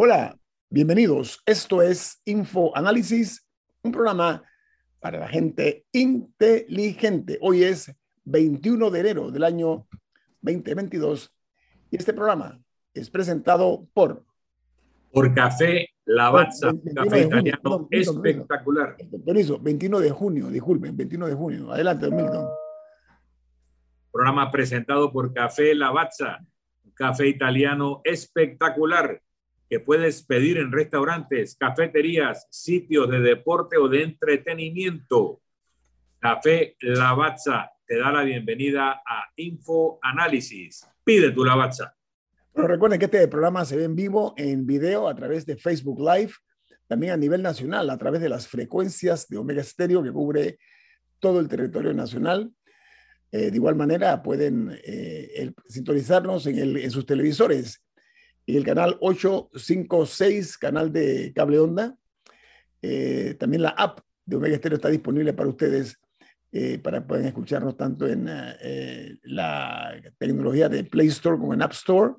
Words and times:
Hola, 0.00 0.38
bienvenidos. 0.70 1.42
Esto 1.44 1.82
es 1.82 2.22
Info 2.24 2.70
Análisis, 2.76 3.44
un 3.82 3.90
programa 3.90 4.44
para 5.00 5.18
la 5.18 5.26
gente 5.26 5.86
inteligente. 5.90 7.36
Hoy 7.40 7.64
es 7.64 7.92
21 8.22 8.92
de 8.92 9.00
enero 9.00 9.32
del 9.32 9.42
año 9.42 9.88
2022 10.42 11.34
y 11.90 11.96
este 11.96 12.12
programa 12.12 12.60
es 12.94 13.10
presentado 13.10 13.88
por... 13.92 14.24
Por 15.10 15.34
Café 15.34 15.88
Lavazza, 16.04 16.70
café 16.94 17.22
italiano 17.22 17.88
espectacular. 17.90 18.96
Permiso, 19.26 19.58
21 19.58 19.98
de 19.98 20.10
junio, 20.12 20.46
disculpen, 20.48 20.96
21 20.96 21.26
de 21.26 21.34
junio. 21.34 21.72
Adelante, 21.72 22.08
Milton. 22.08 22.46
Programa 24.12 24.48
presentado 24.52 25.10
por 25.10 25.34
Café 25.34 25.74
Lavazza, 25.74 26.38
café 26.94 27.26
italiano 27.26 28.00
espectacular 28.04 29.22
que 29.68 29.80
puedes 29.80 30.22
pedir 30.22 30.58
en 30.58 30.72
restaurantes, 30.72 31.56
cafeterías, 31.56 32.46
sitios 32.50 33.10
de 33.10 33.20
deporte 33.20 33.76
o 33.76 33.88
de 33.88 34.02
entretenimiento. 34.02 35.42
Café 36.18 36.76
Lavazza 36.80 37.70
te 37.86 37.98
da 37.98 38.10
la 38.10 38.22
bienvenida 38.22 39.02
a 39.06 39.30
Info 39.36 39.98
Análisis. 40.02 40.86
Pide 41.04 41.32
tu 41.32 41.44
Lavazza. 41.44 41.94
Pero 42.52 42.66
recuerden 42.66 42.98
que 42.98 43.04
este 43.04 43.28
programa 43.28 43.64
se 43.64 43.76
ve 43.76 43.84
en 43.84 43.94
vivo, 43.94 44.34
en 44.36 44.66
video, 44.66 45.06
a 45.06 45.14
través 45.14 45.44
de 45.44 45.56
Facebook 45.56 46.00
Live, 46.00 46.32
también 46.86 47.12
a 47.12 47.16
nivel 47.16 47.42
nacional, 47.42 47.90
a 47.90 47.98
través 47.98 48.22
de 48.22 48.30
las 48.30 48.48
frecuencias 48.48 49.28
de 49.28 49.36
Omega 49.36 49.62
Stereo 49.62 50.02
que 50.02 50.10
cubre 50.10 50.58
todo 51.18 51.40
el 51.40 51.48
territorio 51.48 51.92
nacional. 51.92 52.50
Eh, 53.30 53.50
de 53.50 53.56
igual 53.56 53.76
manera, 53.76 54.22
pueden 54.22 54.78
eh, 54.82 55.52
sintonizarnos 55.68 56.46
en, 56.46 56.78
en 56.78 56.90
sus 56.90 57.04
televisores 57.04 57.82
y 58.48 58.56
el 58.56 58.64
canal 58.64 58.96
856, 59.00 60.56
canal 60.56 60.90
de 60.90 61.34
cable 61.34 61.58
onda. 61.58 61.94
Eh, 62.80 63.36
también 63.38 63.60
la 63.60 63.68
app 63.68 64.00
de 64.24 64.36
Omega 64.36 64.56
Stereo 64.56 64.76
está 64.76 64.88
disponible 64.88 65.34
para 65.34 65.50
ustedes 65.50 66.00
eh, 66.50 66.78
para 66.78 67.06
puedan 67.06 67.26
escucharnos 67.26 67.76
tanto 67.76 68.06
en 68.06 68.26
eh, 68.26 69.18
la 69.24 70.00
tecnología 70.16 70.70
de 70.70 70.82
Play 70.82 71.08
Store 71.08 71.36
como 71.36 71.52
en 71.52 71.60
App 71.60 71.72
Store. 71.72 72.14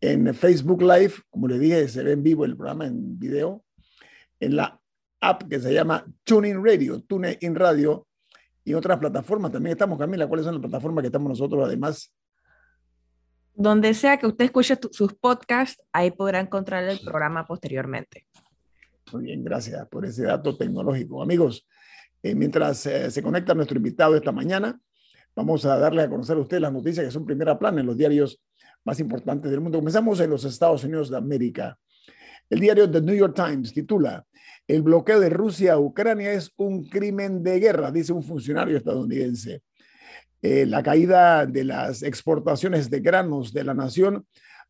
En 0.00 0.34
Facebook 0.34 0.82
Live, 0.82 1.12
como 1.30 1.46
les 1.46 1.60
dije, 1.60 1.86
se 1.86 2.02
ve 2.02 2.10
en 2.10 2.24
vivo 2.24 2.44
el 2.44 2.56
programa 2.56 2.88
en 2.88 3.16
video. 3.16 3.64
En 4.40 4.56
la 4.56 4.80
app 5.20 5.44
que 5.48 5.60
se 5.60 5.72
llama 5.72 6.04
TuneIn 6.24 6.60
Radio, 6.64 7.00
TuneIn 7.02 7.54
Radio 7.54 8.08
y 8.64 8.74
otras 8.74 8.98
plataformas. 8.98 9.52
También 9.52 9.74
estamos, 9.74 9.96
Camila, 9.96 10.26
¿cuáles 10.26 10.44
son 10.44 10.54
las 10.54 10.62
plataformas 10.62 11.02
que 11.02 11.06
estamos 11.06 11.28
nosotros 11.28 11.64
además? 11.64 12.12
Donde 13.56 13.94
sea 13.94 14.18
que 14.18 14.26
usted 14.26 14.44
escuche 14.44 14.78
sus 14.90 15.14
podcasts, 15.14 15.82
ahí 15.90 16.10
podrá 16.10 16.40
encontrar 16.40 16.84
el 16.84 17.00
programa 17.00 17.46
posteriormente. 17.46 18.26
Muy 19.12 19.24
bien, 19.24 19.42
gracias 19.42 19.88
por 19.88 20.04
ese 20.04 20.24
dato 20.24 20.56
tecnológico. 20.56 21.22
Amigos, 21.22 21.66
eh, 22.22 22.34
mientras 22.34 22.84
eh, 22.84 23.10
se 23.10 23.22
conecta 23.22 23.54
nuestro 23.54 23.78
invitado 23.78 24.14
esta 24.14 24.30
mañana, 24.30 24.78
vamos 25.34 25.64
a 25.64 25.78
darle 25.78 26.02
a 26.02 26.08
conocer 26.10 26.36
a 26.36 26.40
ustedes 26.40 26.60
las 26.60 26.72
noticias 26.72 27.06
que 27.06 27.10
son 27.10 27.24
primera 27.24 27.58
plana 27.58 27.80
en 27.80 27.86
los 27.86 27.96
diarios 27.96 28.42
más 28.84 29.00
importantes 29.00 29.50
del 29.50 29.60
mundo. 29.60 29.78
Comenzamos 29.78 30.20
en 30.20 30.30
los 30.30 30.44
Estados 30.44 30.84
Unidos 30.84 31.08
de 31.08 31.16
América. 31.16 31.78
El 32.50 32.60
diario 32.60 32.90
The 32.90 33.00
New 33.00 33.14
York 33.14 33.34
Times 33.34 33.72
titula, 33.72 34.26
El 34.68 34.82
bloqueo 34.82 35.18
de 35.18 35.30
Rusia 35.30 35.74
a 35.74 35.78
Ucrania 35.78 36.32
es 36.32 36.52
un 36.56 36.84
crimen 36.84 37.42
de 37.42 37.58
guerra, 37.58 37.90
dice 37.90 38.12
un 38.12 38.22
funcionario 38.22 38.76
estadounidense. 38.76 39.62
Eh, 40.42 40.66
la 40.66 40.82
caída 40.82 41.46
de 41.46 41.64
las 41.64 42.02
exportaciones 42.02 42.90
de 42.90 43.00
granos 43.00 43.52
de 43.52 43.64
la 43.64 43.74
nación 43.74 44.26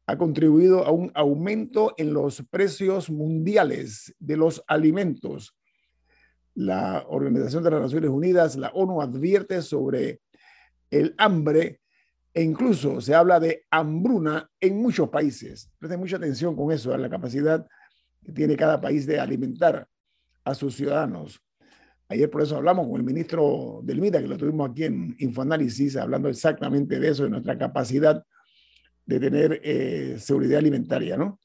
ha 0.07 0.17
contribuido 0.17 0.87
a 0.87 0.93
un 0.93 1.11
aumento 1.15 1.95
en 1.99 2.15
los 2.15 2.43
precios 2.49 3.11
mundiales 3.11 4.15
de 4.19 4.37
los 4.37 4.63
alimentos. 4.69 5.57
La 6.55 7.05
Organización 7.09 7.65
de 7.65 7.71
las 7.73 7.83
Naciones 7.83 8.11
Unidas, 8.11 8.57
la 8.57 8.69
ONU, 8.69 9.03
advierte 9.03 9.61
sobre 9.63 10.21
el 10.91 11.15
hambre 11.19 11.81
e 12.33 12.43
incluso 12.43 13.01
se 13.01 13.15
habla 13.15 13.41
de 13.41 13.65
hambruna 13.71 14.49
en 14.61 14.81
muchos 14.81 15.09
países. 15.09 15.71
Presten 15.79 15.99
mucha 15.99 16.17
atención 16.17 16.55
con 16.55 16.71
eso, 16.71 16.95
a 16.95 16.99
la 16.99 17.11
capacidad 17.11 17.67
que 18.23 18.33
tiene 18.33 18.57
cada 18.57 18.81
país 18.81 19.07
de 19.07 19.19
alimentar 19.19 19.89
a 20.45 20.55
sus 20.55 20.77
ciudadanos. 20.77 21.41
Ayer 22.09 22.31
por 22.31 22.43
eso 22.43 22.57
hablamos 22.57 22.87
con 22.87 22.97
el 22.97 23.03
ministro 23.03 23.81
del 23.83 24.01
MIDA, 24.01 24.21
que 24.21 24.29
lo 24.29 24.37
tuvimos 24.37 24.71
aquí 24.71 24.85
en 24.85 25.17
Infoanálisis, 25.19 25.97
hablando 25.97 26.29
exactamente 26.29 27.01
de 27.01 27.09
eso, 27.09 27.25
de 27.25 27.31
nuestra 27.31 27.59
capacidad 27.59 28.25
de 29.05 29.21
tener 29.21 29.61
eh, 29.65 30.17
seguridad 30.19 30.59
alimentaria. 30.59 31.17
¿no? 31.17 31.41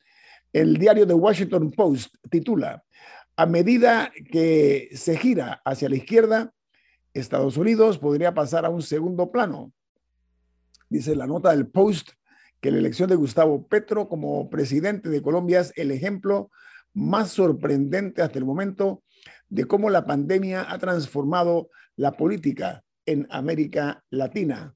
El 0.54 0.78
diario 0.78 1.08
The 1.08 1.14
Washington 1.14 1.72
Post 1.72 2.16
titula, 2.30 2.84
a 3.36 3.46
medida 3.46 4.12
que 4.32 4.90
se 4.94 5.18
gira 5.18 5.62
hacia 5.66 5.90
la 5.90 5.96
izquierda, 5.96 6.54
Estados 7.14 7.58
Unidos 7.58 7.98
podría 7.98 8.34
pasar 8.34 8.66
a 8.66 8.70
un 8.70 8.82
segundo 8.82 9.32
plano. 9.32 9.74
Dice 10.90 11.16
la 11.16 11.26
nota 11.26 11.52
del 11.52 11.68
Post 11.68 12.12
que 12.60 12.70
la 12.70 12.78
elección 12.78 13.10
de 13.10 13.16
Gustavo 13.16 13.68
Petro 13.68 14.08
como 14.08 14.50
presidente 14.50 15.10
de 15.10 15.22
Colombia 15.22 15.62
es 15.62 15.74
el 15.76 15.90
ejemplo 15.90 16.52
más 16.94 17.32
sorprendente 17.32 18.22
hasta 18.22 18.38
el 18.38 18.46
momento 18.46 19.02
de 19.52 19.66
cómo 19.66 19.90
la 19.90 20.06
pandemia 20.06 20.66
ha 20.72 20.80
transformado 20.80 21.70
la 21.98 22.14
política 22.14 22.84
en 23.06 23.28
América 23.30 24.02
Latina. 24.10 24.74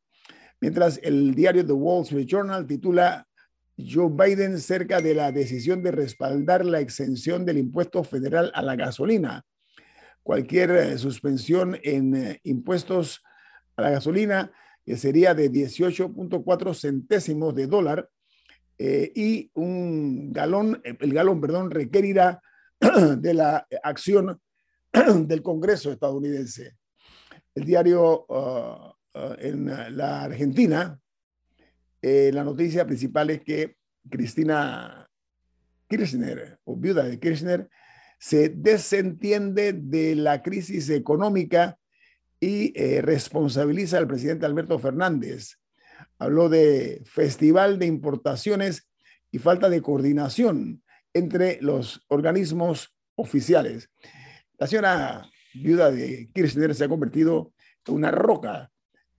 Mientras 0.59 0.99
el 1.01 1.33
diario 1.33 1.65
The 1.65 1.71
Wall 1.71 2.03
Street 2.03 2.27
Journal 2.27 2.67
titula 2.67 3.25
Joe 3.77 4.09
Biden 4.09 4.59
cerca 4.59 4.99
de 4.99 5.15
la 5.15 5.31
decisión 5.31 5.81
de 5.81 5.91
respaldar 5.91 6.65
la 6.65 6.81
exención 6.81 7.45
del 7.45 7.57
impuesto 7.57 8.03
federal 8.03 8.51
a 8.53 8.61
la 8.61 8.75
gasolina. 8.75 9.45
Cualquier 10.23 10.71
eh, 10.71 10.97
suspensión 10.97 11.77
en 11.81 12.15
eh, 12.15 12.39
impuestos 12.43 13.21
a 13.77 13.81
la 13.81 13.91
gasolina 13.91 14.51
sería 14.85 15.33
de 15.33 15.51
18.4 15.51 16.73
centésimos 16.75 17.55
de 17.55 17.67
dólar 17.67 18.09
eh, 18.77 19.11
y 19.15 19.51
un 19.53 20.33
galón, 20.33 20.81
el 20.83 21.13
galón, 21.13 21.39
perdón, 21.39 21.71
requerirá 21.71 22.41
de 23.17 23.33
la 23.33 23.65
acción 23.81 24.41
del 25.27 25.41
Congreso 25.41 25.91
estadounidense. 25.91 26.75
El 27.53 27.65
diario 27.65 28.25
uh, 28.27 29.17
uh, 29.17 29.35
en 29.39 29.65
la 29.97 30.23
Argentina, 30.23 30.99
eh, 32.01 32.31
la 32.33 32.43
noticia 32.43 32.85
principal 32.85 33.29
es 33.29 33.41
que 33.41 33.77
Cristina 34.09 35.09
Kirchner, 35.87 36.59
o 36.63 36.75
viuda 36.75 37.03
de 37.03 37.19
Kirchner, 37.19 37.69
se 38.19 38.49
desentiende 38.49 39.73
de 39.73 40.15
la 40.15 40.41
crisis 40.41 40.89
económica 40.89 41.77
y 42.39 42.73
eh, 42.75 43.01
responsabiliza 43.01 43.97
al 43.97 44.07
presidente 44.07 44.45
Alberto 44.45 44.77
Fernández. 44.79 45.57
Habló 46.19 46.49
de 46.49 47.01
festival 47.05 47.79
de 47.79 47.87
importaciones 47.87 48.87
y 49.31 49.39
falta 49.39 49.69
de 49.69 49.81
coordinación 49.81 50.83
entre 51.13 51.59
los 51.61 52.01
organismos 52.07 52.95
oficiales. 53.15 53.89
La 54.57 54.67
señora 54.67 55.29
viuda 55.53 55.91
de 55.91 56.29
Kirchner 56.33 56.73
se 56.75 56.85
ha 56.85 56.89
convertido 56.89 57.53
en 57.87 57.93
una 57.95 58.11
roca, 58.11 58.71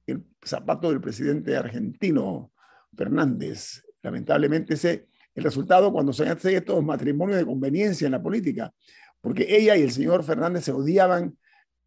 el 0.06 0.24
zapato 0.44 0.90
del 0.90 1.00
presidente 1.00 1.56
argentino 1.56 2.52
Fernández. 2.96 3.84
Lamentablemente 4.02 4.74
ese 4.74 5.08
el 5.36 5.44
resultado 5.44 5.92
cuando 5.92 6.14
se 6.14 6.26
hacen 6.26 6.56
estos 6.56 6.82
matrimonios 6.82 7.38
de 7.38 7.44
conveniencia 7.44 8.06
en 8.06 8.12
la 8.12 8.22
política, 8.22 8.72
porque 9.20 9.46
ella 9.48 9.76
y 9.76 9.82
el 9.82 9.92
señor 9.92 10.24
Fernández 10.24 10.64
se 10.64 10.72
odiaban 10.72 11.36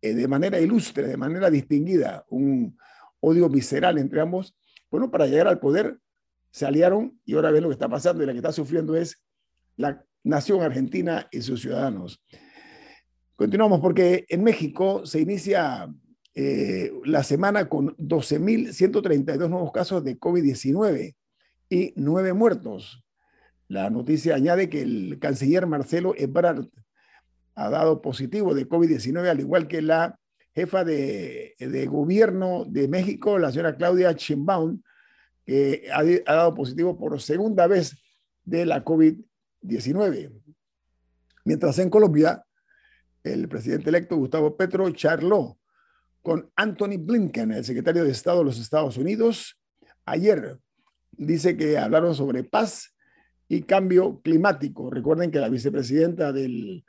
eh, 0.01 0.13
de 0.13 0.27
manera 0.27 0.59
ilustre, 0.59 1.07
de 1.07 1.17
manera 1.17 1.49
distinguida, 1.49 2.25
un 2.29 2.77
odio 3.19 3.49
visceral 3.49 3.97
entre 3.97 4.21
ambos. 4.21 4.55
Bueno, 4.91 5.09
para 5.09 5.25
llegar 5.25 5.47
al 5.47 5.59
poder 5.59 5.97
se 6.51 6.67
aliaron 6.67 7.19
y 7.25 7.33
ahora 7.33 7.49
ven 7.49 7.63
lo 7.63 7.69
que 7.69 7.73
está 7.73 7.89
pasando 7.89 8.23
y 8.23 8.27
la 8.27 8.33
que 8.33 8.39
está 8.39 8.51
sufriendo 8.51 8.95
es 8.95 9.23
la 9.77 10.05
nación 10.23 10.61
argentina 10.61 11.27
y 11.31 11.41
sus 11.41 11.61
ciudadanos. 11.61 12.23
Continuamos 13.39 13.79
porque 13.79 14.25
en 14.27 14.43
México 14.43 15.05
se 15.05 15.21
inicia 15.21 15.87
eh, 16.35 16.91
la 17.05 17.23
semana 17.23 17.69
con 17.69 17.95
12.132 17.95 19.49
nuevos 19.49 19.71
casos 19.71 20.03
de 20.03 20.19
COVID-19 20.19 21.15
y 21.69 21.93
nueve 21.95 22.33
muertos. 22.33 23.01
La 23.69 23.89
noticia 23.89 24.35
añade 24.35 24.69
que 24.69 24.81
el 24.81 25.19
canciller 25.21 25.67
Marcelo 25.67 26.13
Ebrard 26.17 26.65
ha 27.55 27.69
dado 27.69 28.01
positivo 28.01 28.53
de 28.53 28.67
COVID-19, 28.67 29.29
al 29.29 29.39
igual 29.39 29.69
que 29.69 29.81
la 29.81 30.19
jefa 30.53 30.83
de, 30.83 31.55
gobierno 31.89 32.65
de 32.67 32.89
México, 32.89 33.39
la 33.39 33.51
señora 33.53 33.77
Claudia 33.77 34.11
Sheinbaum, 34.11 34.81
que 35.45 35.87
ha, 35.93 35.99
ha 35.99 36.35
dado 36.35 36.53
positivo 36.53 36.97
por 36.97 37.21
segunda 37.21 37.67
vez 37.67 37.95
de 38.43 38.65
la 38.65 38.83
COVID-19. 38.83 40.29
Mientras 41.45 41.79
en 41.79 41.89
Colombia, 41.89 42.43
el 43.23 43.47
presidente 43.47 43.89
electo 43.89 44.15
Gustavo 44.15 44.55
Petro 44.55 44.89
charló 44.91 45.57
con 46.21 46.49
Anthony 46.55 46.97
Blinken, 46.99 47.51
el 47.51 47.65
secretario 47.65 48.03
de 48.03 48.11
Estado 48.11 48.39
de 48.39 48.45
los 48.45 48.59
Estados 48.59 48.97
Unidos. 48.97 49.59
Ayer 50.05 50.57
dice 51.11 51.57
que 51.57 51.77
hablaron 51.77 52.15
sobre 52.15 52.43
paz 52.43 52.95
y 53.47 53.63
cambio 53.63 54.21
climático. 54.21 54.89
Recuerden 54.89 55.31
que 55.31 55.39
la 55.39 55.49
vicepresidenta 55.49 56.31
del, 56.31 56.85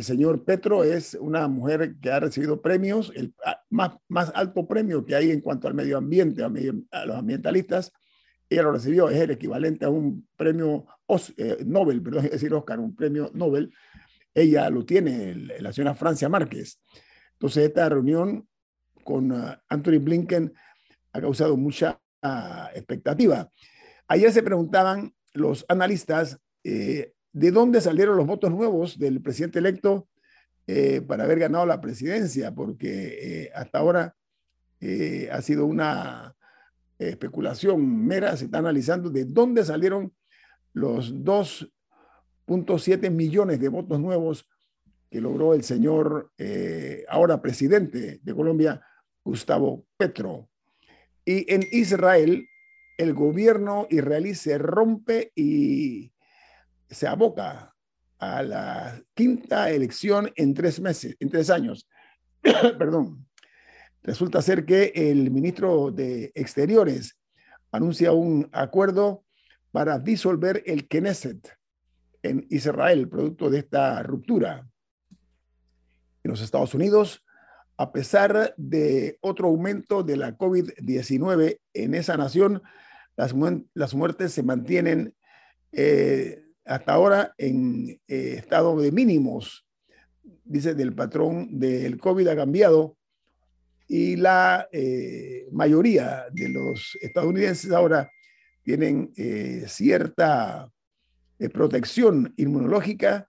señor 0.00 0.44
Petro 0.44 0.82
es 0.82 1.14
una 1.14 1.46
mujer 1.46 1.94
que 2.00 2.10
ha 2.10 2.18
recibido 2.18 2.60
premios, 2.60 3.12
el 3.14 3.32
más, 3.70 4.32
alto 4.34 4.66
premio 4.66 5.04
que 5.04 5.14
hay 5.14 5.30
en 5.30 5.40
cuanto 5.40 5.68
al 5.68 5.74
medio 5.74 5.96
ambiente, 5.98 6.42
a, 6.42 7.06
los 7.06 7.16
ambientalistas. 7.16 7.92
Ella 8.50 8.64
lo 8.64 8.72
recibió, 8.72 9.08
es 9.08 9.20
el 9.20 9.30
equivalente 9.30 9.84
a 9.84 9.90
un 9.90 10.26
premio 10.36 10.84
eh, 11.36 11.58
Nobel, 11.64 12.02
perdón, 12.02 12.24
es 12.24 12.32
decir, 12.32 12.52
Oscar, 12.52 12.80
un 12.80 12.94
premio 12.94 13.30
Nobel. 13.34 13.72
Ella 14.34 14.68
lo 14.70 14.84
tiene, 14.84 15.34
la 15.60 15.72
señora 15.72 15.94
Francia 15.94 16.28
Márquez. 16.28 16.80
Entonces, 17.32 17.68
esta 17.68 17.88
reunión 17.88 18.48
con 19.04 19.32
uh, 19.32 19.54
Anthony 19.68 19.98
Blinken 20.00 20.52
ha 21.12 21.20
causado 21.20 21.56
mucha 21.56 22.00
uh, 22.22 22.74
expectativa. 22.74 23.48
Ayer 24.08 24.32
se 24.32 24.42
preguntaban 24.42 25.14
los 25.32 25.64
analistas 25.68 26.38
eh, 26.62 27.12
de 27.32 27.50
dónde 27.50 27.80
salieron 27.80 28.16
los 28.16 28.26
votos 28.26 28.50
nuevos 28.50 28.98
del 28.98 29.20
presidente 29.20 29.58
electo 29.58 30.08
eh, 30.66 31.02
para 31.02 31.24
haber 31.24 31.40
ganado 31.40 31.66
la 31.66 31.80
presidencia, 31.80 32.54
porque 32.54 33.44
eh, 33.44 33.50
hasta 33.54 33.78
ahora 33.78 34.16
ha 35.32 35.40
sido 35.40 35.64
una 35.64 36.36
especulación 36.98 38.04
mera, 38.06 38.36
se 38.36 38.44
está 38.44 38.58
analizando 38.58 39.08
de 39.08 39.24
dónde 39.24 39.64
salieron 39.64 40.12
los 40.74 41.24
2.7 42.46 43.10
millones 43.10 43.60
de 43.60 43.68
votos 43.68 44.00
nuevos 44.00 44.48
que 45.10 45.20
logró 45.20 45.54
el 45.54 45.62
señor 45.62 46.32
ahora 47.08 47.40
presidente 47.40 48.20
de 48.22 48.34
Colombia, 48.34 48.80
Gustavo 49.24 49.86
Petro. 49.96 50.48
Y 51.24 51.52
en 51.52 51.64
Israel, 51.70 52.46
el 52.98 53.14
gobierno 53.14 53.86
israelí 53.90 54.34
se 54.34 54.58
rompe 54.58 55.32
y 55.34 56.12
se 56.90 57.06
aboca 57.06 57.74
a 58.18 58.42
la 58.42 59.02
quinta 59.14 59.70
elección 59.70 60.30
en 60.36 60.54
tres 60.54 60.80
meses, 60.80 61.16
en 61.20 61.30
tres 61.30 61.50
años. 61.50 61.88
Perdón. 62.42 63.26
Resulta 64.02 64.42
ser 64.42 64.66
que 64.66 64.92
el 64.94 65.30
ministro 65.30 65.90
de 65.90 66.30
Exteriores 66.34 67.18
anuncia 67.72 68.12
un 68.12 68.48
acuerdo 68.52 69.24
para 69.72 69.98
disolver 69.98 70.62
el 70.66 70.86
Knesset 70.86 71.50
en 72.24 72.46
Israel, 72.48 73.06
producto 73.08 73.50
de 73.50 73.58
esta 73.58 74.02
ruptura. 74.02 74.66
En 76.24 76.30
los 76.30 76.40
Estados 76.40 76.72
Unidos, 76.72 77.22
a 77.76 77.92
pesar 77.92 78.54
de 78.56 79.18
otro 79.20 79.48
aumento 79.48 80.02
de 80.02 80.16
la 80.16 80.36
COVID-19 80.36 81.60
en 81.74 81.94
esa 81.94 82.16
nación, 82.16 82.62
las, 83.14 83.34
las 83.74 83.94
muertes 83.94 84.32
se 84.32 84.42
mantienen 84.42 85.14
eh, 85.70 86.42
hasta 86.64 86.94
ahora 86.94 87.34
en 87.36 88.00
eh, 88.08 88.36
estado 88.38 88.80
de 88.80 88.90
mínimos. 88.90 89.66
Dice, 90.44 90.74
del 90.74 90.94
patrón 90.94 91.58
del 91.58 91.98
COVID 91.98 92.26
ha 92.28 92.36
cambiado 92.36 92.96
y 93.86 94.16
la 94.16 94.66
eh, 94.72 95.46
mayoría 95.52 96.24
de 96.32 96.48
los 96.48 96.96
estadounidenses 97.02 97.70
ahora 97.70 98.10
tienen 98.62 99.12
cierta 99.66 100.72
protección 101.52 102.32
inmunológica 102.36 103.28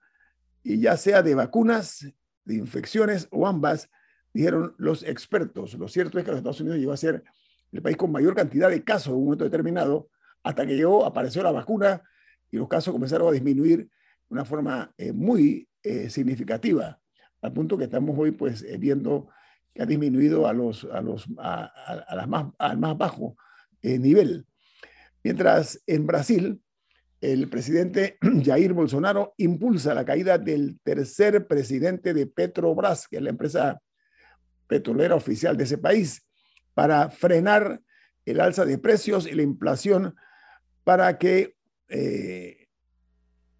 y 0.62 0.80
ya 0.80 0.96
sea 0.96 1.22
de 1.22 1.34
vacunas, 1.34 2.06
de 2.44 2.54
infecciones 2.54 3.28
o 3.30 3.46
ambas, 3.46 3.88
dijeron 4.32 4.74
los 4.78 5.02
expertos. 5.02 5.74
Lo 5.74 5.88
cierto 5.88 6.18
es 6.18 6.24
que 6.24 6.30
los 6.30 6.38
Estados 6.38 6.60
Unidos 6.60 6.78
llegó 6.78 6.92
a 6.92 6.96
ser 6.96 7.24
el 7.72 7.82
país 7.82 7.96
con 7.96 8.12
mayor 8.12 8.34
cantidad 8.34 8.70
de 8.70 8.82
casos 8.82 9.08
en 9.08 9.14
un 9.14 9.24
momento 9.24 9.44
determinado, 9.44 10.08
hasta 10.42 10.66
que 10.66 10.76
llegó, 10.76 11.04
apareció 11.04 11.42
la 11.42 11.52
vacuna 11.52 12.02
y 12.50 12.56
los 12.56 12.68
casos 12.68 12.92
comenzaron 12.92 13.28
a 13.28 13.32
disminuir 13.32 13.78
de 13.78 13.88
una 14.28 14.44
forma 14.44 14.92
eh, 14.96 15.12
muy 15.12 15.68
eh, 15.82 16.10
significativa, 16.10 17.00
al 17.42 17.52
punto 17.52 17.76
que 17.76 17.84
estamos 17.84 18.16
hoy 18.18 18.30
pues 18.32 18.62
eh, 18.62 18.76
viendo 18.78 19.28
que 19.74 19.82
ha 19.82 19.86
disminuido 19.86 20.46
a 20.46 20.52
los, 20.52 20.84
a 20.84 21.00
los, 21.00 21.26
a, 21.38 22.14
las 22.14 22.28
más, 22.28 22.46
al 22.58 22.78
más 22.78 22.96
bajo 22.96 23.36
nivel. 23.82 24.46
Mientras 25.22 25.80
en 25.86 26.06
Brasil, 26.06 26.60
el 27.20 27.48
presidente 27.48 28.18
Jair 28.44 28.72
Bolsonaro 28.72 29.34
impulsa 29.38 29.94
la 29.94 30.04
caída 30.04 30.38
del 30.38 30.78
tercer 30.82 31.46
presidente 31.46 32.14
de 32.14 32.26
Petrobras, 32.26 33.08
que 33.08 33.16
es 33.16 33.22
la 33.22 33.30
empresa 33.30 33.80
petrolera 34.66 35.14
oficial 35.14 35.56
de 35.56 35.64
ese 35.64 35.78
país, 35.78 36.26
para 36.74 37.10
frenar 37.10 37.80
el 38.24 38.40
alza 38.40 38.64
de 38.64 38.78
precios 38.78 39.26
y 39.26 39.32
la 39.32 39.42
inflación 39.42 40.14
para 40.84 41.16
que 41.18 41.54
eh, 41.88 42.66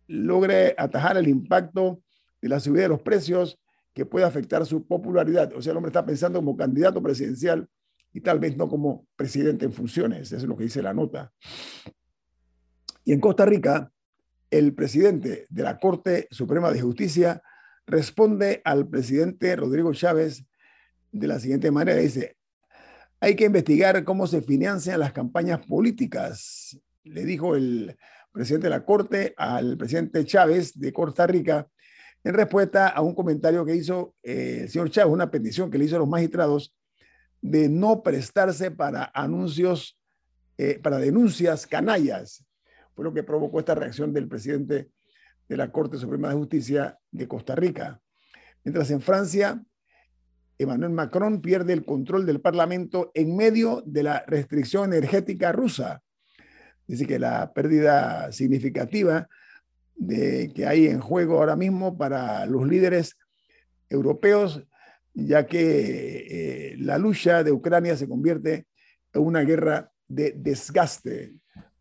logre 0.08 0.74
atajar 0.76 1.16
el 1.16 1.28
impacto 1.28 2.02
de 2.42 2.48
la 2.48 2.60
subida 2.60 2.82
de 2.82 2.88
los 2.88 3.02
precios 3.02 3.58
que 3.94 4.04
puede 4.04 4.26
afectar 4.26 4.66
su 4.66 4.86
popularidad. 4.86 5.52
O 5.54 5.62
sea, 5.62 5.70
el 5.70 5.78
hombre 5.78 5.90
está 5.90 6.04
pensando 6.04 6.38
como 6.40 6.56
candidato 6.56 7.02
presidencial 7.02 7.68
y 8.12 8.20
tal 8.20 8.38
vez 8.38 8.56
no 8.56 8.68
como 8.68 9.06
presidente 9.16 9.64
en 9.64 9.72
funciones. 9.72 10.32
Eso 10.32 10.36
es 10.36 10.44
lo 10.44 10.56
que 10.56 10.64
dice 10.64 10.82
la 10.82 10.92
nota. 10.92 11.32
Y 13.06 13.12
en 13.12 13.20
Costa 13.20 13.46
Rica, 13.46 13.92
el 14.50 14.74
presidente 14.74 15.46
de 15.48 15.62
la 15.62 15.78
Corte 15.78 16.26
Suprema 16.32 16.72
de 16.72 16.80
Justicia 16.80 17.40
responde 17.86 18.60
al 18.64 18.88
presidente 18.88 19.54
Rodrigo 19.54 19.94
Chávez 19.94 20.44
de 21.12 21.28
la 21.28 21.38
siguiente 21.38 21.70
manera. 21.70 22.00
Dice, 22.00 22.36
hay 23.20 23.36
que 23.36 23.44
investigar 23.44 24.02
cómo 24.02 24.26
se 24.26 24.42
financian 24.42 24.98
las 24.98 25.12
campañas 25.12 25.64
políticas, 25.66 26.80
le 27.04 27.24
dijo 27.24 27.54
el 27.54 27.96
presidente 28.32 28.66
de 28.66 28.70
la 28.70 28.84
Corte 28.84 29.34
al 29.36 29.76
presidente 29.76 30.24
Chávez 30.24 30.76
de 30.76 30.92
Costa 30.92 31.28
Rica 31.28 31.68
en 32.24 32.34
respuesta 32.34 32.88
a 32.88 33.02
un 33.02 33.14
comentario 33.14 33.64
que 33.64 33.76
hizo 33.76 34.16
eh, 34.24 34.62
el 34.62 34.68
señor 34.68 34.90
Chávez, 34.90 35.12
una 35.12 35.30
petición 35.30 35.70
que 35.70 35.78
le 35.78 35.84
hizo 35.84 35.94
a 35.94 36.00
los 36.00 36.08
magistrados 36.08 36.74
de 37.40 37.68
no 37.68 38.02
prestarse 38.02 38.72
para 38.72 39.12
anuncios, 39.14 39.96
eh, 40.58 40.80
para 40.82 40.98
denuncias 40.98 41.68
canallas. 41.68 42.45
Fue 42.96 43.04
lo 43.04 43.12
que 43.12 43.22
provocó 43.22 43.58
esta 43.58 43.74
reacción 43.74 44.14
del 44.14 44.26
presidente 44.26 44.88
de 45.46 45.56
la 45.58 45.70
Corte 45.70 45.98
Suprema 45.98 46.30
de 46.30 46.36
Justicia 46.36 46.98
de 47.10 47.28
Costa 47.28 47.54
Rica. 47.54 48.00
Mientras 48.64 48.90
en 48.90 49.02
Francia, 49.02 49.62
Emmanuel 50.56 50.92
Macron 50.92 51.42
pierde 51.42 51.74
el 51.74 51.84
control 51.84 52.24
del 52.24 52.40
Parlamento 52.40 53.10
en 53.12 53.36
medio 53.36 53.82
de 53.84 54.02
la 54.02 54.24
restricción 54.26 54.94
energética 54.94 55.52
rusa. 55.52 56.02
Dice 56.86 57.06
que 57.06 57.18
la 57.18 57.52
pérdida 57.52 58.32
significativa 58.32 59.28
de, 59.94 60.50
que 60.54 60.66
hay 60.66 60.86
en 60.86 61.00
juego 61.00 61.38
ahora 61.38 61.54
mismo 61.54 61.98
para 61.98 62.46
los 62.46 62.66
líderes 62.66 63.18
europeos, 63.90 64.62
ya 65.12 65.46
que 65.46 66.26
eh, 66.70 66.76
la 66.78 66.96
lucha 66.96 67.44
de 67.44 67.52
Ucrania 67.52 67.94
se 67.94 68.08
convierte 68.08 68.66
en 69.12 69.20
una 69.20 69.42
guerra 69.42 69.92
de 70.08 70.32
desgaste 70.32 71.34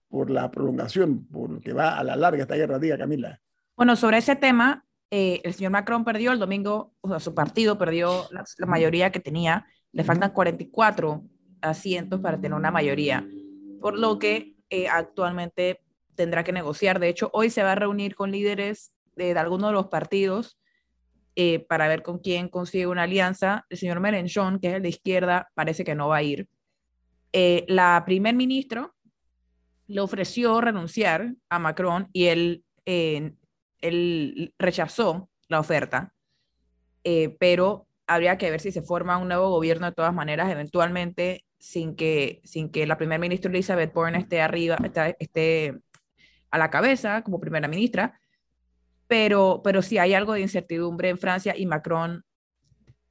por 0.09 0.29
la 0.29 0.49
prolongación, 0.51 1.25
por 1.27 1.61
que 1.61 1.73
va 1.73 1.97
a 1.97 2.03
la 2.03 2.15
larga 2.15 2.43
esta 2.43 2.55
guerra, 2.55 2.79
diga 2.79 2.97
Camila. 2.97 3.41
Bueno, 3.75 3.95
sobre 3.95 4.17
ese 4.17 4.35
tema, 4.35 4.85
eh, 5.11 5.41
el 5.43 5.53
señor 5.53 5.71
Macron 5.71 6.03
perdió 6.03 6.31
el 6.31 6.39
domingo, 6.39 6.93
o 7.01 7.09
sea, 7.09 7.19
su 7.19 7.33
partido 7.33 7.77
perdió 7.77 8.27
la, 8.31 8.43
mayoría 8.65 9.11
que 9.11 9.19
tenía, 9.19 9.65
le 9.91 10.03
faltan 10.03 10.31
44 10.31 11.23
asientos 11.61 12.19
para 12.21 12.37
tener 12.37 12.53
una 12.53 12.71
mayoría, 12.71 13.27
por 13.81 13.97
lo 13.97 14.19
que 14.19 14.55
eh, 14.69 14.87
actualmente 14.87 15.81
tendrá 16.15 16.43
que 16.43 16.53
negociar. 16.53 16.99
De 16.99 17.09
hecho, 17.09 17.29
hoy 17.33 17.49
se 17.49 17.63
va 17.63 17.73
a 17.73 17.75
reunir 17.75 18.15
con 18.15 18.31
líderes 18.31 18.93
de, 19.15 19.33
de 19.33 19.39
algunos 19.39 19.69
de 19.69 19.73
los 19.73 19.87
partidos 19.87 20.57
eh, 21.35 21.59
para 21.59 21.87
ver 21.87 22.01
con 22.01 22.19
quién 22.19 22.47
consigue 22.47 22.87
una 22.87 23.03
alianza. 23.03 23.65
El 23.69 23.77
señor 23.77 23.99
Mélenchon, 23.99 24.59
que 24.59 24.69
es 24.69 24.73
el 24.75 24.81
de 24.81 24.89
izquierda, 24.89 25.49
parece 25.53 25.83
que 25.83 25.95
no 25.95 26.07
va 26.07 26.17
a 26.17 26.23
ir. 26.23 26.47
la 27.67 28.01
primer 28.05 28.33
ministro 28.35 28.94
le 29.87 30.01
ofreció 30.01 30.61
renunciar 30.61 31.33
a 31.49 31.59
Macron 31.59 32.09
y 32.11 32.25
él 32.25 32.63
él 33.87 34.53
rechazó 34.57 35.29
la 35.47 35.59
oferta, 35.59 36.13
eh, 37.03 37.35
pero 37.39 37.87
habría 38.07 38.37
que 38.37 38.49
ver 38.49 38.59
si 38.59 38.71
se 38.71 38.81
forma 38.81 39.17
un 39.17 39.27
nuevo 39.27 39.49
gobierno 39.49 39.87
de 39.87 39.93
todas 39.93 40.13
maneras, 40.13 40.51
eventualmente, 40.51 41.45
sin 41.59 41.95
que, 41.95 42.41
sin 42.43 42.69
que 42.69 42.85
la 42.85 42.97
primera 42.97 43.19
ministra 43.19 43.49
Elizabeth 43.49 43.95
Warren 43.95 44.15
esté 44.15 44.41
arriba, 44.41 44.77
esté, 45.19 45.79
a 46.51 46.57
la 46.57 46.69
cabeza 46.69 47.23
como 47.23 47.39
primera 47.39 47.67
ministra, 47.67 48.19
pero, 49.07 49.61
pero 49.63 49.81
si 49.81 49.97
hay 49.97 50.13
algo 50.13 50.33
de 50.33 50.41
incertidumbre 50.41 51.09
en 51.09 51.17
Francia 51.17 51.55
y 51.57 51.65
Macron, 51.65 52.23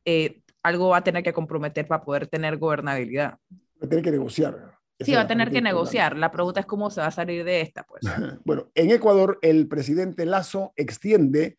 eh, 0.04 0.42
algo 0.62 0.88
va 0.88 0.98
a 0.98 1.04
tener 1.04 1.22
que 1.22 1.32
comprometer 1.32 1.86
para 1.86 2.02
poder 2.02 2.26
tener 2.26 2.56
gobernabilidad. 2.56 3.38
Va 3.50 3.86
a 3.86 3.88
tener 3.88 4.04
que 4.04 4.10
negociar. 4.10 4.73
Sí, 5.00 5.12
va 5.12 5.22
a 5.22 5.26
tener 5.26 5.50
que 5.50 5.60
negociar. 5.60 6.16
La 6.16 6.30
pregunta 6.30 6.60
es 6.60 6.66
cómo 6.66 6.88
se 6.90 7.00
va 7.00 7.08
a 7.08 7.10
salir 7.10 7.44
de 7.44 7.60
esta, 7.60 7.84
pues. 7.84 8.04
bueno, 8.44 8.70
en 8.74 8.90
Ecuador, 8.90 9.38
el 9.42 9.66
presidente 9.66 10.24
Lazo 10.24 10.72
extiende 10.76 11.56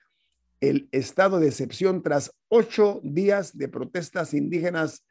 el 0.61 0.87
estado 0.91 1.39
de 1.39 1.47
excepción 1.47 2.01
tras 2.01 2.33
ocho 2.47 3.01
días 3.03 3.57
de 3.57 3.67
protestas 3.67 4.33
indígenas 4.33 5.05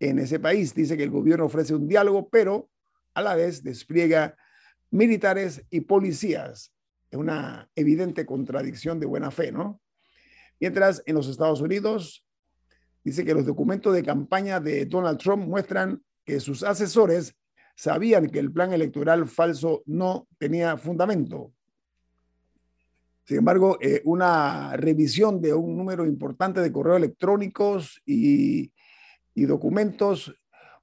en 0.00 0.18
ese 0.18 0.40
país. 0.40 0.74
Dice 0.74 0.96
que 0.96 1.04
el 1.04 1.10
gobierno 1.10 1.46
ofrece 1.46 1.74
un 1.74 1.86
diálogo, 1.86 2.28
pero 2.28 2.68
a 3.14 3.22
la 3.22 3.36
vez 3.36 3.62
despliega 3.62 4.36
militares 4.90 5.64
y 5.70 5.82
policías. 5.82 6.72
Es 7.10 7.18
una 7.18 7.70
evidente 7.76 8.26
contradicción 8.26 8.98
de 8.98 9.06
buena 9.06 9.30
fe, 9.30 9.52
¿no? 9.52 9.80
Mientras 10.58 11.02
en 11.06 11.14
los 11.14 11.28
Estados 11.28 11.60
Unidos 11.60 12.24
dice 13.04 13.24
que 13.24 13.34
los 13.34 13.46
documentos 13.46 13.94
de 13.94 14.02
campaña 14.02 14.60
de 14.60 14.86
Donald 14.86 15.18
Trump 15.18 15.46
muestran 15.46 16.02
que 16.24 16.40
sus 16.40 16.62
asesores 16.62 17.36
sabían 17.74 18.28
que 18.28 18.38
el 18.38 18.52
plan 18.52 18.72
electoral 18.72 19.26
falso 19.26 19.82
no 19.86 20.28
tenía 20.38 20.76
fundamento. 20.76 21.52
Sin 23.24 23.38
embargo, 23.38 23.78
eh, 23.80 24.02
una 24.04 24.76
revisión 24.76 25.40
de 25.40 25.54
un 25.54 25.76
número 25.76 26.04
importante 26.04 26.60
de 26.60 26.70
correos 26.70 26.98
electrónicos 26.98 28.02
y, 28.04 28.72
y 29.34 29.46
documentos 29.46 30.34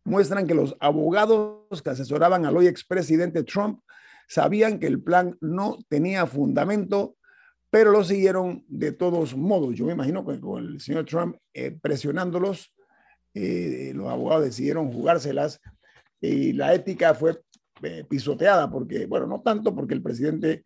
muestran 0.04 0.48
que 0.48 0.56
los 0.56 0.76
abogados 0.80 1.82
que 1.84 1.92
asesoraban 1.92 2.46
al 2.46 2.58
hoy 2.58 2.68
expresidente 2.68 3.44
Trump 3.44 3.82
sabían 4.28 4.80
que 4.80 4.88
el 4.88 5.02
plan 5.02 5.38
no 5.40 5.78
tenía 5.88 6.26
fundamento, 6.26 7.16
pero 7.70 7.92
lo 7.92 8.04
siguieron 8.04 8.66
de 8.68 8.92
todos 8.92 9.36
modos. 9.36 9.76
Yo 9.76 9.86
me 9.86 9.94
imagino 9.94 10.26
que 10.26 10.40
con 10.40 10.66
el 10.66 10.82
señor 10.82 11.06
Trump 11.06 11.36
eh, 11.54 11.72
presionándolos, 11.72 12.74
eh, 13.34 13.92
los 13.96 14.10
abogados 14.10 14.46
decidieron 14.46 14.92
jugárselas 14.92 15.62
y 16.22 16.54
la 16.54 16.74
ética 16.74 17.14
fue 17.14 17.42
eh, 17.84 18.06
pisoteada 18.08 18.70
porque, 18.70 19.06
bueno, 19.08 19.28
no 19.28 19.42
tanto 19.42 19.76
porque 19.76 19.96
el 19.96 20.02
presidente 20.02 20.64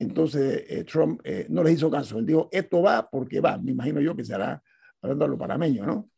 entonces 0.00 0.86
Trump 0.86 1.20
no 1.48 1.64
les 1.64 1.74
hizo 1.74 1.90
caso. 1.90 2.20
Él 2.20 2.26
dijo, 2.26 2.48
esto 2.52 2.82
va 2.82 3.10
porque 3.10 3.40
va. 3.40 3.58
Me 3.58 3.72
imagino 3.72 4.00
yo 4.00 4.14
que 4.14 4.24
será 4.24 4.62
hablando 5.02 5.24
a 5.24 5.28
lo 5.28 5.36
parameño, 5.36 5.84
¿no? 5.84 6.08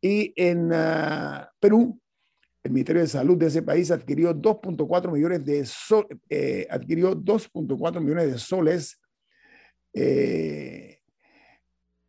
Y 0.00 0.32
en 0.36 0.70
ah, 0.72 1.50
Perú, 1.58 2.00
el 2.62 2.72
Ministerio 2.72 3.02
de 3.02 3.08
Salud 3.08 3.36
de 3.36 3.46
ese 3.46 3.62
país 3.62 3.90
adquirió 3.90 4.34
2.4 4.34 5.10
millones 5.12 5.44
de 5.44 5.64
sol, 5.64 6.06
eh, 6.28 6.66
adquirió 6.70 7.14
2.4 7.14 8.00
millones 8.00 8.32
de 8.32 8.38
soles, 8.38 9.00
eh, 9.94 11.00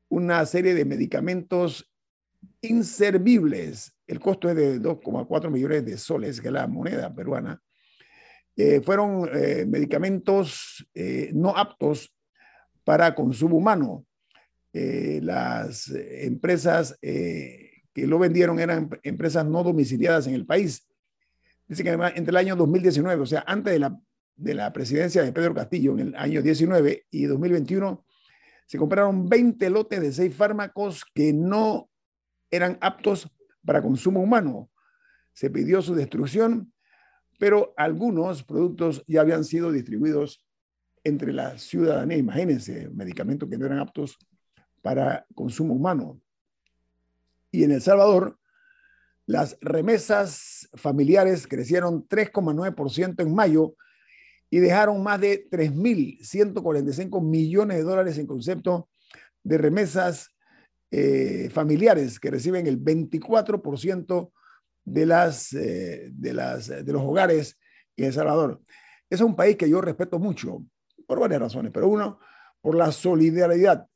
una 0.09 0.45
serie 0.45 0.73
de 0.73 0.85
medicamentos 0.85 1.91
inservibles. 2.61 3.93
El 4.05 4.19
costo 4.19 4.49
es 4.49 4.55
de 4.55 4.81
2,4 4.81 5.49
millones 5.49 5.85
de 5.85 5.97
soles, 5.97 6.41
que 6.41 6.47
es 6.47 6.53
la 6.53 6.67
moneda 6.67 7.13
peruana. 7.13 7.61
Eh, 8.55 8.81
fueron 8.81 9.29
medicamentos 9.69 10.87
no 11.33 11.55
aptos 11.55 12.11
para 12.83 13.13
consumo 13.13 13.57
humano. 13.57 14.05
las 14.73 15.89
empresas 15.89 16.97
que 17.01 18.07
lo 18.07 18.19
vendieron 18.19 18.59
eran 18.59 18.89
empresas 19.03 19.45
no 19.45 19.63
domiciliadas 19.63 20.27
en 20.27 20.35
el 20.35 20.45
país. 20.45 20.87
Dice 21.67 21.83
que 21.83 21.89
además 21.89 22.13
entre 22.15 22.29
el 22.29 22.37
año 22.37 22.55
2019, 22.55 23.21
o 23.21 23.25
sea, 23.25 23.43
antes 23.45 23.73
de 23.73 23.79
la, 23.79 23.99
de 24.35 24.53
la 24.53 24.71
presidencia 24.71 25.23
de 25.23 25.33
Pedro 25.33 25.53
Castillo, 25.53 25.93
en 25.93 25.99
el 25.99 26.15
año 26.15 26.41
19 26.41 27.07
y 27.11 27.25
2021, 27.25 28.05
se 28.67 28.77
compraron 28.77 29.27
20 29.27 29.69
lotes 29.69 29.99
de 29.99 30.13
seis 30.13 30.35
fármacos 30.35 31.03
que 31.13 31.33
no 31.33 31.89
eran 32.51 32.77
aptos 32.81 33.29
para 33.65 33.81
consumo 33.81 34.21
humano. 34.21 34.69
Se 35.33 35.49
pidió 35.49 35.81
su 35.81 35.93
destrucción, 35.93 36.73
pero 37.39 37.73
algunos 37.77 38.43
productos 38.43 39.03
ya 39.07 39.21
habían 39.21 39.43
sido 39.43 39.71
distribuidos 39.71 40.43
entre 41.03 41.33
la 41.33 41.57
ciudadanía. 41.57 42.17
Imagínense, 42.17 42.89
medicamentos 42.89 43.49
que 43.49 43.57
no 43.57 43.65
eran 43.65 43.79
aptos 43.79 44.17
para 44.81 45.25
consumo 45.35 45.73
humano. 45.73 46.19
Y 47.51 47.63
en 47.63 47.71
El 47.71 47.81
Salvador, 47.81 48.37
las 49.25 49.57
remesas 49.59 50.69
familiares 50.75 51.47
crecieron 51.47 52.07
3,9% 52.07 53.21
en 53.21 53.35
mayo 53.35 53.75
y 54.49 54.59
dejaron 54.59 55.03
más 55.03 55.19
de 55.19 55.49
3.145 55.49 57.21
millones 57.21 57.77
de 57.77 57.83
dólares 57.83 58.17
en 58.17 58.27
concepto 58.27 58.89
de 59.43 59.57
remesas 59.57 60.33
eh, 60.91 61.49
familiares 61.51 62.19
que 62.19 62.31
reciben 62.31 62.67
el 62.67 62.81
24% 62.81 64.31
de, 64.85 65.05
las, 65.05 65.53
eh, 65.53 66.09
de, 66.11 66.33
las, 66.33 66.67
de 66.67 66.93
los 66.93 67.01
hogares 67.01 67.57
en 67.95 68.05
El 68.05 68.13
Salvador. 68.13 68.61
Es 69.09 69.21
un 69.21 69.35
país 69.35 69.57
que 69.57 69.69
yo 69.69 69.81
respeto 69.81 70.19
mucho 70.19 70.63
por 71.05 71.19
varias 71.19 71.41
razones, 71.41 71.71
pero 71.73 71.87
uno, 71.87 72.19
por 72.61 72.75
la 72.75 72.91
solidaridad 72.91 73.87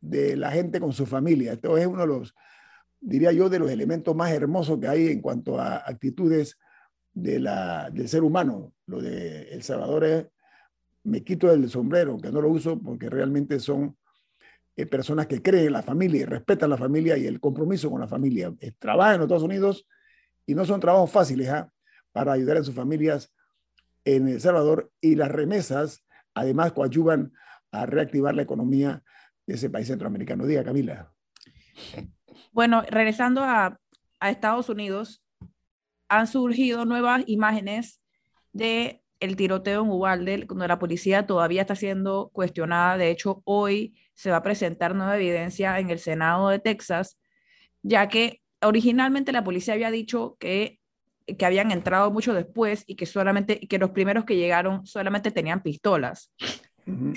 de 0.00 0.36
la 0.36 0.50
gente 0.50 0.80
con 0.80 0.92
su 0.92 1.06
familia. 1.06 1.52
Esto 1.52 1.76
es 1.76 1.86
uno 1.86 2.00
de 2.00 2.06
los 2.06 2.34
diría 3.00 3.32
yo, 3.32 3.48
de 3.48 3.58
los 3.58 3.70
elementos 3.70 4.14
más 4.14 4.30
hermosos 4.30 4.78
que 4.78 4.88
hay 4.88 5.08
en 5.08 5.20
cuanto 5.20 5.58
a 5.58 5.78
actitudes 5.78 6.58
de 7.12 7.40
la, 7.40 7.90
del 7.90 8.08
ser 8.08 8.22
humano. 8.22 8.74
Lo 8.86 9.00
de 9.00 9.48
El 9.50 9.62
Salvador 9.62 10.04
es, 10.04 10.26
me 11.04 11.24
quito 11.24 11.50
el 11.50 11.68
sombrero, 11.70 12.18
que 12.18 12.30
no 12.30 12.42
lo 12.42 12.50
uso 12.50 12.78
porque 12.78 13.08
realmente 13.08 13.58
son 13.58 13.96
eh, 14.80 14.86
personas 14.86 15.26
que 15.26 15.42
creen 15.42 15.66
en 15.66 15.72
la 15.72 15.82
familia 15.82 16.22
y 16.22 16.24
respetan 16.24 16.70
la 16.70 16.76
familia 16.76 17.16
y 17.16 17.26
el 17.26 17.40
compromiso 17.40 17.90
con 17.90 18.00
la 18.00 18.08
familia. 18.08 18.52
Eh, 18.60 18.72
trabajan 18.78 19.14
en 19.14 19.20
los 19.20 19.26
Estados 19.26 19.42
Unidos 19.42 19.86
y 20.46 20.54
no 20.54 20.64
son 20.64 20.80
trabajos 20.80 21.10
fáciles 21.10 21.48
¿ah? 21.48 21.70
para 22.12 22.32
ayudar 22.32 22.56
a 22.58 22.64
sus 22.64 22.74
familias 22.74 23.32
en 24.04 24.28
El 24.28 24.40
Salvador 24.40 24.90
y 25.00 25.14
las 25.14 25.30
remesas 25.30 26.04
además 26.34 26.72
coadyuvan 26.72 27.32
a 27.70 27.86
reactivar 27.86 28.34
la 28.34 28.42
economía 28.42 29.02
de 29.46 29.54
ese 29.54 29.70
país 29.70 29.88
centroamericano. 29.88 30.46
Diga, 30.46 30.64
Camila. 30.64 31.12
Bueno, 32.52 32.82
regresando 32.88 33.42
a, 33.42 33.78
Estados 34.22 34.68
Unidos, 34.68 35.22
han 36.08 36.26
surgido 36.26 36.84
nuevas 36.84 37.22
imágenes 37.26 38.02
de 38.52 39.02
el 39.18 39.34
tiroteo 39.34 39.82
en 39.82 39.90
Uvalde, 39.90 40.46
cuando 40.46 40.66
la 40.68 40.78
policía 40.78 41.26
todavía 41.26 41.62
está 41.62 41.74
siendo 41.74 42.30
cuestionada. 42.34 42.98
De 42.98 43.10
hecho, 43.10 43.40
hoy 43.44 43.94
se 44.20 44.30
va 44.30 44.36
a 44.36 44.42
presentar 44.42 44.94
nueva 44.94 45.16
evidencia 45.16 45.78
en 45.78 45.88
el 45.88 45.98
Senado 45.98 46.50
de 46.50 46.58
Texas, 46.58 47.18
ya 47.80 48.06
que 48.08 48.42
originalmente 48.60 49.32
la 49.32 49.42
policía 49.42 49.72
había 49.72 49.90
dicho 49.90 50.36
que, 50.38 50.78
que 51.38 51.46
habían 51.46 51.72
entrado 51.72 52.10
mucho 52.10 52.34
después 52.34 52.84
y 52.86 52.96
que 52.96 53.06
solamente 53.06 53.60
que 53.60 53.78
los 53.78 53.92
primeros 53.92 54.26
que 54.26 54.36
llegaron 54.36 54.84
solamente 54.84 55.30
tenían 55.30 55.62
pistolas. 55.62 56.30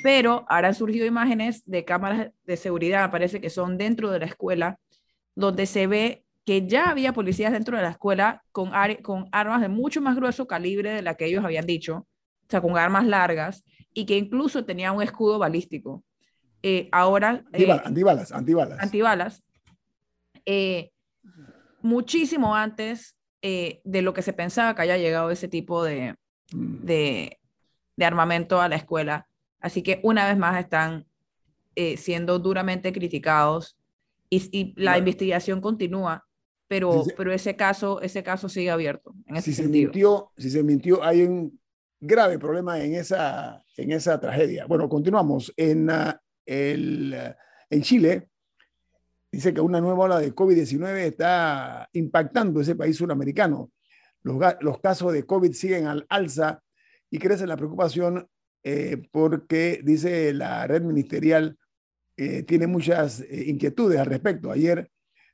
Pero 0.02 0.46
ahora 0.48 0.70
han 0.70 0.76
surgido 0.76 1.06
imágenes 1.06 1.64
de 1.66 1.84
cámaras 1.84 2.32
de 2.46 2.56
seguridad, 2.56 3.12
parece 3.12 3.42
que 3.42 3.50
son 3.50 3.78
dentro 3.78 4.10
de 4.10 4.20
la 4.20 4.26
escuela, 4.26 4.80
donde 5.36 5.66
se 5.66 5.88
ve 5.88 6.24
que 6.46 6.68
ya 6.68 6.90
había 6.90 7.12
policías 7.12 7.52
dentro 7.52 7.76
de 7.76 7.84
la 7.84 7.90
escuela 7.90 8.44
con, 8.54 8.72
con 9.02 9.28
armas 9.34 9.60
de 9.60 9.68
mucho 9.68 10.00
más 10.00 10.16
grueso 10.16 10.48
calibre 10.48 10.92
de 10.94 11.02
la 11.02 11.16
que 11.16 11.26
ellos 11.26 11.44
habían 11.44 11.66
dicho, 11.66 11.96
o 11.98 12.46
sea, 12.48 12.62
con 12.62 12.78
armas 12.78 13.06
largas, 13.06 13.66
y 13.94 14.06
que 14.06 14.18
incluso 14.18 14.64
tenía 14.64 14.94
un 14.94 15.02
escudo 15.02 15.38
balístico. 15.38 16.02
Eh, 16.64 16.88
ahora... 16.94 17.44
Eh, 17.52 17.70
antibalas, 17.84 18.32
antibalas. 18.32 18.80
Antibalas. 18.80 19.44
Eh, 20.46 20.92
muchísimo 21.82 22.56
antes 22.56 23.18
de 23.42 24.02
lo 24.02 24.14
que 24.14 24.22
se 24.22 24.32
pensaba 24.32 24.74
que 24.74 24.84
haya 24.84 24.98
llegado 24.98 25.30
ese 25.30 25.50
tipo 25.50 25.84
de, 25.84 26.16
mm. 26.54 26.86
de, 26.86 27.40
de, 27.98 28.06
armamento 28.06 28.62
a 28.62 28.70
la 28.70 28.78
escuela. 28.78 29.28
Así 29.60 29.84
que 29.84 30.00
una 30.02 30.26
vez 30.26 30.38
más 30.38 30.58
están 30.58 31.06
siendo 31.98 32.40
duramente 32.40 32.94
criticados 32.94 33.78
y, 34.30 34.74
la 34.78 34.98
investigación 34.98 35.60
continúa, 35.60 36.26
pero, 36.70 37.04
pero 37.18 37.34
ese, 37.34 37.56
caso, 37.58 38.02
ese 38.02 38.24
caso 38.24 38.48
sigue 38.48 38.72
abierto. 38.72 39.14
En 39.26 39.42
si, 39.42 39.54
se 39.54 39.68
mintió, 39.68 40.32
si 40.38 40.50
se 40.50 40.64
mintió, 40.64 41.04
hay 41.04 41.24
un 41.24 41.60
grave 42.00 42.40
problema 42.40 42.80
en 42.82 42.96
esa, 42.96 43.64
en 43.78 43.92
esa 43.92 44.20
tragedia. 44.20 44.66
Bueno, 44.66 44.90
continuamos. 44.90 45.54
En, 45.58 45.90
uh, 45.90 46.14
el, 46.46 47.16
en 47.70 47.82
Chile, 47.82 48.30
dice 49.32 49.54
que 49.54 49.62
una 49.62 49.82
nueva 49.82 50.06
ola 50.06 50.20
de 50.20 50.34
COVID-19 50.34 50.98
está 51.00 51.90
impactando 51.94 52.62
ese 52.62 52.76
país 52.76 52.98
suramericano. 52.98 53.72
Los, 54.22 54.38
los, 54.62 54.80
casos 54.80 55.12
de 55.14 55.26
COVID 55.26 55.54
siguen 55.54 55.88
al 55.88 56.06
alza 56.10 56.62
y 57.10 57.20
crece 57.20 57.46
la 57.46 57.58
preocupación 57.58 58.28
eh, 58.64 59.02
porque, 59.12 59.82
dice 59.84 60.34
la 60.34 60.66
red 60.68 60.82
ministerial 60.84 61.58
eh, 62.16 62.44
tiene 62.44 62.68
muchas 62.68 63.22
eh, 63.22 63.46
inquietudes 63.48 64.00
al 64.00 64.06
respecto. 64.06 64.52
Ayer 64.52 64.90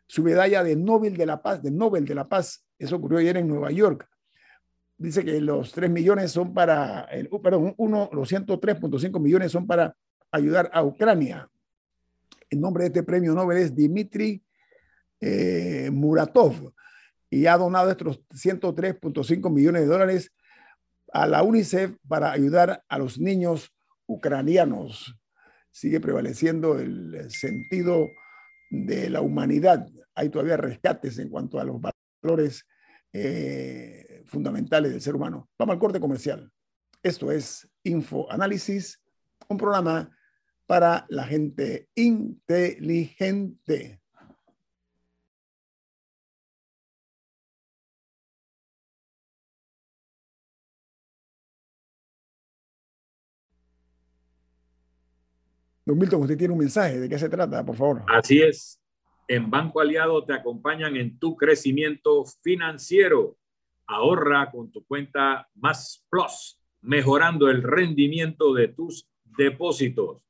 su 0.07 0.23
medalla 0.23 0.63
de 0.63 0.77
Nobel 0.77 1.17
de 1.17 1.27
la 1.27 1.43
Paz, 1.43 1.63
de 1.63 1.71
Nobel 1.71 2.07
de 2.07 2.15
la 2.15 2.29
Paz. 2.29 2.65
Eso 2.79 2.97
ocurrió 2.97 3.19
ayer 3.19 3.37
en 3.37 3.49
Nueva 3.49 3.71
York. 3.71 4.09
Dice 4.99 5.25
que 5.25 5.41
los 5.41 5.73
3 5.73 5.91
millones 5.91 6.33
son 6.33 6.55
para, 6.55 7.03
el, 7.05 7.29
uh, 7.31 7.43
perdón, 7.43 7.75
uno, 7.77 8.09
los 8.13 8.33
103.5 8.33 9.21
millones 9.21 9.53
son 9.53 9.67
para 9.67 9.95
ayudar 10.31 10.71
a 10.73 10.83
Ucrania. 10.83 11.51
El 12.49 12.61
nombre 12.61 12.85
de 12.85 12.89
este 12.89 13.03
premio 13.03 13.35
Nobel 13.35 13.59
es 13.59 13.75
Dmitry 13.75 14.43
eh, 15.21 15.91
Muratov 15.93 16.73
y 17.29 17.47
ha 17.47 17.57
donado 17.57 17.91
estos 17.91 18.21
103.5 18.31 19.51
millones 19.51 19.83
de 19.83 19.89
dólares 19.89 20.33
a 21.13 21.27
la 21.27 21.43
UNICEF 21.43 21.97
para 22.09 22.33
ayudar 22.33 22.83
a 22.89 22.99
los 22.99 23.19
niños 23.19 23.73
ucranianos. 24.07 25.15
Sigue 25.71 26.01
prevaleciendo 26.01 26.79
el 26.79 27.31
sentido 27.31 28.09
de 28.71 29.11
la 29.11 29.21
humanidad. 29.21 29.87
Hay 30.15 30.29
todavía 30.31 30.57
rescates 30.57 31.19
en 31.19 31.29
cuanto 31.29 31.61
a 31.61 31.65
los 31.65 31.81
valores 32.23 32.67
eh, 33.13 34.06
fundamentales 34.27 34.93
del 34.93 35.01
ser 35.01 35.15
humano. 35.15 35.49
Vamos 35.59 35.75
al 35.75 35.79
corte 35.79 36.01
comercial. 36.01 36.51
Esto 37.03 37.31
es 37.31 37.69
Info 37.85 38.31
Análisis, 38.31 39.03
un 39.49 39.57
programa 39.57 40.11
para 40.67 41.07
la 41.09 41.25
gente 41.25 41.89
inteligente. 41.95 44.01
2000 55.87 56.01
Milton, 56.01 56.23
usted 56.23 56.37
tiene 56.37 56.53
un 56.53 56.59
mensaje. 56.59 56.99
¿De 56.99 57.09
qué 57.09 57.19
se 57.19 57.29
trata, 57.29 57.65
por 57.65 57.77
favor? 57.77 58.03
Así 58.09 58.43
es. 58.43 58.81
En 59.29 59.49
Banco 59.49 59.81
Aliado 59.81 60.25
te 60.25 60.33
acompañan 60.33 60.97
en 60.97 61.19
tu 61.19 61.37
crecimiento 61.37 62.25
financiero. 62.43 63.37
Ahorra 63.87 64.51
con 64.51 64.73
tu 64.73 64.85
cuenta 64.85 65.49
Más 65.55 66.05
Plus, 66.09 66.61
mejorando 66.81 67.49
el 67.49 67.63
rendimiento 67.63 68.53
de 68.55 68.69
tus 68.69 69.09
depósitos. 69.25 70.23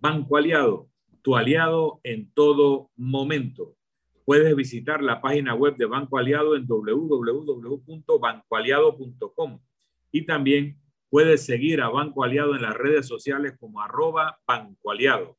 Banco 0.00 0.36
Aliado, 0.36 0.88
tu 1.22 1.36
aliado 1.36 2.00
en 2.02 2.30
todo 2.32 2.90
momento. 2.96 3.76
Puedes 4.24 4.54
visitar 4.54 5.02
la 5.02 5.20
página 5.20 5.54
web 5.54 5.76
de 5.76 5.86
Banco 5.86 6.18
Aliado 6.18 6.54
en 6.56 6.66
www.bancoaliado.com 6.66 9.60
y 10.12 10.26
también 10.26 10.82
Puedes 11.12 11.44
seguir 11.44 11.82
a 11.82 11.90
Banco 11.90 12.24
Aliado 12.24 12.56
en 12.56 12.62
las 12.62 12.74
redes 12.74 13.06
sociales 13.06 13.52
como 13.60 13.82
arroba 13.82 14.40
Banco 14.46 14.90
Aliado. 14.90 15.36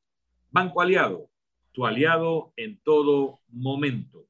Banco 0.51 0.81
Aliado, 0.81 1.31
tu 1.71 1.87
aliado 1.87 2.53
en 2.57 2.79
todo 2.83 3.39
momento. 3.47 4.27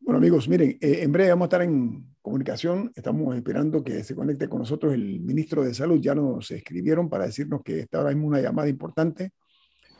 Bueno 0.00 0.18
amigos, 0.18 0.46
miren, 0.46 0.76
eh, 0.82 0.98
en 1.00 1.10
breve 1.10 1.30
vamos 1.30 1.44
a 1.44 1.46
estar 1.46 1.62
en 1.62 2.04
comunicación. 2.24 2.90
Estamos 2.96 3.36
esperando 3.36 3.84
que 3.84 4.02
se 4.02 4.14
conecte 4.14 4.48
con 4.48 4.60
nosotros 4.60 4.94
el 4.94 5.20
ministro 5.20 5.62
de 5.62 5.74
Salud. 5.74 6.00
Ya 6.00 6.14
nos 6.14 6.50
escribieron 6.50 7.10
para 7.10 7.26
decirnos 7.26 7.60
que 7.62 7.80
está 7.80 7.98
ahora 7.98 8.12
mismo 8.12 8.28
una 8.28 8.40
llamada 8.40 8.66
importante. 8.66 9.32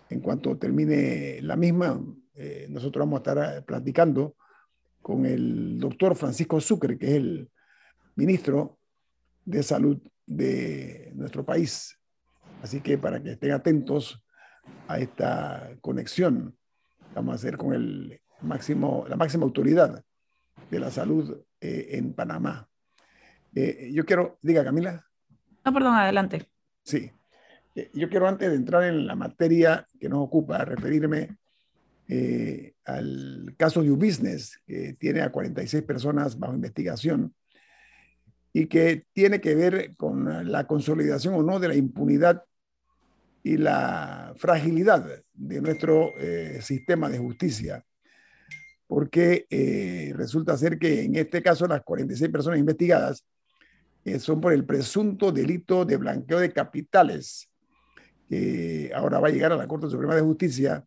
En 0.08 0.20
cuanto 0.20 0.56
termine 0.56 1.42
la 1.42 1.54
misma, 1.54 2.02
eh, 2.34 2.66
nosotros 2.70 3.02
vamos 3.02 3.18
a 3.18 3.30
estar 3.30 3.58
eh, 3.58 3.62
platicando 3.62 4.36
con 5.02 5.26
el 5.26 5.78
doctor 5.78 6.16
Francisco 6.16 6.58
Sucre, 6.62 6.96
que 6.96 7.08
es 7.08 7.12
el 7.16 7.50
ministro 8.16 8.78
de 9.44 9.62
Salud 9.62 10.00
de 10.24 11.12
nuestro 11.14 11.44
país. 11.44 11.98
Así 12.62 12.80
que 12.80 12.96
para 12.96 13.22
que 13.22 13.32
estén 13.32 13.52
atentos 13.52 14.24
a 14.88 14.98
esta 14.98 15.76
conexión, 15.82 16.56
vamos 17.14 17.32
a 17.32 17.36
hacer 17.36 17.58
con 17.58 17.74
el 17.74 18.18
máximo, 18.40 19.04
la 19.10 19.16
máxima 19.16 19.44
autoridad 19.44 20.02
de 20.70 20.78
la 20.78 20.90
salud 20.90 21.36
eh, 21.64 21.96
en 21.98 22.12
Panamá. 22.12 22.68
Eh, 23.54 23.90
yo 23.92 24.04
quiero, 24.04 24.38
diga 24.42 24.64
Camila. 24.64 25.04
No, 25.64 25.72
perdón, 25.72 25.94
adelante. 25.94 26.46
Sí. 26.82 27.10
Eh, 27.74 27.90
yo 27.94 28.08
quiero 28.08 28.28
antes 28.28 28.50
de 28.50 28.56
entrar 28.56 28.84
en 28.84 29.06
la 29.06 29.14
materia 29.14 29.86
que 29.98 30.08
nos 30.08 30.20
ocupa, 30.20 30.64
referirme 30.64 31.36
al 32.84 33.54
caso 33.56 33.82
New 33.82 33.96
Business, 33.96 34.60
que 34.66 34.92
tiene 34.92 35.22
a 35.22 35.32
46 35.32 35.82
personas 35.84 36.38
bajo 36.38 36.54
investigación 36.54 37.34
y 38.52 38.66
que 38.66 39.06
tiene 39.14 39.40
que 39.40 39.54
ver 39.54 39.96
con 39.96 40.50
la 40.52 40.66
consolidación 40.66 41.34
o 41.34 41.42
no 41.42 41.58
de 41.58 41.68
la 41.68 41.74
impunidad 41.74 42.44
y 43.42 43.56
la 43.56 44.32
fragilidad 44.36 45.22
de 45.32 45.60
nuestro 45.60 46.12
eh, 46.18 46.60
sistema 46.62 47.08
de 47.08 47.18
justicia. 47.18 47.84
Porque 48.86 49.46
eh, 49.50 50.12
resulta 50.14 50.56
ser 50.56 50.78
que 50.78 51.02
en 51.02 51.16
este 51.16 51.42
caso 51.42 51.66
las 51.66 51.82
46 51.82 52.30
personas 52.30 52.58
investigadas 52.58 53.24
eh, 54.04 54.18
son 54.18 54.40
por 54.40 54.52
el 54.52 54.64
presunto 54.64 55.32
delito 55.32 55.84
de 55.84 55.96
blanqueo 55.96 56.38
de 56.38 56.52
capitales, 56.52 57.48
que 58.28 58.92
ahora 58.94 59.20
va 59.20 59.28
a 59.28 59.30
llegar 59.30 59.52
a 59.52 59.56
la 59.56 59.66
Corte 59.66 59.88
Suprema 59.88 60.14
de 60.14 60.22
Justicia, 60.22 60.84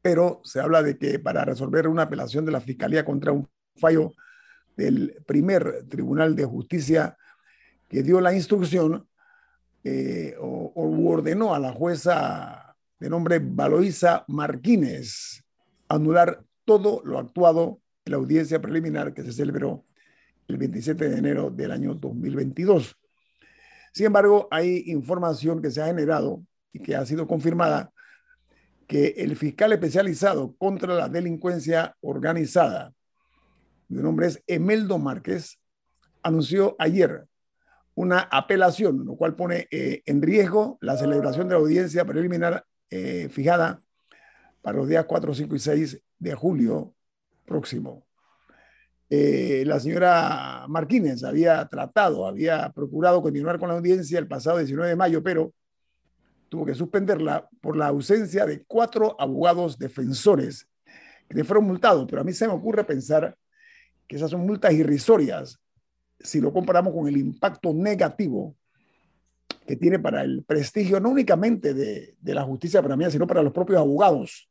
pero 0.00 0.40
se 0.44 0.60
habla 0.60 0.82
de 0.82 0.96
que 0.96 1.18
para 1.18 1.44
resolver 1.44 1.88
una 1.88 2.02
apelación 2.02 2.44
de 2.44 2.52
la 2.52 2.60
Fiscalía 2.60 3.04
contra 3.04 3.32
un 3.32 3.48
fallo 3.76 4.12
del 4.76 5.16
primer 5.26 5.84
Tribunal 5.88 6.36
de 6.36 6.44
Justicia 6.44 7.16
que 7.88 8.02
dio 8.02 8.20
la 8.20 8.34
instrucción 8.34 9.08
eh, 9.82 10.36
o, 10.40 10.72
ordenó 11.10 11.54
a 11.54 11.58
la 11.58 11.72
jueza 11.72 12.76
de 12.98 13.10
nombre 13.10 13.40
Valoisa 13.42 14.24
Martínez 14.28 15.42
anular 15.88 16.44
todo 16.64 17.02
lo 17.04 17.18
actuado 17.18 17.80
en 18.04 18.12
la 18.12 18.18
audiencia 18.18 18.60
preliminar 18.60 19.14
que 19.14 19.22
se 19.22 19.32
celebró 19.32 19.84
el 20.46 20.56
27 20.56 21.08
de 21.08 21.18
enero 21.18 21.50
del 21.50 21.72
año 21.72 21.94
2022. 21.94 22.96
Sin 23.92 24.06
embargo, 24.06 24.48
hay 24.50 24.84
información 24.86 25.60
que 25.60 25.70
se 25.70 25.82
ha 25.82 25.86
generado 25.86 26.42
y 26.72 26.80
que 26.80 26.96
ha 26.96 27.04
sido 27.04 27.26
confirmada 27.26 27.92
que 28.86 29.08
el 29.18 29.36
fiscal 29.36 29.72
especializado 29.72 30.54
contra 30.56 30.94
la 30.94 31.08
delincuencia 31.08 31.96
organizada, 32.00 32.92
mi 33.88 34.02
nombre 34.02 34.26
es 34.26 34.42
Emeldo 34.46 34.98
Márquez, 34.98 35.58
anunció 36.22 36.76
ayer 36.78 37.26
una 37.94 38.20
apelación, 38.20 39.04
lo 39.04 39.16
cual 39.16 39.34
pone 39.34 39.66
eh, 39.70 40.02
en 40.06 40.22
riesgo 40.22 40.78
la 40.80 40.96
celebración 40.96 41.48
de 41.48 41.54
la 41.54 41.60
audiencia 41.60 42.04
preliminar 42.04 42.64
eh, 42.90 43.28
fijada 43.30 43.82
para 44.62 44.78
los 44.78 44.88
días 44.88 45.04
4, 45.06 45.34
5 45.34 45.54
y 45.54 45.58
6 45.58 46.02
de 46.18 46.34
julio 46.34 46.94
próximo. 47.44 48.06
Eh, 49.10 49.64
la 49.66 49.80
señora 49.80 50.66
Martínez 50.68 51.24
había 51.24 51.66
tratado, 51.66 52.26
había 52.26 52.70
procurado 52.70 53.22
continuar 53.22 53.58
con 53.58 53.68
la 53.68 53.76
audiencia 53.76 54.18
el 54.18 54.28
pasado 54.28 54.58
19 54.58 54.90
de 54.90 54.96
mayo, 54.96 55.22
pero 55.22 55.52
tuvo 56.48 56.66
que 56.66 56.74
suspenderla 56.74 57.48
por 57.60 57.76
la 57.76 57.88
ausencia 57.88 58.44
de 58.44 58.64
cuatro 58.64 59.16
abogados 59.18 59.78
defensores 59.78 60.68
que 61.28 61.44
fueron 61.44 61.64
multados. 61.66 62.06
Pero 62.08 62.20
a 62.20 62.24
mí 62.24 62.32
se 62.32 62.46
me 62.46 62.52
ocurre 62.52 62.84
pensar 62.84 63.36
que 64.06 64.16
esas 64.16 64.30
son 64.30 64.46
multas 64.46 64.72
irrisorias 64.72 65.58
si 66.20 66.40
lo 66.40 66.52
comparamos 66.52 66.92
con 66.92 67.06
el 67.08 67.16
impacto 67.16 67.72
negativo 67.72 68.56
que 69.68 69.76
tiene 69.76 69.98
para 69.98 70.22
el 70.22 70.44
prestigio 70.44 70.98
no 70.98 71.10
únicamente 71.10 71.74
de, 71.74 72.16
la 72.22 72.42
justicia 72.42 72.80
para 72.80 72.96
mí, 72.96 73.04
sino 73.10 73.26
para 73.26 73.42
los 73.42 73.52
propios 73.52 73.78
abogados, 73.78 74.48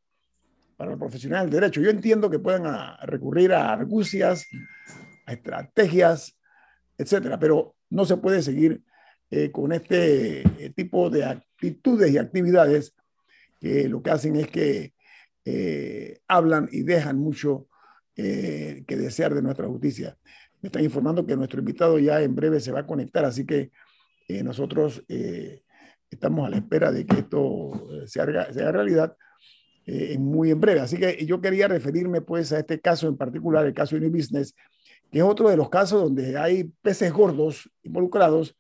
para 0.78 0.92
los 0.92 1.00
profesionales 1.00 1.50
del 1.50 1.60
derecho. 1.60 1.82
Yo 1.82 1.90
entiendo 1.90 2.30
que 2.30 2.38
puedan 2.38 2.64
recurrir 3.02 3.52
a 3.52 3.74
argucias, 3.74 4.46
a 5.26 5.34
estrategias, 5.34 6.38
etcétera, 7.00 7.40
pero 7.40 7.76
no 7.90 8.06
se 8.06 8.18
puede 8.18 8.44
seguir 8.44 8.84
eh, 9.32 9.50
con 9.50 9.72
este 9.72 10.42
eh, 10.42 10.72
tipo 10.76 11.10
de 11.10 11.26
actitudes 11.26 12.12
y 12.12 12.20
actividades 12.20 12.94
que 13.60 13.90
lo 13.90 14.04
que 14.04 14.12
hacen 14.12 14.36
es 14.36 14.48
que 14.50 14.94
eh, 15.46 16.20
hablan 16.28 16.70
y 16.72 16.84
dejan 16.84 17.18
mucho 17.18 17.68
eh, 18.16 18.84
que 18.88 18.98
desear 18.98 19.34
de 19.34 19.42
nuestra 19.42 19.66
justicia. 19.66 20.16
Me 20.62 20.68
están 20.68 20.84
informando 20.84 21.26
que 21.26 21.36
nuestro 21.36 21.60
invitado 21.60 21.98
ya 21.98 22.22
en 22.22 22.36
breve 22.36 22.60
se 22.60 22.72
va 22.72 22.82
a 22.82 22.86
conectar, 22.86 23.26
así 23.26 23.48
que 23.48 23.72
eh, 24.28 24.44
nosotros 24.44 25.04
eh, 25.08 25.64
estamos 26.10 26.46
a 26.46 26.50
la 26.50 26.58
espera 26.58 26.92
de 26.92 27.06
que 27.06 27.20
esto 27.20 27.90
se 28.06 28.22
haga, 28.22 28.52
se 28.52 28.62
haga 28.62 28.72
realidad 28.72 29.16
muy 30.20 30.52
en 30.52 30.60
breve. 30.60 30.82
Así 30.82 30.98
que 30.98 31.26
yo 31.26 31.40
quería 31.40 31.70
referirme 31.70 32.20
pues 32.20 32.52
a 32.52 32.60
este 32.60 32.82
caso 32.82 33.08
en 33.08 33.16
particular, 33.16 33.66
el 33.66 33.74
caso 33.74 33.98
New 33.98 34.12
Business, 34.12 34.54
que 35.10 35.20
es 35.20 35.24
otro 35.24 35.50
de 35.50 35.56
los 35.56 35.70
casos 35.70 36.04
donde 36.04 36.38
hay 36.38 36.66
peces 36.82 37.12
gordos 37.14 37.70
involucrados 37.84 38.58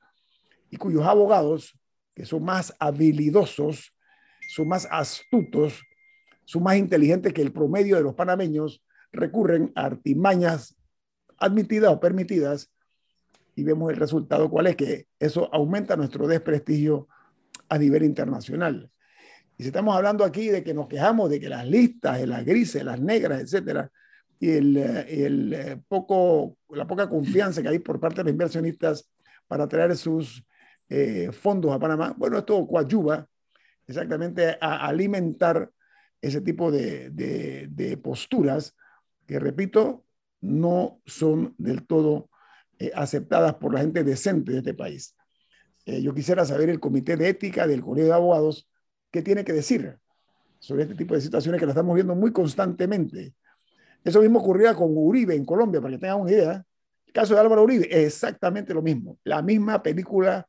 y 0.69 0.77
cuyos 0.77 1.05
abogados, 1.05 1.77
que 2.15 2.25
son 2.25 2.43
más 2.43 2.73
habilidosos, 2.79 3.93
son 4.55 4.67
más 4.67 4.87
astutos, 4.89 5.83
son 6.45 6.63
más 6.63 6.77
inteligentes 6.77 7.33
que 7.33 7.41
el 7.41 7.51
promedio 7.51 7.97
de 7.97 8.03
los 8.03 8.15
panameños, 8.15 8.81
recurren 9.11 9.71
a 9.75 9.85
artimañas 9.85 10.77
admitidas 11.37 11.91
o 11.91 11.99
permitidas 11.99 12.71
y 13.57 13.63
vemos 13.63 13.91
el 13.91 13.97
resultado 13.97 14.51
cuál 14.51 14.67
es 14.67 14.75
que 14.75 15.07
eso 15.19 15.49
aumenta 15.51 15.95
nuestro 15.95 16.27
desprestigio 16.27 17.07
a 17.67 17.79
nivel 17.79 18.03
internacional. 18.03 18.91
Y 19.57 19.63
si 19.63 19.69
estamos 19.69 19.95
hablando 19.95 20.23
aquí 20.23 20.49
de 20.49 20.63
que 20.63 20.75
nos 20.75 20.87
quejamos 20.87 21.31
de 21.31 21.39
que 21.39 21.49
las 21.49 21.67
listas, 21.67 22.19
de 22.19 22.27
las 22.27 22.45
grises, 22.45 22.83
las 22.83 23.01
negras, 23.01 23.41
etcétera, 23.41 23.91
y 24.39 24.51
el, 24.51 24.77
el, 24.77 25.53
eh, 25.53 25.81
poco, 25.87 26.55
la 26.69 26.85
poca 26.85 27.09
confianza 27.09 27.63
que 27.63 27.69
hay 27.69 27.79
por 27.79 27.99
parte 27.99 28.17
de 28.17 28.25
los 28.25 28.31
inversionistas 28.33 29.09
para 29.47 29.67
traer 29.67 29.97
sus 29.97 30.45
eh, 30.87 31.31
fondos 31.31 31.71
a 31.71 31.79
Panamá, 31.79 32.13
bueno, 32.15 32.37
esto 32.37 32.67
coadyuva 32.67 33.27
exactamente 33.87 34.55
a 34.61 34.85
alimentar 34.85 35.71
ese 36.21 36.41
tipo 36.41 36.69
de, 36.69 37.09
de, 37.09 37.67
de 37.71 37.97
posturas 37.97 38.75
que, 39.25 39.39
repito, 39.39 40.05
no 40.41 41.01
son 41.07 41.55
del 41.57 41.87
todo 41.87 42.29
eh, 42.79 42.91
aceptadas 42.95 43.55
por 43.55 43.73
la 43.73 43.81
gente 43.81 44.03
decente 44.03 44.51
de 44.51 44.59
este 44.59 44.73
país. 44.73 45.15
Eh, 45.85 46.01
yo 46.01 46.13
quisiera 46.13 46.45
saber 46.45 46.69
el 46.69 46.79
Comité 46.79 47.15
de 47.15 47.29
Ética 47.29 47.65
del 47.65 47.81
Colegio 47.81 48.07
de 48.07 48.13
Abogados 48.13 48.69
qué 49.11 49.21
tiene 49.21 49.43
que 49.43 49.53
decir 49.53 49.97
sobre 50.59 50.83
este 50.83 50.95
tipo 50.95 51.15
de 51.15 51.21
situaciones 51.21 51.59
que 51.59 51.65
la 51.65 51.71
estamos 51.71 51.95
viendo 51.95 52.15
muy 52.15 52.31
constantemente. 52.31 53.33
Eso 54.03 54.21
mismo 54.21 54.39
ocurría 54.39 54.73
con 54.73 54.95
Uribe 54.95 55.35
en 55.35 55.45
Colombia, 55.45 55.81
para 55.81 55.93
que 55.93 55.99
tengan 55.99 56.21
una 56.21 56.31
idea. 56.31 56.65
El 57.05 57.13
caso 57.13 57.33
de 57.33 57.39
Álvaro 57.39 57.63
Uribe, 57.63 57.87
exactamente 58.03 58.73
lo 58.73 58.81
mismo. 58.81 59.17
La 59.23 59.41
misma 59.41 59.81
película, 59.81 60.47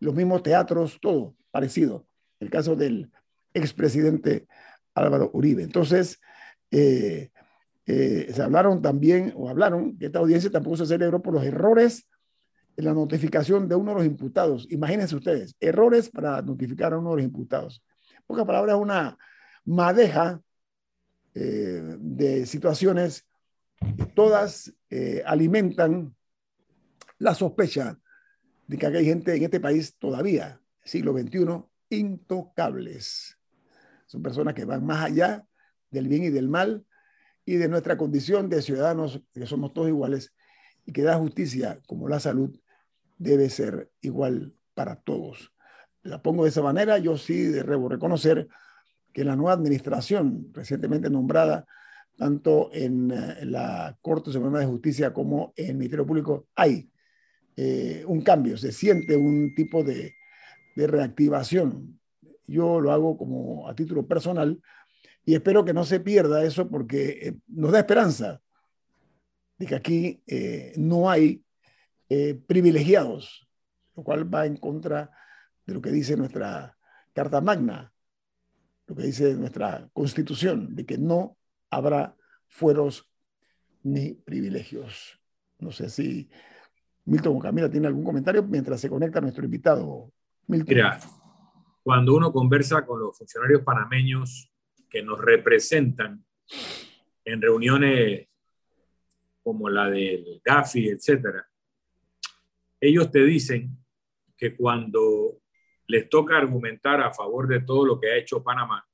los 0.00 0.14
mismos 0.14 0.42
teatros, 0.42 0.98
todo 1.00 1.34
parecido. 1.50 2.06
El 2.40 2.50
caso 2.50 2.76
del 2.76 3.10
expresidente 3.54 4.46
Álvaro 4.94 5.30
Uribe. 5.32 5.62
Entonces, 5.62 6.20
eh, 6.70 7.30
eh, 7.86 8.30
se 8.32 8.42
hablaron 8.42 8.80
también, 8.80 9.32
o 9.36 9.48
hablaron, 9.48 9.98
que 9.98 10.06
esta 10.06 10.20
audiencia 10.20 10.50
tampoco 10.50 10.76
se 10.76 10.86
celebró 10.86 11.20
por 11.20 11.34
los 11.34 11.44
errores 11.44 12.08
en 12.76 12.84
la 12.84 12.94
notificación 12.94 13.68
de 13.68 13.74
uno 13.74 13.90
de 13.92 13.96
los 13.98 14.06
imputados. 14.06 14.66
Imagínense 14.70 15.16
ustedes, 15.16 15.56
errores 15.60 16.08
para 16.08 16.40
notificar 16.42 16.92
a 16.92 16.98
uno 16.98 17.10
de 17.10 17.16
los 17.16 17.24
imputados. 17.24 17.82
En 18.14 18.22
pocas 18.26 18.46
palabras, 18.46 18.76
una 18.76 19.18
madeja 19.64 20.40
eh, 21.34 21.96
de 21.98 22.46
situaciones 22.46 23.26
que 23.96 24.06
todas 24.06 24.72
eh, 24.90 25.22
alimentan 25.26 26.14
la 27.18 27.34
sospecha 27.34 27.98
de 28.66 28.78
que 28.78 28.86
hay 28.86 29.04
gente 29.04 29.34
en 29.34 29.42
este 29.42 29.60
país 29.60 29.96
todavía, 29.98 30.60
siglo 30.84 31.12
XXI, 31.12 31.64
intocables. 31.90 33.38
Son 34.06 34.22
personas 34.22 34.54
que 34.54 34.64
van 34.64 34.84
más 34.84 35.04
allá 35.04 35.44
del 35.90 36.08
bien 36.08 36.24
y 36.24 36.30
del 36.30 36.48
mal 36.48 36.86
y 37.44 37.56
de 37.56 37.68
nuestra 37.68 37.96
condición 37.96 38.48
de 38.48 38.62
ciudadanos, 38.62 39.20
que 39.32 39.46
somos 39.46 39.72
todos 39.72 39.88
iguales, 39.88 40.32
y 40.84 40.92
que 40.92 41.02
da 41.02 41.16
justicia 41.16 41.80
como 41.86 42.08
la 42.08 42.20
salud 42.20 42.58
debe 43.18 43.50
ser 43.50 43.90
igual 44.00 44.54
para 44.74 44.96
todos. 44.96 45.52
La 46.02 46.22
pongo 46.22 46.44
de 46.44 46.50
esa 46.50 46.62
manera, 46.62 46.98
yo 46.98 47.16
sí 47.16 47.44
debo 47.44 47.88
reconocer 47.88 48.48
que 49.12 49.24
la 49.24 49.36
nueva 49.36 49.52
administración 49.52 50.48
recientemente 50.52 51.10
nombrada, 51.10 51.66
tanto 52.16 52.70
en, 52.72 53.10
eh, 53.10 53.44
la 53.44 53.96
Corte 54.00 54.32
Suprema 54.32 54.58
de 54.58 54.66
Justicia 54.66 55.12
como 55.12 55.52
en 55.56 55.70
el 55.70 55.76
Ministerio 55.76 56.06
Público, 56.06 56.48
hay 56.56 56.90
eh, 57.56 58.04
un 58.06 58.22
cambio, 58.22 58.56
se 58.56 58.72
siente 58.72 59.16
un 59.16 59.54
tipo 59.54 59.84
de, 59.84 60.14
de 60.74 60.86
reactivación. 60.86 62.00
Yo 62.46 62.80
lo 62.80 62.92
hago 62.92 63.16
como 63.16 63.68
a 63.68 63.74
título 63.74 64.06
personal, 64.06 64.60
y 65.24 65.34
espero 65.34 65.64
que 65.64 65.72
no 65.72 65.84
se 65.84 66.00
pierda 66.00 66.44
eso 66.44 66.68
porque 66.68 67.28
eh, 67.28 67.34
nos 67.48 67.72
da 67.72 67.80
esperanza 67.80 68.40
de 69.58 69.66
que 69.66 69.74
aquí 69.74 70.22
eh, 70.26 70.72
no 70.76 71.08
hay 71.08 71.44
eh, 72.08 72.34
privilegiados, 72.46 73.48
lo 73.94 74.02
cual 74.02 74.32
va 74.32 74.46
en 74.46 74.56
contra 74.56 75.10
de 75.64 75.74
lo 75.74 75.80
que 75.80 75.90
dice 75.90 76.16
nuestra 76.16 76.76
Carta 77.12 77.40
Magna, 77.40 77.92
lo 78.86 78.96
que 78.96 79.04
dice 79.04 79.34
nuestra 79.34 79.88
Constitución, 79.92 80.74
de 80.74 80.84
que 80.84 80.98
no 80.98 81.36
habrá 81.70 82.16
fueros 82.48 83.08
ni 83.84 84.14
privilegios. 84.14 85.20
No 85.58 85.70
sé 85.70 85.88
si 85.88 86.28
Milton 87.04 87.36
o 87.36 87.38
Camila 87.38 87.70
tiene 87.70 87.86
algún 87.86 88.04
comentario 88.04 88.42
mientras 88.42 88.80
se 88.80 88.88
conecta 88.88 89.20
nuestro 89.20 89.44
invitado. 89.44 90.10
Milton. 90.48 90.74
Mira, 90.74 91.00
cuando 91.82 92.14
uno 92.14 92.32
conversa 92.32 92.84
con 92.84 93.00
los 93.00 93.16
funcionarios 93.16 93.62
panameños 93.62 94.51
que 94.92 95.02
nos 95.02 95.18
representan 95.18 96.22
en 97.24 97.40
reuniones 97.40 98.28
como 99.42 99.70
la 99.70 99.88
del 99.88 100.42
GAFI, 100.44 100.90
etcétera, 100.90 101.48
ellos 102.78 103.10
te 103.10 103.24
dicen 103.24 103.70
que 104.36 104.54
cuando 104.54 105.38
les 105.86 106.10
toca 106.10 106.36
argumentar 106.36 107.00
a 107.00 107.10
favor 107.10 107.48
de 107.48 107.60
todo 107.60 107.86
lo 107.86 107.98
que 107.98 108.10
ha 108.10 108.16
hecho 108.16 108.42
Panamá 108.42 108.86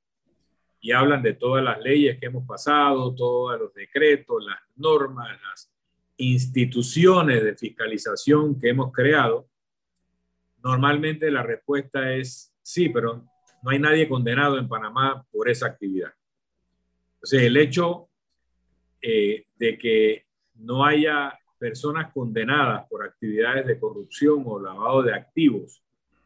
y 0.79 0.93
hablan 0.93 1.21
de 1.21 1.33
todas 1.33 1.61
las 1.61 1.81
leyes 1.81 2.17
que 2.17 2.27
hemos 2.27 2.47
pasado, 2.47 3.13
todos 3.13 3.59
los 3.59 3.73
decretos, 3.73 4.41
las 4.45 4.59
normas, 4.77 5.37
las 5.41 5.69
instituciones 6.15 7.43
de 7.43 7.57
fiscalización 7.57 8.57
que 8.57 8.69
hemos 8.69 8.93
creado, 8.93 9.49
normalmente 10.63 11.29
la 11.29 11.43
respuesta 11.43 12.13
es 12.13 12.55
sí, 12.61 12.87
pero 12.87 13.25
no 13.61 13.71
hay 13.71 13.79
nadie 13.79 14.07
condenado 14.07 14.57
en 14.57 14.67
Panamá 14.67 15.25
por 15.31 15.49
esa 15.49 15.67
actividad. 15.67 16.13
Entonces, 17.15 17.41
el 17.43 17.57
hecho 17.57 18.09
eh, 19.01 19.45
de 19.57 19.77
que 19.77 20.25
no 20.55 20.85
haya 20.85 21.37
personas 21.57 22.11
condenadas 22.13 22.87
por 22.89 23.03
actividades 23.03 23.65
de 23.65 23.79
corrupción 23.79 24.43
o 24.45 24.59
lavado 24.59 25.03
de 25.03 25.13
activos, 25.13 25.83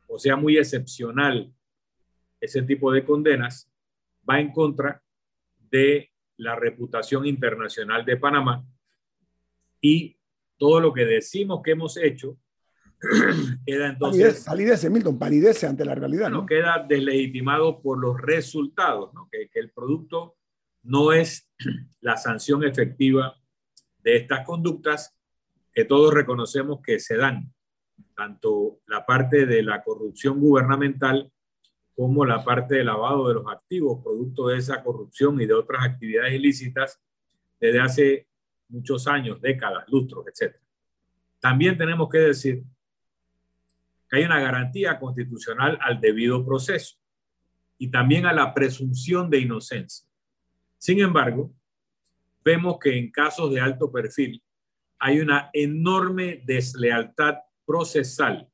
o 0.07 0.19
sea, 0.19 0.35
muy 0.35 0.57
excepcional 0.57 1.51
ese 2.39 2.61
tipo 2.61 2.91
de 2.91 3.03
condenas, 3.03 3.71
va 4.29 4.39
en 4.39 4.51
contra 4.51 5.01
de 5.69 6.11
la 6.37 6.55
reputación 6.55 7.25
internacional 7.25 8.05
de 8.05 8.17
Panamá 8.17 8.63
y 9.81 10.15
todo 10.57 10.79
lo 10.79 10.93
que 10.93 11.05
decimos 11.05 11.61
que 11.63 11.71
hemos 11.71 11.97
hecho 11.97 12.37
queda 13.65 13.89
entonces... 13.89 14.43
Palidece, 14.45 14.89
Milton, 14.89 15.19
palidece 15.19 15.67
ante 15.67 15.85
la 15.85 15.95
realidad. 15.95 16.29
¿no? 16.29 16.45
Queda 16.45 16.85
deslegitimado 16.87 17.81
por 17.81 17.99
los 17.99 18.19
resultados, 18.19 19.13
¿no? 19.13 19.27
que, 19.31 19.49
que 19.49 19.59
el 19.59 19.71
producto 19.71 20.35
no 20.83 21.13
es 21.13 21.49
la 22.01 22.17
sanción 22.17 22.63
efectiva 22.63 23.39
de 24.03 24.17
estas 24.17 24.45
conductas 24.45 25.15
que 25.73 25.85
todos 25.85 26.13
reconocemos 26.13 26.81
que 26.81 26.99
se 26.99 27.17
dan, 27.17 27.51
tanto 28.15 28.79
la 28.85 29.05
parte 29.05 29.45
de 29.45 29.63
la 29.63 29.83
corrupción 29.83 30.39
gubernamental 30.39 31.31
como 31.95 32.25
la 32.25 32.43
parte 32.43 32.75
de 32.75 32.83
lavado 32.83 33.27
de 33.27 33.35
los 33.35 33.47
activos, 33.47 34.03
producto 34.03 34.47
de 34.47 34.57
esa 34.57 34.83
corrupción 34.83 35.39
y 35.41 35.45
de 35.45 35.53
otras 35.53 35.85
actividades 35.85 36.33
ilícitas 36.33 36.99
desde 37.59 37.79
hace 37.79 38.27
muchos 38.69 39.07
años, 39.07 39.39
décadas, 39.41 39.85
lustros, 39.87 40.25
etc. 40.27 40.55
También 41.39 41.77
tenemos 41.77 42.09
que 42.09 42.19
decir 42.19 42.63
hay 44.15 44.25
una 44.25 44.39
garantía 44.39 44.99
constitucional 44.99 45.79
al 45.81 45.99
debido 45.99 46.45
proceso 46.45 46.97
y 47.77 47.89
también 47.89 48.25
a 48.25 48.33
la 48.33 48.53
presunción 48.53 49.29
de 49.29 49.39
inocencia. 49.39 50.07
Sin 50.77 50.99
embargo, 50.99 51.51
vemos 52.45 52.77
que 52.79 52.97
en 52.97 53.09
casos 53.09 53.51
de 53.51 53.59
alto 53.59 53.91
perfil 53.91 54.43
hay 54.99 55.19
una 55.19 55.49
enorme 55.51 56.43
deslealtad 56.45 57.37
procesal, 57.65 58.47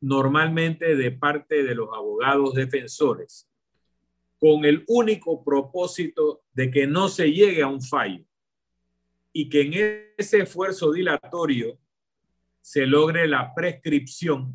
normalmente 0.00 0.96
de 0.96 1.12
parte 1.12 1.62
de 1.62 1.74
los 1.74 1.88
abogados 1.94 2.54
defensores, 2.54 3.48
con 4.38 4.64
el 4.64 4.84
único 4.88 5.44
propósito 5.44 6.42
de 6.52 6.70
que 6.70 6.86
no 6.86 7.08
se 7.08 7.30
llegue 7.30 7.62
a 7.62 7.68
un 7.68 7.82
fallo 7.82 8.24
y 9.32 9.48
que 9.48 9.60
en 9.62 10.14
ese 10.16 10.38
esfuerzo 10.38 10.92
dilatorio 10.92 11.78
se 12.66 12.84
logre 12.84 13.28
la 13.28 13.54
prescripción 13.54 14.52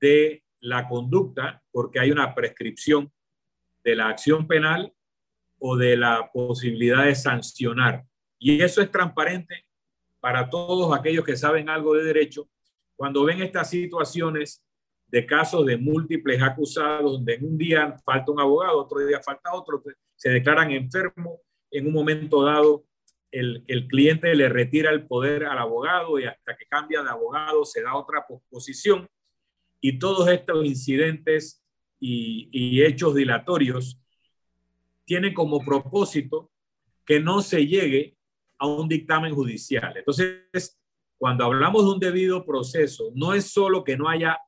de 0.00 0.44
la 0.60 0.86
conducta, 0.86 1.60
porque 1.72 1.98
hay 1.98 2.12
una 2.12 2.36
prescripción 2.36 3.12
de 3.82 3.96
la 3.96 4.10
acción 4.10 4.46
penal 4.46 4.94
o 5.58 5.76
de 5.76 5.96
la 5.96 6.30
posibilidad 6.32 7.06
de 7.06 7.16
sancionar. 7.16 8.04
Y 8.38 8.62
eso 8.62 8.80
es 8.80 8.92
transparente 8.92 9.66
para 10.20 10.48
todos 10.48 10.96
aquellos 10.96 11.24
que 11.24 11.36
saben 11.36 11.68
algo 11.68 11.94
de 11.94 12.04
derecho. 12.04 12.48
Cuando 12.94 13.24
ven 13.24 13.42
estas 13.42 13.70
situaciones 13.70 14.64
de 15.08 15.26
casos 15.26 15.66
de 15.66 15.78
múltiples 15.78 16.40
acusados, 16.40 17.10
donde 17.10 17.34
en 17.34 17.44
un 17.44 17.58
día 17.58 17.96
falta 18.04 18.30
un 18.30 18.38
abogado, 18.38 18.78
otro 18.78 19.00
día 19.00 19.20
falta 19.20 19.52
otro, 19.52 19.82
se 20.14 20.30
declaran 20.30 20.70
enfermos, 20.70 21.40
en 21.72 21.88
un 21.88 21.92
momento 21.92 22.44
dado 22.44 22.84
el, 23.30 23.86
cliente 23.88 24.34
le 24.34 24.48
retira 24.48 24.90
el 24.90 25.06
poder 25.06 25.44
al 25.44 25.58
abogado 25.58 26.18
y 26.18 26.24
hasta 26.24 26.56
que 26.56 26.66
cambia 26.66 27.02
de 27.02 27.10
abogado 27.10 27.64
se 27.64 27.82
da 27.82 27.96
otra 27.96 28.26
posición. 28.50 29.08
Y 29.80 29.98
todos 29.98 30.28
estos 30.28 30.64
incidentes 30.64 31.64
y, 31.98 32.48
y 32.52 32.82
hechos 32.82 33.14
dilatorios 33.14 34.00
tienen 35.04 35.34
como 35.34 35.64
propósito 35.64 36.50
que 37.04 37.20
no 37.20 37.42
se 37.42 37.66
llegue 37.66 38.16
a 38.58 38.66
un 38.66 38.88
dictamen 38.88 39.34
judicial. 39.34 39.96
Entonces, 39.96 40.78
cuando 41.18 41.44
hablamos 41.44 41.84
de 41.84 41.90
un 41.90 42.00
debido 42.00 42.44
proceso, 42.44 43.10
no 43.14 43.34
es 43.34 43.50
solo 43.50 43.84
que 43.84 43.96
no 43.96 44.08
haya 44.08 44.38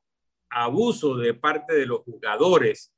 abuso 0.49 1.15
de 1.17 1.33
parte 1.33 1.73
de 1.73 1.85
los 1.85 2.01
jugadores 2.01 2.93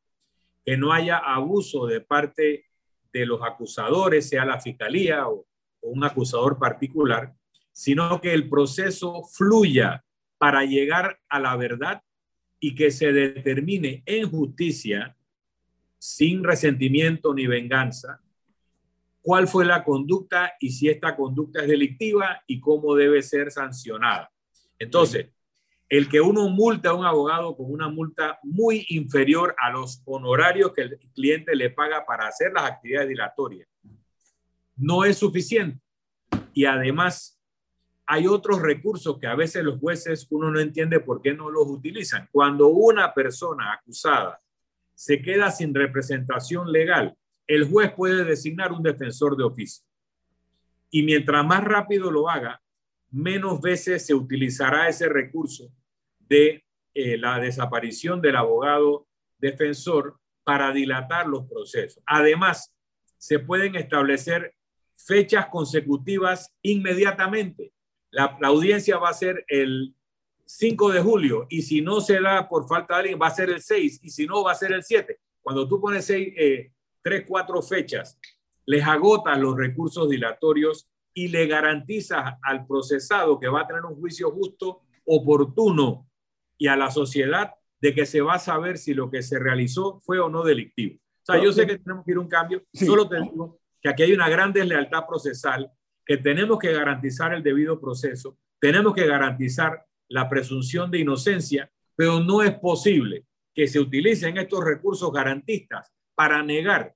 que 0.66 0.76
no 0.78 0.92
haya 0.92 1.18
abuso 1.18 1.86
de 1.86 2.02
parte 2.02 2.66
de 3.14 3.26
los 3.26 3.42
acusadores, 3.44 4.28
sea 4.28 4.44
la 4.46 4.60
fiscalía 4.60 5.30
o, 5.30 5.46
un 5.86 6.04
acusador 6.04 6.58
particular, 6.58 7.34
sino 7.72 8.22
que 8.22 8.34
el 8.34 8.50
proceso 8.50 9.24
fluya 9.24 10.04
para 10.38 10.64
llegar 10.66 11.20
a 11.30 11.40
la 11.40 11.56
verdad 11.56 12.04
y 12.60 12.76
que 12.76 12.92
se 12.92 13.12
determine 13.12 14.04
en 14.06 14.30
justicia, 14.30 15.16
sin 15.98 16.44
resentimiento 16.44 17.34
ni 17.34 17.48
venganza, 17.48 18.22
cuál 19.22 19.48
fue 19.48 19.66
la 19.66 19.84
conducta 19.84 20.54
y 20.60 20.72
si 20.72 20.90
esta 20.90 21.16
conducta 21.16 21.62
es 21.62 21.68
delictiva 21.68 22.44
y 22.48 22.60
cómo 22.60 22.96
debe 22.96 23.22
ser 23.22 23.52
sancionada. 23.52 24.32
Entonces, 24.78 25.28
el 25.90 26.10
que 26.10 26.22
uno 26.22 26.50
multa 26.50 26.90
a 26.90 26.94
un 26.94 27.06
abogado 27.06 27.56
con 27.56 27.72
una 27.72 27.90
multa 27.90 28.40
muy 28.44 28.86
inferior 28.90 29.56
a 29.60 29.70
los 29.70 30.02
honorarios 30.06 30.74
que 30.74 30.82
el 30.82 31.00
cliente 31.14 31.56
le 31.56 31.70
paga 31.70 32.06
para 32.06 32.28
hacer 32.28 32.52
las 32.54 32.66
actividades 32.66 33.10
dilatorias 33.10 33.68
no 34.76 35.06
es 35.06 35.18
suficiente. 35.18 35.80
Y 36.54 36.66
además, 36.66 37.40
hay 38.06 38.28
otros 38.28 38.62
recursos 38.62 39.18
que 39.20 39.28
a 39.28 39.36
veces 39.36 39.64
los 39.64 39.80
jueces 39.80 40.28
uno 40.30 40.52
no 40.52 40.60
entiende 40.60 41.00
por 41.00 41.22
qué 41.22 41.34
no 41.34 41.50
los 41.50 41.68
utilizan. 41.68 42.30
Cuando 42.32 42.68
una 42.68 43.14
persona 43.14 43.74
acusada 43.74 44.42
se 44.94 45.22
queda 45.22 45.52
sin 45.52 45.74
representación 45.74 46.72
legal, 46.72 47.18
el 47.48 47.70
juez 47.70 47.92
puede 47.94 48.24
designar 48.24 48.72
un 48.72 48.84
defensor 48.84 49.36
de 49.36 49.44
oficio. 49.44 49.86
Y 50.90 51.04
mientras 51.04 51.46
más 51.46 51.64
rápido 51.64 52.12
lo 52.12 52.30
haga, 52.30 52.62
menos 53.12 53.62
veces 53.62 54.06
se 54.06 54.14
utilizará 54.14 54.88
ese 54.88 55.10
recurso 55.10 55.72
de 56.20 56.64
eh, 56.94 57.18
la 57.18 57.40
desaparición 57.40 58.22
del 58.22 58.36
abogado 58.36 59.08
defensor 59.38 60.18
para 60.44 60.72
dilatar 60.72 61.28
los 61.28 61.46
procesos. 61.46 62.02
Además, 62.06 62.74
se 63.18 63.40
pueden 63.40 63.76
establecer 63.76 64.54
fechas 64.96 65.48
consecutivas 65.48 66.54
inmediatamente. 66.62 67.74
La, 68.12 68.38
audiencia 68.44 68.98
va 68.98 69.10
a 69.10 69.14
ser 69.14 69.46
el 69.48 69.94
5 70.46 70.92
de 70.92 71.02
julio 71.02 71.48
y 71.50 71.64
si 71.64 71.82
no 71.82 72.02
se 72.02 72.22
da 72.22 72.48
por 72.48 72.68
falta 72.68 72.96
de 72.96 73.00
alguien 73.02 73.20
va 73.22 73.28
a 73.28 73.32
ser 73.32 73.50
el 73.50 73.62
6 73.62 74.00
y 74.04 74.10
si 74.10 74.26
no 74.26 74.44
va 74.44 74.52
a 74.52 74.56
ser 74.56 74.72
el 74.72 74.84
7. 74.84 75.20
Cuando 75.42 75.68
tú 75.68 75.80
pones 75.80 76.06
seis, 76.06 76.34
eh, 76.38 76.72
tres, 77.04 77.24
cuatro 77.28 77.62
fechas, 77.62 78.20
les 78.66 78.84
agotas 78.84 79.38
los 79.38 79.56
recursos 79.56 80.10
dilatorios 80.10 80.90
y 81.14 81.28
le 81.28 81.46
garantizas 81.46 82.34
al 82.42 82.66
procesado 82.66 83.40
que 83.40 83.48
va 83.48 83.62
a 83.62 83.68
tener 83.68 83.86
un 83.86 83.96
juicio 83.96 84.32
justo, 84.32 84.82
oportuno 85.06 86.10
y 86.58 86.68
a 86.68 86.76
la 86.76 86.90
sociedad 86.90 87.54
de 87.80 87.94
que 87.94 88.08
se 88.08 88.22
va 88.22 88.36
a 88.36 88.40
saber 88.40 88.80
si 88.80 88.96
lo 88.96 89.12
que 89.12 89.22
se 89.22 89.38
realizó 89.38 90.00
fue 90.02 90.20
o 90.20 90.30
no 90.30 90.44
delictivo. 90.44 90.96
O 90.96 91.26
sea, 91.26 91.44
yo 91.44 91.52
sé 91.52 91.68
que 91.68 91.78
tenemos 91.78 92.04
que 92.06 92.12
ir 92.12 92.18
a 92.18 92.22
un 92.22 92.28
cambio, 92.28 92.64
solo 92.74 93.08
te 93.08 93.22
digo 93.22 93.60
que 93.86 93.90
aquí 93.92 94.02
hay 94.02 94.14
una 94.14 94.30
gran 94.30 94.52
deslealtad 94.52 95.06
procesal, 95.08 95.72
que 96.04 96.18
tenemos 96.18 96.58
que 96.58 96.74
garantizar 96.74 97.36
el 97.36 97.44
debido 97.44 97.80
proceso, 97.80 98.36
tenemos 98.60 98.96
que 98.96 99.06
garantizar 99.06 99.86
la 100.08 100.28
presunción 100.28 100.90
de 100.90 101.02
inocencia, 101.02 101.70
pero 101.96 102.20
no 102.20 102.42
es 102.42 102.58
posible 102.58 103.26
que 103.54 103.68
se 103.68 103.80
utilicen 103.80 104.38
estos 104.38 104.66
recursos 104.66 105.14
garantistas 105.14 105.94
para 106.16 106.42
negar 106.42 106.96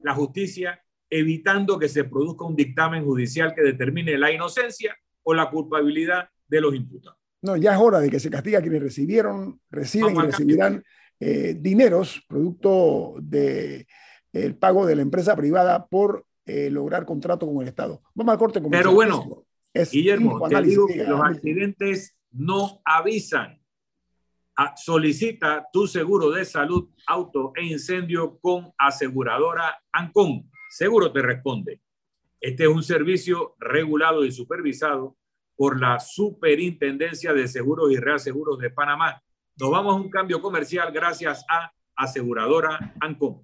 la 0.00 0.12
justicia 0.12 0.78
evitando 1.08 1.78
que 1.78 1.88
se 1.88 2.04
produzca 2.04 2.44
un 2.44 2.54
dictamen 2.54 3.02
judicial 3.02 3.54
que 3.54 3.62
determine 3.62 4.18
la 4.18 4.30
inocencia 4.30 4.94
o 5.22 5.32
la 5.32 5.48
culpabilidad 5.48 6.28
de 6.46 6.60
los 6.60 6.74
imputados. 6.74 7.18
No, 7.40 7.56
ya 7.56 7.72
es 7.72 7.80
hora 7.80 7.98
de 7.98 8.10
que 8.10 8.20
se 8.20 8.28
castiga 8.28 8.58
a 8.58 8.62
quienes 8.62 8.82
recibieron, 8.82 9.58
reciben 9.70 10.14
y 10.14 10.20
recibirán 10.20 10.84
eh, 11.18 11.56
dineros 11.58 12.22
producto 12.28 13.14
del 13.22 13.86
de, 14.32 14.52
pago 14.52 14.84
de 14.84 14.96
la 14.96 15.02
empresa 15.02 15.34
privada 15.34 15.86
por 15.86 16.25
eh, 16.46 16.70
lograr 16.70 17.04
contrato 17.04 17.46
con 17.46 17.60
el 17.62 17.68
Estado. 17.68 18.02
Vamos 18.14 18.32
al 18.32 18.38
corte. 18.38 18.60
Pero 18.70 18.92
bueno, 18.92 19.44
es 19.74 19.90
Guillermo, 19.90 20.48
te 20.48 20.62
digo 20.62 20.86
que 20.86 21.04
los 21.04 21.20
accidentes 21.20 22.16
no 22.30 22.80
avisan. 22.84 23.60
Ah, 24.56 24.74
solicita 24.74 25.66
tu 25.70 25.86
seguro 25.86 26.30
de 26.30 26.46
salud, 26.46 26.88
auto 27.06 27.52
e 27.54 27.66
incendio 27.66 28.38
con 28.38 28.72
aseguradora 28.78 29.76
Ancon 29.92 30.48
seguro 30.76 31.10
te 31.10 31.22
responde. 31.22 31.80
Este 32.40 32.64
es 32.64 32.68
un 32.68 32.82
servicio 32.82 33.56
regulado 33.58 34.24
y 34.24 34.32
supervisado 34.32 35.16
por 35.56 35.80
la 35.80 35.98
Superintendencia 35.98 37.32
de 37.32 37.48
Seguros 37.48 37.90
y 37.92 37.96
Reaseguros 37.96 38.58
de 38.58 38.70
Panamá. 38.70 39.22
Nos 39.58 39.70
vamos 39.70 39.94
a 39.94 40.00
un 40.00 40.10
cambio 40.10 40.42
comercial 40.42 40.92
gracias 40.92 41.44
a 41.48 41.72
Aseguradora 41.96 42.94
Ancom. 43.00 43.42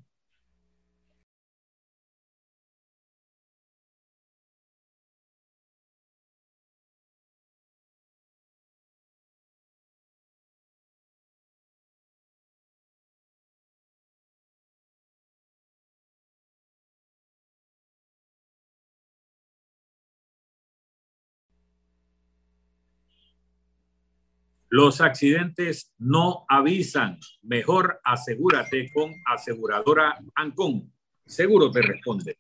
Los 24.72 25.02
accidentes 25.02 25.92
no 25.98 26.46
avisan. 26.48 27.18
Mejor 27.42 28.00
asegúrate 28.02 28.90
con 28.94 29.12
aseguradora 29.26 30.18
Ancon. 30.34 30.90
Seguro 31.26 31.70
te 31.70 31.82
responde. 31.82 32.38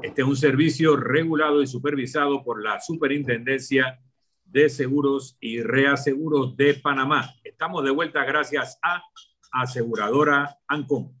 Este 0.00 0.22
es 0.22 0.26
un 0.26 0.34
servicio 0.34 0.96
regulado 0.96 1.60
y 1.60 1.66
supervisado 1.66 2.42
por 2.42 2.62
la 2.62 2.80
Superintendencia 2.80 4.00
de 4.46 4.70
Seguros 4.70 5.36
y 5.40 5.60
Reaseguros 5.60 6.56
de 6.56 6.72
Panamá. 6.72 7.34
Estamos 7.44 7.84
de 7.84 7.90
vuelta 7.90 8.24
gracias 8.24 8.78
a 8.82 9.02
aseguradora 9.52 10.56
Ancon. 10.66 11.12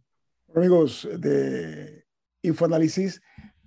Amigos 0.56 1.06
de 1.18 2.06
Infoanálisis, 2.40 3.20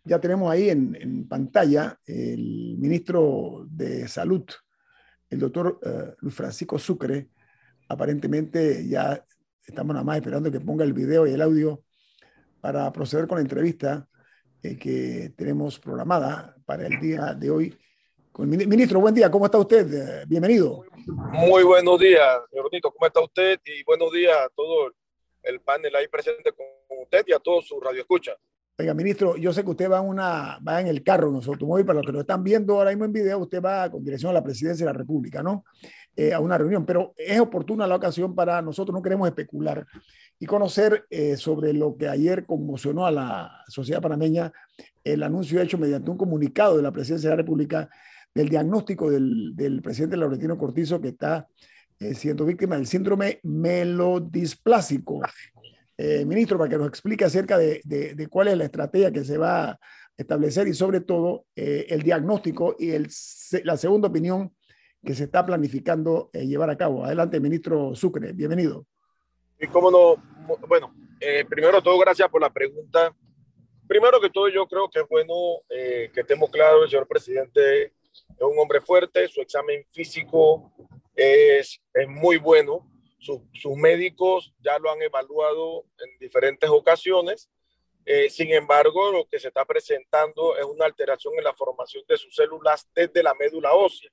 ya 0.03 0.19
tenemos 0.19 0.51
ahí 0.51 0.71
en, 0.71 0.97
en 0.99 1.27
pantalla 1.27 1.99
el 2.07 2.75
ministro 2.79 3.67
de 3.69 4.07
Salud 4.07 4.45
el 5.29 5.39
doctor 5.39 5.79
eh, 5.83 6.15
Luis 6.19 6.35
Francisco 6.35 6.79
Sucre, 6.79 7.29
aparentemente 7.87 8.87
ya 8.87 9.23
estamos 9.65 9.93
nada 9.93 10.05
más 10.05 10.17
esperando 10.17 10.51
que 10.51 10.59
ponga 10.59 10.83
el 10.83 10.93
video 10.93 11.27
y 11.27 11.33
el 11.33 11.41
audio 11.41 11.83
para 12.61 12.91
proceder 12.91 13.27
con 13.27 13.37
la 13.37 13.41
entrevista 13.41 14.07
eh, 14.63 14.77
que 14.77 15.33
tenemos 15.35 15.79
programada 15.79 16.55
para 16.65 16.87
el 16.87 16.99
día 16.99 17.33
de 17.33 17.49
hoy. 17.49 17.77
Con 18.31 18.53
el 18.53 18.67
ministro, 18.67 18.99
buen 18.99 19.15
día, 19.15 19.31
¿cómo 19.31 19.45
está 19.45 19.57
usted? 19.57 19.93
Eh, 19.93 20.25
bienvenido. 20.27 20.83
Muy 21.05 21.63
buenos 21.63 21.99
días, 21.99 22.39
señor 22.49 22.69
Nito, 22.71 22.91
¿cómo 22.91 23.07
está 23.07 23.19
usted? 23.19 23.59
Y 23.65 23.83
buenos 23.83 24.11
días 24.11 24.37
a 24.37 24.49
todo 24.49 24.91
el 25.43 25.59
panel 25.61 25.95
ahí 25.95 26.07
presente 26.07 26.51
con 26.51 26.65
usted 27.01 27.23
y 27.27 27.33
a 27.33 27.39
todos 27.39 27.67
sus 27.67 27.83
radioescuchas. 27.83 28.35
Oiga, 28.79 28.93
ministro, 28.93 29.35
yo 29.37 29.51
sé 29.53 29.63
que 29.63 29.71
usted 29.71 29.89
va, 29.89 30.01
una, 30.01 30.59
va 30.59 30.79
en 30.79 30.85
el 30.85 31.01
carro, 31.01 31.33
en 31.33 31.41
su 31.41 31.51
automóvil, 31.51 31.83
para 31.83 31.97
los 31.97 32.05
que 32.05 32.11
lo 32.11 32.19
están 32.19 32.43
viendo 32.43 32.75
ahora 32.75 32.91
mismo 32.91 33.05
en 33.05 33.11
video, 33.11 33.39
usted 33.39 33.59
va 33.59 33.89
con 33.89 34.03
dirección 34.03 34.29
a 34.29 34.33
la 34.33 34.43
presidencia 34.43 34.85
de 34.85 34.93
la 34.93 34.97
República, 34.97 35.41
¿no? 35.41 35.65
Eh, 36.15 36.31
a 36.31 36.39
una 36.39 36.59
reunión, 36.59 36.85
pero 36.85 37.15
es 37.17 37.39
oportuna 37.39 37.87
la 37.87 37.95
ocasión 37.95 38.35
para 38.35 38.61
nosotros, 38.61 38.93
no 38.93 39.01
queremos 39.01 39.27
especular 39.27 39.83
y 40.39 40.45
conocer 40.45 41.07
eh, 41.09 41.37
sobre 41.37 41.73
lo 41.73 41.97
que 41.97 42.07
ayer 42.07 42.45
conmocionó 42.45 43.07
a 43.07 43.11
la 43.11 43.63
sociedad 43.67 43.99
panameña, 43.99 44.53
el 45.03 45.23
anuncio 45.23 45.59
hecho 45.59 45.79
mediante 45.79 46.11
un 46.11 46.17
comunicado 46.17 46.77
de 46.77 46.83
la 46.83 46.91
presidencia 46.91 47.31
de 47.31 47.35
la 47.35 47.41
República 47.41 47.89
del 48.31 48.47
diagnóstico 48.47 49.09
del, 49.09 49.81
presidente 49.81 50.17
Laurentino 50.17 50.55
Cortizo 50.55 51.01
que 51.01 51.07
está 51.07 51.47
eh, 51.99 52.13
siendo 52.13 52.45
víctima 52.45 52.75
del 52.75 52.85
síndrome 52.85 53.39
melodisplásico. 53.41 55.21
Eh, 55.99 56.25
ministro, 56.25 56.59
para 56.59 56.69
que 56.69 56.77
nos 56.77 56.87
explique 56.87 57.25
acerca 57.25 57.57
de, 57.57 58.27
cuál 58.29 58.49
es 58.49 58.57
la 58.57 58.65
estrategia 58.65 59.11
que 59.11 59.23
se 59.23 59.37
va 59.37 59.71
a 59.71 59.79
establecer 60.15 60.67
y 60.67 60.73
sobre 60.75 61.01
todo 61.01 61.45
eh, 61.55 61.87
el 61.89 62.03
diagnóstico 62.03 62.75
y 62.77 62.91
el, 62.91 63.07
la 63.63 63.77
segunda 63.77 64.07
opinión 64.07 64.55
que 65.03 65.15
se 65.15 65.23
está 65.23 65.43
planificando 65.43 66.29
eh, 66.33 66.45
llevar 66.45 66.69
a 66.69 66.77
cabo. 66.77 67.03
Adelante, 67.03 67.39
ministro 67.39 67.95
Sucre, 67.95 68.31
bienvenido. 68.33 68.85
Y 69.59 69.65
cómo 69.67 69.89
no, 69.89 70.23
bueno, 70.67 70.93
primero 71.49 71.81
todo, 71.81 71.97
gracias 71.97 72.29
por 72.29 72.41
la 72.41 72.53
pregunta. 72.53 73.11
Primero 73.87 74.21
que 74.21 74.29
todo, 74.29 74.49
yo 74.49 74.67
creo 74.67 74.87
que 74.89 74.99
es 74.99 75.07
bueno 75.09 75.33
que 75.67 76.11
estemos 76.13 76.51
claros, 76.51 76.83
el 76.83 76.89
señor 76.91 77.07
presidente 77.07 77.85
es 77.85 78.41
un 78.41 78.59
hombre 78.59 78.81
fuerte, 78.81 79.27
su 79.27 79.41
examen 79.41 79.83
físico 79.91 80.71
es, 81.15 81.81
es 81.91 82.07
muy 82.07 82.37
bueno 82.37 82.87
sus 83.19 83.75
médicos 83.75 84.53
ya 84.59 84.77
lo 84.79 84.91
han 84.91 85.01
evaluado 85.01 85.85
en 85.99 86.17
diferentes 86.19 86.69
ocasiones. 86.69 87.49
Eh, 88.05 88.29
sin 88.29 88.53
embargo, 88.53 89.11
lo 89.11 89.27
que 89.27 89.39
se 89.39 89.49
está 89.49 89.65
presentando 89.65 90.55
es 90.57 90.63
una 90.63 90.85
alteración 90.85 91.33
en 91.37 91.43
la 91.43 91.53
formación 91.53 92.03
de 92.07 92.17
sus 92.17 92.33
células 92.35 92.87
desde 92.95 93.21
la 93.21 93.33
médula 93.33 93.73
ósea. 93.73 94.11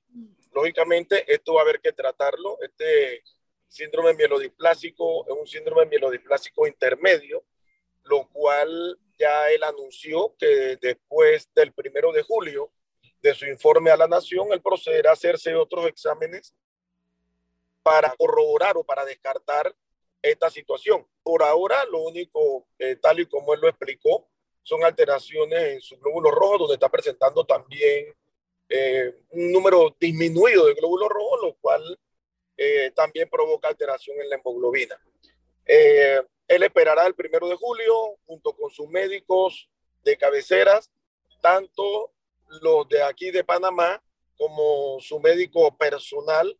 Lógicamente, 0.53 1.31
esto 1.33 1.53
va 1.53 1.61
a 1.61 1.63
haber 1.63 1.79
que 1.79 1.93
tratarlo. 1.93 2.57
Este 2.61 3.23
síndrome 3.67 4.13
mielodiplásico 4.13 5.25
es 5.27 5.35
un 5.39 5.47
síndrome 5.47 5.85
mielodiplásico 5.85 6.67
intermedio 6.67 7.43
lo 8.05 8.27
cual 8.29 8.99
ya 9.17 9.49
él 9.51 9.63
anunció 9.63 10.35
que 10.37 10.77
después 10.81 11.49
del 11.53 11.73
primero 11.73 12.11
de 12.11 12.23
julio 12.23 12.71
de 13.21 13.33
su 13.33 13.45
informe 13.45 13.89
a 13.89 13.97
la 13.97 14.07
nación, 14.07 14.51
él 14.51 14.61
procederá 14.61 15.11
a 15.11 15.13
hacerse 15.13 15.55
otros 15.55 15.87
exámenes 15.87 16.53
para 17.85 18.15
corroborar 18.17 18.75
o 18.77 18.83
para 18.83 19.05
descartar 19.05 19.71
esta 20.19 20.49
situación. 20.49 21.05
Por 21.21 21.43
ahora, 21.43 21.85
lo 21.91 21.99
único, 21.99 22.65
eh, 22.79 22.95
tal 22.95 23.19
y 23.19 23.27
como 23.27 23.53
él 23.53 23.59
lo 23.61 23.69
explicó, 23.69 24.27
son 24.63 24.83
alteraciones 24.83 25.73
en 25.73 25.81
su 25.81 25.95
glóbulo 25.99 26.31
rojo, 26.31 26.57
donde 26.57 26.73
está 26.73 26.89
presentando 26.89 27.45
también 27.45 28.11
eh, 28.69 29.13
un 29.29 29.51
número 29.51 29.95
disminuido 29.99 30.65
de 30.65 30.73
glóbulos 30.73 31.09
rojos, 31.09 31.39
lo 31.43 31.53
cual 31.57 31.99
eh, 32.57 32.89
también 32.95 33.29
provoca 33.29 33.67
alteración 33.67 34.19
en 34.19 34.29
la 34.29 34.37
hemoglobina. 34.37 34.99
él 35.67 36.63
esperará 36.63 37.05
el 37.05 37.13
primero 37.13 37.47
de 37.47 37.55
julio 37.55 38.17
junto 38.25 38.51
con 38.53 38.71
sus 38.71 38.89
médicos 38.89 39.69
de 40.03 40.17
cabeceras, 40.17 40.89
tanto 41.39 42.11
los 42.61 42.89
de 42.89 43.03
aquí 43.03 43.29
de 43.29 43.43
Panamá 43.43 44.01
como 44.35 44.99
su 45.01 45.19
médico 45.19 45.77
personal 45.77 46.57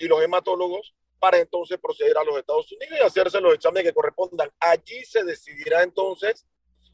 y 0.00 0.08
los 0.08 0.20
hematólogos 0.22 0.94
para 1.20 1.38
entonces 1.38 1.78
proceder 1.78 2.16
a 2.16 2.24
los 2.24 2.36
Estados 2.38 2.72
Unidos 2.72 2.98
y 2.98 3.04
hacerse 3.04 3.40
los 3.40 3.54
exámenes 3.54 3.84
que 3.84 3.94
correspondan. 3.94 4.50
Allí 4.58 5.04
se 5.04 5.22
decidirá 5.22 5.82
entonces 5.82 6.46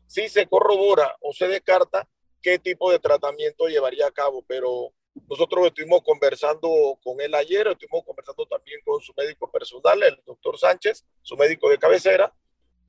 si 0.07 0.29
se 0.29 0.47
corrobora 0.47 1.17
o 1.21 1.33
se 1.33 1.49
descarta 1.49 2.07
qué 2.43 2.59
tipo 2.59 2.91
de 2.91 2.99
tratamiento 2.99 3.69
llevaría 3.69 4.07
a 4.07 4.11
cabo, 4.11 4.45
pero 4.47 4.93
nosotros 5.29 5.67
estuvimos 5.67 6.03
conversando 6.03 6.99
con 7.03 7.21
él 7.21 7.35
ayer, 7.35 7.69
estuvimos 7.69 8.05
conversando 8.05 8.45
también 8.47 8.81
con 8.85 9.01
su 9.01 9.15
médico 9.17 9.51
personal, 9.51 10.03
el 10.03 10.21
doctor 10.27 10.59
Sánchez, 10.59 11.05
su 11.23 11.37
médico 11.37 11.71
de 11.71 11.79
cabecera, 11.79 12.33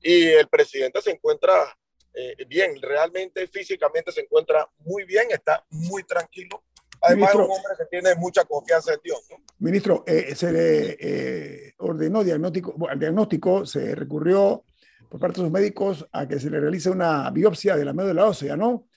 y 0.02 0.26
el 0.26 0.48
presidente 0.48 1.00
se 1.00 1.12
encuentra 1.12 1.76
eh, 2.14 2.44
bien, 2.46 2.80
realmente 2.82 3.46
físicamente 3.46 4.12
se 4.12 4.22
encuentra 4.22 4.68
muy 4.78 5.04
bien, 5.04 5.28
está 5.30 5.64
muy 5.70 6.02
tranquilo 6.02 6.64
Además, 7.00 7.34
ministro, 7.34 7.42
es 7.42 7.48
un 7.48 7.56
hombre 7.56 7.72
que 7.78 7.84
tiene 7.86 8.14
mucha 8.16 8.44
confianza 8.44 8.92
en 8.92 9.00
Dios. 9.02 9.20
Ministro, 9.58 10.04
eh, 10.06 10.34
se 10.34 10.52
le 10.52 10.96
eh, 10.98 11.74
ordenó 11.78 12.24
diagnóstico, 12.24 12.74
al 12.88 12.98
diagnóstico 12.98 13.64
se 13.66 13.94
recurrió 13.94 14.64
por 15.08 15.20
parte 15.20 15.36
de 15.36 15.44
los 15.44 15.52
médicos 15.52 16.06
a 16.12 16.26
que 16.26 16.40
se 16.40 16.50
le 16.50 16.60
realice 16.60 16.90
una 16.90 17.30
biopsia 17.30 17.76
de 17.76 17.84
la 17.84 17.92
médula 17.92 18.26
ósea, 18.26 18.56
¿no? 18.56 18.88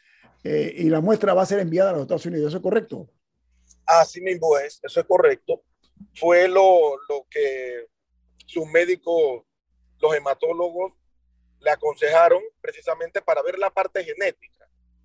Eh, 0.43 0.73
y 0.77 0.89
la 0.89 1.01
muestra 1.01 1.33
va 1.33 1.43
a 1.43 1.45
ser 1.45 1.59
enviada 1.59 1.91
a 1.91 1.93
los 1.93 2.01
Estados 2.01 2.25
Unidos, 2.25 2.47
¿eso 2.47 2.57
es 2.57 2.63
correcto? 2.63 3.07
Así 3.85 4.21
mismo 4.21 4.57
es, 4.57 4.79
eso 4.83 4.99
es 4.99 5.05
correcto. 5.05 5.63
Fue 6.15 6.47
lo, 6.47 6.95
lo 7.07 7.27
que 7.29 7.85
sus 8.47 8.65
médicos, 8.67 9.43
los 9.99 10.15
hematólogos, 10.15 10.93
le 11.59 11.69
aconsejaron 11.69 12.41
precisamente 12.59 13.21
para 13.21 13.43
ver 13.43 13.59
la 13.59 13.69
parte 13.69 14.03
genética 14.03 14.60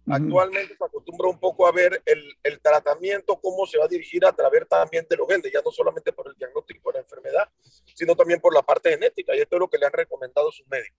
Actualmente 0.09 0.77
se 0.77 0.85
acostumbra 0.85 1.29
un 1.29 1.39
poco 1.39 1.67
a 1.67 1.73
ver 1.73 2.01
el, 2.05 2.23
el, 2.45 2.61
tratamiento, 2.61 3.41
cómo 3.41 3.67
se 3.67 3.79
va 3.79 3.87
a 3.87 3.89
dirigir 3.89 4.25
a 4.25 4.33
través 4.33 4.69
también 4.69 5.05
de 5.11 5.17
los 5.17 5.27
genes, 5.27 5.51
ya 5.53 5.61
no 5.65 5.73
solamente 5.73 6.13
por 6.13 6.29
el 6.29 6.35
diagnóstico 6.37 6.91
de 6.91 6.99
la 6.99 7.01
enfermedad, 7.01 7.49
sino 7.95 8.15
también 8.15 8.41
por 8.41 8.55
la 8.55 8.63
parte 8.63 8.91
genética. 8.91 9.35
Y 9.35 9.41
esto 9.41 9.57
es 9.57 9.61
lo 9.61 9.69
que 9.69 9.79
le 9.79 9.87
han 9.87 9.93
recomendado 9.93 10.53
sus 10.53 10.67
médicos. 10.69 10.99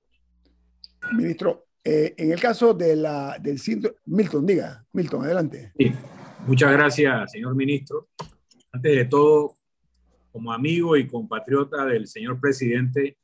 Ministro, 1.13 1.67
eh, 1.84 2.15
en 2.17 2.34
el 2.34 2.41
caso 2.41 2.74
de 2.74 2.98
la, 2.98 3.38
del 3.39 3.60
síndrome, 3.60 3.98
Milton, 4.06 4.46
diga, 4.46 4.86
Milton, 4.91 5.24
adelante. 5.24 5.72
Sí, 5.78 5.93
muchas 6.46 6.74
gracias, 6.74 7.32
señor 7.32 7.56
ministro. 7.56 8.10
Antes 8.74 8.93
de 8.93 9.06
todo, 9.06 9.54
como 10.34 10.52
amigo 10.52 10.98
y 10.98 11.08
compatriota 11.08 11.86
del 11.86 12.08
señor 12.08 12.41
presidente, 12.41 13.17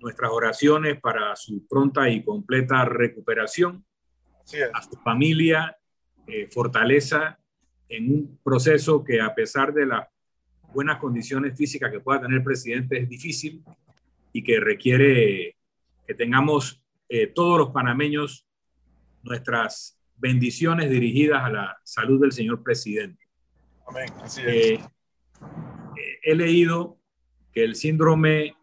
nuestras 0.00 0.32
oraciones 0.32 1.00
para 1.00 1.36
su 1.36 1.64
pronta 1.68 2.08
y 2.08 2.24
completa 2.24 2.84
recuperación 2.84 3.84
a 4.72 4.82
su 4.82 4.96
familia, 5.02 5.76
eh, 6.26 6.48
fortaleza 6.50 7.38
en 7.88 8.12
un 8.12 8.38
proceso 8.42 9.02
que 9.04 9.20
a 9.20 9.34
pesar 9.34 9.72
de 9.72 9.86
las 9.86 10.08
buenas 10.72 10.98
condiciones 10.98 11.56
físicas 11.56 11.90
que 11.90 12.00
pueda 12.00 12.20
tener 12.20 12.38
el 12.38 12.44
presidente 12.44 12.98
es 12.98 13.08
difícil 13.08 13.62
y 14.32 14.42
que 14.42 14.60
requiere 14.60 15.56
que 16.06 16.14
tengamos 16.14 16.82
eh, 17.08 17.26
todos 17.26 17.58
los 17.58 17.70
panameños 17.70 18.46
nuestras 19.22 19.98
bendiciones 20.16 20.90
dirigidas 20.90 21.42
a 21.42 21.50
la 21.50 21.80
salud 21.82 22.20
del 22.20 22.32
señor 22.32 22.62
presidente. 22.62 23.26
Amén. 23.88 24.08
Así 24.22 24.42
es. 24.42 24.46
Eh, 24.46 24.80
he 26.22 26.34
leído 26.34 26.98
que 27.52 27.64
el 27.64 27.74
síndrome 27.74 28.54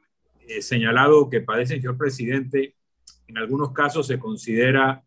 señalado 0.61 1.29
que 1.29 1.41
padece 1.41 1.73
el 1.73 1.81
señor 1.81 1.97
presidente 1.97 2.75
en 3.27 3.37
algunos 3.37 3.73
casos 3.73 4.07
se 4.07 4.17
considera 4.17 5.03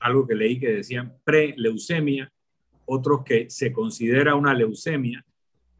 algo 0.00 0.26
que 0.26 0.34
leí 0.34 0.58
que 0.58 0.72
decían 0.72 1.14
pre-leucemia, 1.24 2.32
otros 2.86 3.22
que 3.24 3.48
se 3.50 3.72
considera 3.72 4.34
una 4.34 4.54
leucemia. 4.54 5.24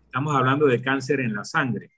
Estamos 0.05 0.37
hablando 0.37 0.67
de 0.67 0.81
cáncer 0.81 1.21
en 1.21 1.35
la 1.35 1.45
sangre. 1.45 1.91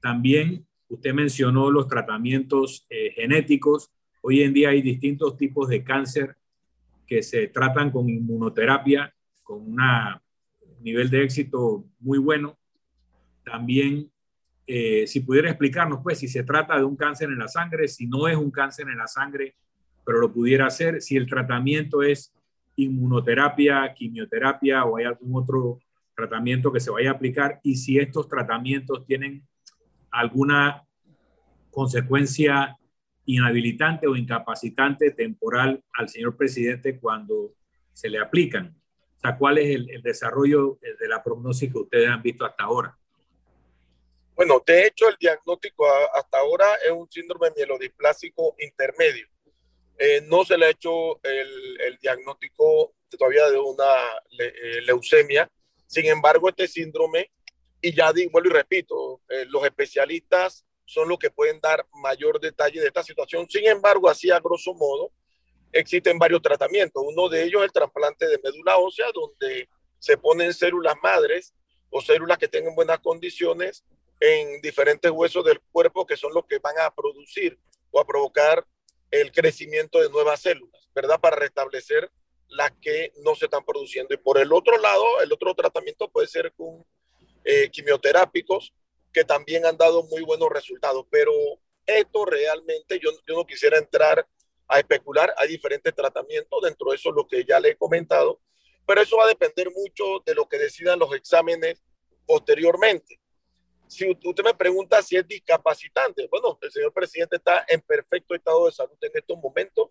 También 0.00 0.66
usted 0.88 1.14
mencionó 1.14 1.70
los 1.70 1.88
tratamientos 1.88 2.86
eh, 2.90 3.12
genéticos. 3.14 3.90
Hoy 4.22 4.42
en 4.42 4.52
día 4.52 4.70
hay 4.70 4.82
distintos 4.82 5.36
tipos 5.36 5.68
de 5.68 5.84
cáncer 5.84 6.36
que 7.06 7.22
se 7.22 7.48
tratan 7.48 7.90
con 7.90 8.08
inmunoterapia, 8.08 9.14
con 9.42 9.62
un 9.62 9.80
nivel 10.80 11.08
de 11.08 11.22
éxito 11.22 11.86
muy 12.00 12.18
bueno. 12.18 12.58
También, 13.44 14.10
eh, 14.66 15.06
si 15.06 15.20
pudiera 15.20 15.48
explicarnos, 15.48 16.00
pues, 16.02 16.18
si 16.18 16.28
se 16.28 16.42
trata 16.42 16.76
de 16.76 16.84
un 16.84 16.96
cáncer 16.96 17.30
en 17.30 17.38
la 17.38 17.48
sangre, 17.48 17.88
si 17.88 18.06
no 18.06 18.28
es 18.28 18.36
un 18.36 18.50
cáncer 18.50 18.88
en 18.88 18.98
la 18.98 19.06
sangre, 19.06 19.56
pero 20.08 20.20
lo 20.20 20.32
pudiera 20.32 20.64
hacer 20.64 21.02
si 21.02 21.18
el 21.18 21.26
tratamiento 21.26 22.02
es 22.02 22.32
inmunoterapia, 22.76 23.92
quimioterapia 23.92 24.86
o 24.86 24.96
hay 24.96 25.04
algún 25.04 25.36
otro 25.36 25.80
tratamiento 26.16 26.72
que 26.72 26.80
se 26.80 26.90
vaya 26.90 27.10
a 27.10 27.12
aplicar 27.12 27.60
y 27.62 27.76
si 27.76 27.98
estos 27.98 28.26
tratamientos 28.26 29.04
tienen 29.04 29.46
alguna 30.10 30.82
consecuencia 31.70 32.74
inhabilitante 33.26 34.06
o 34.06 34.16
incapacitante 34.16 35.10
temporal 35.10 35.84
al 35.92 36.08
señor 36.08 36.38
presidente 36.38 36.98
cuando 36.98 37.52
se 37.92 38.08
le 38.08 38.18
aplican. 38.18 38.74
O 39.18 39.20
sea, 39.20 39.36
¿cuál 39.36 39.58
es 39.58 39.76
el, 39.76 40.00
desarrollo 40.02 40.78
de 40.80 41.06
la 41.06 41.22
prognosis 41.22 41.70
que 41.70 41.80
ustedes 41.80 42.08
han 42.08 42.22
visto 42.22 42.46
hasta 42.46 42.64
ahora? 42.64 42.96
Bueno, 44.34 44.62
de 44.66 44.86
hecho, 44.86 45.06
el 45.06 45.16
diagnóstico 45.20 45.84
hasta 46.14 46.38
ahora 46.38 46.64
es 46.82 46.92
un 46.92 47.10
síndrome 47.10 47.50
mielodisplásico 47.54 48.56
intermedio. 48.58 49.28
Eh, 49.98 50.22
no 50.26 50.44
se 50.44 50.56
le 50.56 50.66
ha 50.66 50.70
hecho 50.70 51.20
el, 51.24 51.98
diagnóstico 52.00 52.94
todavía 53.10 53.50
de 53.50 53.58
una 53.58 53.84
eh, 54.38 54.80
leucemia. 54.82 55.50
Sin 55.86 56.06
embargo, 56.06 56.48
este 56.48 56.68
síndrome, 56.68 57.32
y 57.80 57.92
ya 57.92 58.12
digo, 58.12 58.38
y 58.44 58.48
repito, 58.48 59.22
eh, 59.28 59.44
los 59.48 59.64
especialistas 59.64 60.64
son 60.84 61.08
los 61.08 61.18
que 61.18 61.30
pueden 61.30 61.60
dar 61.60 61.84
mayor 61.94 62.40
detalle 62.40 62.80
de 62.80 62.86
esta 62.86 63.02
situación. 63.02 63.48
Sin 63.48 63.66
embargo, 63.66 64.08
así 64.08 64.30
a 64.30 64.38
grosso 64.38 64.72
modo, 64.74 65.10
existen 65.72 66.18
varios 66.18 66.42
tratamientos. 66.42 67.02
Uno 67.04 67.28
de 67.28 67.44
ellos 67.44 67.62
es 67.62 67.66
el 67.66 67.72
trasplante 67.72 68.26
de 68.26 68.38
médula 68.42 68.78
ósea, 68.78 69.06
donde 69.12 69.68
se 69.98 70.16
ponen 70.16 70.54
células 70.54 70.94
madres 71.02 71.54
o 71.90 72.00
células 72.00 72.38
que 72.38 72.48
tengan 72.48 72.74
buenas 72.74 73.00
condiciones 73.00 73.84
en 74.20 74.60
diferentes 74.60 75.10
huesos 75.10 75.44
del 75.44 75.60
cuerpo 75.72 76.06
que 76.06 76.16
son 76.16 76.32
los 76.32 76.44
que 76.46 76.58
van 76.58 76.78
a 76.80 76.94
producir 76.94 77.58
o 77.90 78.00
a 78.00 78.06
provocar 78.06 78.64
el 79.10 79.32
crecimiento 79.32 80.00
de 80.00 80.10
nuevas 80.10 80.40
células, 80.40 80.88
¿verdad? 80.94 81.20
Para 81.20 81.36
restablecer 81.36 82.10
las 82.48 82.72
que 82.80 83.12
no 83.22 83.34
se 83.34 83.46
están 83.46 83.64
produciendo. 83.64 84.14
Y 84.14 84.18
por 84.18 84.38
el 84.38 84.52
otro 84.52 84.78
lado, 84.78 85.20
el 85.22 85.32
otro 85.32 85.54
tratamiento 85.54 86.08
puede 86.10 86.26
ser 86.26 86.52
con 86.52 86.84
eh, 87.44 87.70
quimioterápicos 87.70 88.72
que 89.12 89.24
también 89.24 89.66
han 89.66 89.76
dado 89.76 90.02
muy 90.04 90.22
buenos 90.22 90.48
resultados. 90.50 91.06
Pero 91.10 91.32
esto 91.86 92.24
realmente 92.24 92.98
yo, 93.02 93.10
yo 93.26 93.34
no 93.36 93.46
quisiera 93.46 93.78
entrar 93.78 94.26
a 94.66 94.78
especular. 94.78 95.34
Hay 95.38 95.48
diferentes 95.48 95.94
tratamientos, 95.94 96.62
dentro 96.62 96.90
de 96.90 96.96
eso 96.96 97.10
lo 97.10 97.26
que 97.26 97.44
ya 97.44 97.60
le 97.60 97.70
he 97.70 97.76
comentado, 97.76 98.40
pero 98.86 99.02
eso 99.02 99.16
va 99.16 99.24
a 99.24 99.28
depender 99.28 99.70
mucho 99.70 100.22
de 100.24 100.34
lo 100.34 100.48
que 100.48 100.58
decidan 100.58 100.98
los 100.98 101.14
exámenes 101.14 101.82
posteriormente 102.26 103.17
si 103.88 104.10
usted 104.10 104.44
me 104.44 104.54
pregunta 104.54 105.02
si 105.02 105.16
es 105.16 105.26
discapacitante, 105.26 106.28
bueno, 106.30 106.58
el 106.60 106.70
señor 106.70 106.92
presidente 106.92 107.36
está 107.36 107.64
en 107.68 107.80
perfecto 107.80 108.34
estado 108.34 108.66
de 108.66 108.72
salud 108.72 108.96
en 109.00 109.10
estos 109.14 109.38
momentos. 109.38 109.90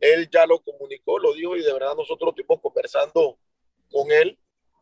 Él 0.00 0.28
ya 0.30 0.46
lo 0.46 0.60
comunicó, 0.60 1.18
lo 1.18 1.32
dijo 1.34 1.56
y 1.56 1.62
de 1.62 1.72
verdad 1.72 1.94
nosotros 1.96 2.30
estuvimos 2.30 2.60
conversando 2.60 3.38
con 3.90 4.10
él 4.10 4.38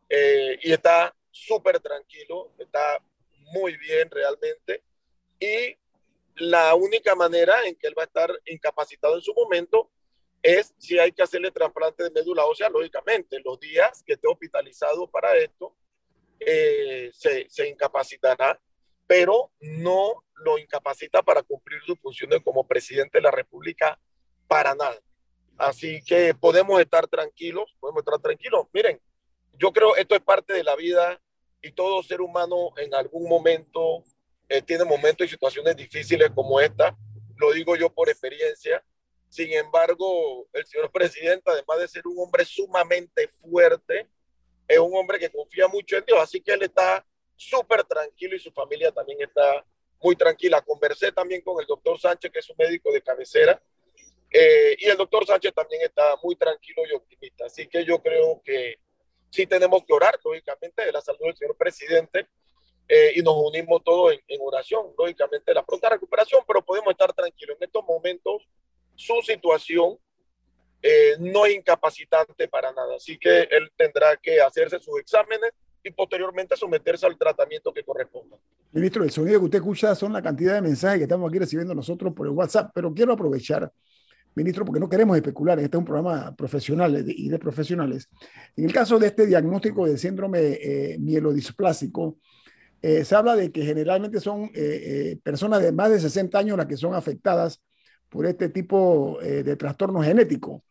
eh, 0.09 0.57
y 0.61 0.71
está 0.71 1.15
súper 1.29 1.79
tranquilo, 1.79 2.53
está 2.57 3.03
muy 3.53 3.77
bien 3.77 4.09
realmente. 4.09 4.83
Y 5.39 5.75
la 6.35 6.73
única 6.75 7.15
manera 7.15 7.65
en 7.65 7.75
que 7.75 7.87
él 7.87 7.95
va 7.97 8.03
a 8.03 8.05
estar 8.05 8.31
incapacitado 8.45 9.15
en 9.15 9.21
su 9.21 9.33
momento 9.33 9.91
es 10.41 10.73
si 10.77 10.99
hay 10.99 11.11
que 11.11 11.23
hacerle 11.23 11.51
trasplante 11.51 12.03
de 12.03 12.11
médula 12.11 12.45
ósea, 12.45 12.69
lógicamente, 12.69 13.39
los 13.43 13.59
días 13.59 14.03
que 14.05 14.13
esté 14.13 14.27
hospitalizado 14.27 15.09
para 15.09 15.35
esto, 15.37 15.75
eh, 16.45 17.11
se, 17.13 17.47
se, 17.49 17.67
incapacitará. 17.67 18.59
pero 19.05 19.51
no 19.59 20.23
lo 20.35 20.57
incapacita 20.57 21.21
para 21.21 21.43
cumplir 21.43 21.81
sus 21.85 21.99
funciones 21.99 22.39
como 22.43 22.67
presidente 22.67 23.17
de 23.17 23.21
la 23.21 23.31
República 23.31 23.99
para 24.47 24.75
nada. 24.75 24.99
Así 25.57 26.01
que 26.03 26.33
podemos 26.33 26.79
estar 26.81 27.07
tranquilos, 27.07 27.75
podemos 27.79 28.01
estar 28.01 28.19
tranquilos. 28.19 28.67
Miren, 28.73 28.99
yo 29.53 29.71
creo 29.71 29.95
esto 29.95 30.15
es 30.15 30.21
parte 30.21 30.53
de 30.53 30.63
la 30.63 30.75
vida 30.75 31.21
y 31.61 31.71
todo 31.71 32.03
ser 32.03 32.21
humano 32.21 32.71
en 32.77 32.93
algún 32.93 33.29
momento 33.29 34.03
eh, 34.49 34.61
tiene 34.61 34.83
momentos 34.83 35.25
y 35.25 35.29
situaciones 35.29 35.75
difíciles 35.75 36.29
como 36.35 36.59
esta. 36.59 36.97
Lo 37.37 37.51
digo 37.53 37.75
yo 37.75 37.89
por 37.89 38.09
experiencia. 38.09 38.83
Sin 39.29 39.51
embargo, 39.53 40.47
el 40.53 40.65
señor 40.65 40.91
presidente, 40.91 41.49
además 41.49 41.79
de 41.79 41.87
ser 41.87 42.05
un 42.05 42.19
hombre 42.19 42.45
sumamente 42.45 43.27
fuerte, 43.41 44.07
es 44.67 44.79
un 44.79 44.95
hombre 44.95 45.19
que 45.19 45.29
confía 45.29 45.67
mucho 45.67 45.97
en 45.97 46.05
Dios. 46.05 46.19
Así 46.19 46.41
que 46.41 46.53
él 46.53 46.63
está 46.63 47.05
súper 47.35 47.83
tranquilo 47.83 48.35
y 48.35 48.39
su 48.39 48.51
familia 48.51 48.91
también 48.91 49.21
está 49.21 49.65
muy 50.01 50.15
tranquila. 50.15 50.61
Conversé 50.61 51.11
también 51.11 51.41
con 51.41 51.59
el 51.59 51.67
doctor 51.67 51.99
Sánchez, 51.99 52.31
que 52.31 52.39
es 52.39 52.49
un 52.49 52.55
médico 52.57 52.91
de 52.91 53.01
cabecera, 53.01 53.61
eh, 54.29 54.75
y 54.79 54.85
el 54.85 54.97
doctor 54.97 55.25
Sánchez 55.25 55.53
también 55.53 55.81
está 55.83 56.15
muy 56.23 56.35
tranquilo 56.35 56.81
y 56.89 56.93
optimista. 56.93 57.45
Así 57.45 57.67
que 57.67 57.85
yo 57.85 58.01
creo 58.01 58.41
que 58.43 58.79
sí 59.29 59.45
tenemos 59.45 59.83
que 59.85 59.93
orar, 59.93 60.19
lógicamente, 60.23 60.85
de 60.85 60.91
la 60.91 61.01
salud 61.01 61.25
del 61.25 61.37
señor 61.37 61.55
presidente 61.55 62.27
eh, 62.87 63.13
y 63.15 63.21
nos 63.21 63.35
unimos 63.35 63.83
todos 63.83 64.13
en, 64.27 64.41
oración, 64.41 64.93
lógicamente, 64.97 65.53
la 65.53 65.63
pronta 65.63 65.89
recuperación, 65.89 66.43
pero 66.47 66.63
podemos 66.63 66.91
estar 66.91 67.13
tranquilos. 67.13 67.57
En 67.59 67.65
estos 67.65 67.83
momentos, 67.85 68.43
su 68.95 69.21
situación 69.21 69.97
eh, 70.83 71.15
no 71.19 71.45
es 71.45 71.55
incapacitante 71.55 72.47
para 72.49 72.71
nada. 72.73 72.95
Así 72.97 73.17
que 73.17 73.47
él 73.49 73.71
tendrá 73.75 74.17
que 74.17 74.41
hacerse 74.41 74.79
sus 74.79 74.99
exámenes 74.99 75.51
y 75.83 75.91
posteriormente 75.91 76.55
someterse 76.55 77.05
al 77.05 77.17
tratamiento 77.17 77.73
que 77.73 77.83
corresponda. 77.83 78.37
Ministro, 78.71 79.03
el 79.03 79.11
sonido 79.11 79.39
que 79.39 79.45
usted 79.45 79.59
escucha 79.59 79.95
son 79.95 80.13
la 80.13 80.21
cantidad 80.21 80.55
de 80.55 80.61
mensajes 80.61 80.97
que 80.97 81.03
estamos 81.03 81.29
aquí 81.29 81.39
recibiendo 81.39 81.73
nosotros 81.73 82.13
por 82.13 82.27
el 82.27 82.33
WhatsApp, 82.33 82.71
pero 82.73 82.93
quiero 82.93 83.13
aprovechar 83.13 83.71
ministro, 84.35 84.65
porque 84.65 84.79
no 84.79 84.89
queremos 84.89 85.15
especular, 85.15 85.59
este 85.59 85.77
es 85.77 85.79
un 85.79 85.85
programa 85.85 86.35
profesional 86.35 87.05
y 87.07 87.29
de 87.29 87.39
profesionales. 87.39 88.09
En 88.55 88.65
el 88.65 88.73
caso 88.73 88.97
de 88.97 89.07
este 89.07 89.27
diagnóstico 89.27 89.85
de 89.85 89.97
síndrome 89.97 90.39
eh, 90.39 90.97
mielodisplásico, 90.99 92.17
eh, 92.81 93.05
se 93.05 93.15
habla 93.15 93.35
de 93.35 93.51
que 93.51 93.63
generalmente 93.63 94.19
son 94.19 94.49
eh, 94.53 95.17
personas 95.23 95.61
de 95.61 95.71
más 95.71 95.89
de 95.91 95.99
60 95.99 96.37
años 96.37 96.57
las 96.57 96.65
que 96.65 96.77
son 96.77 96.93
afectadas 96.93 97.61
por 98.09 98.25
este 98.25 98.49
tipo 98.49 99.17
de 99.21 99.55
trastorno 99.55 100.03
genético. 100.03 100.63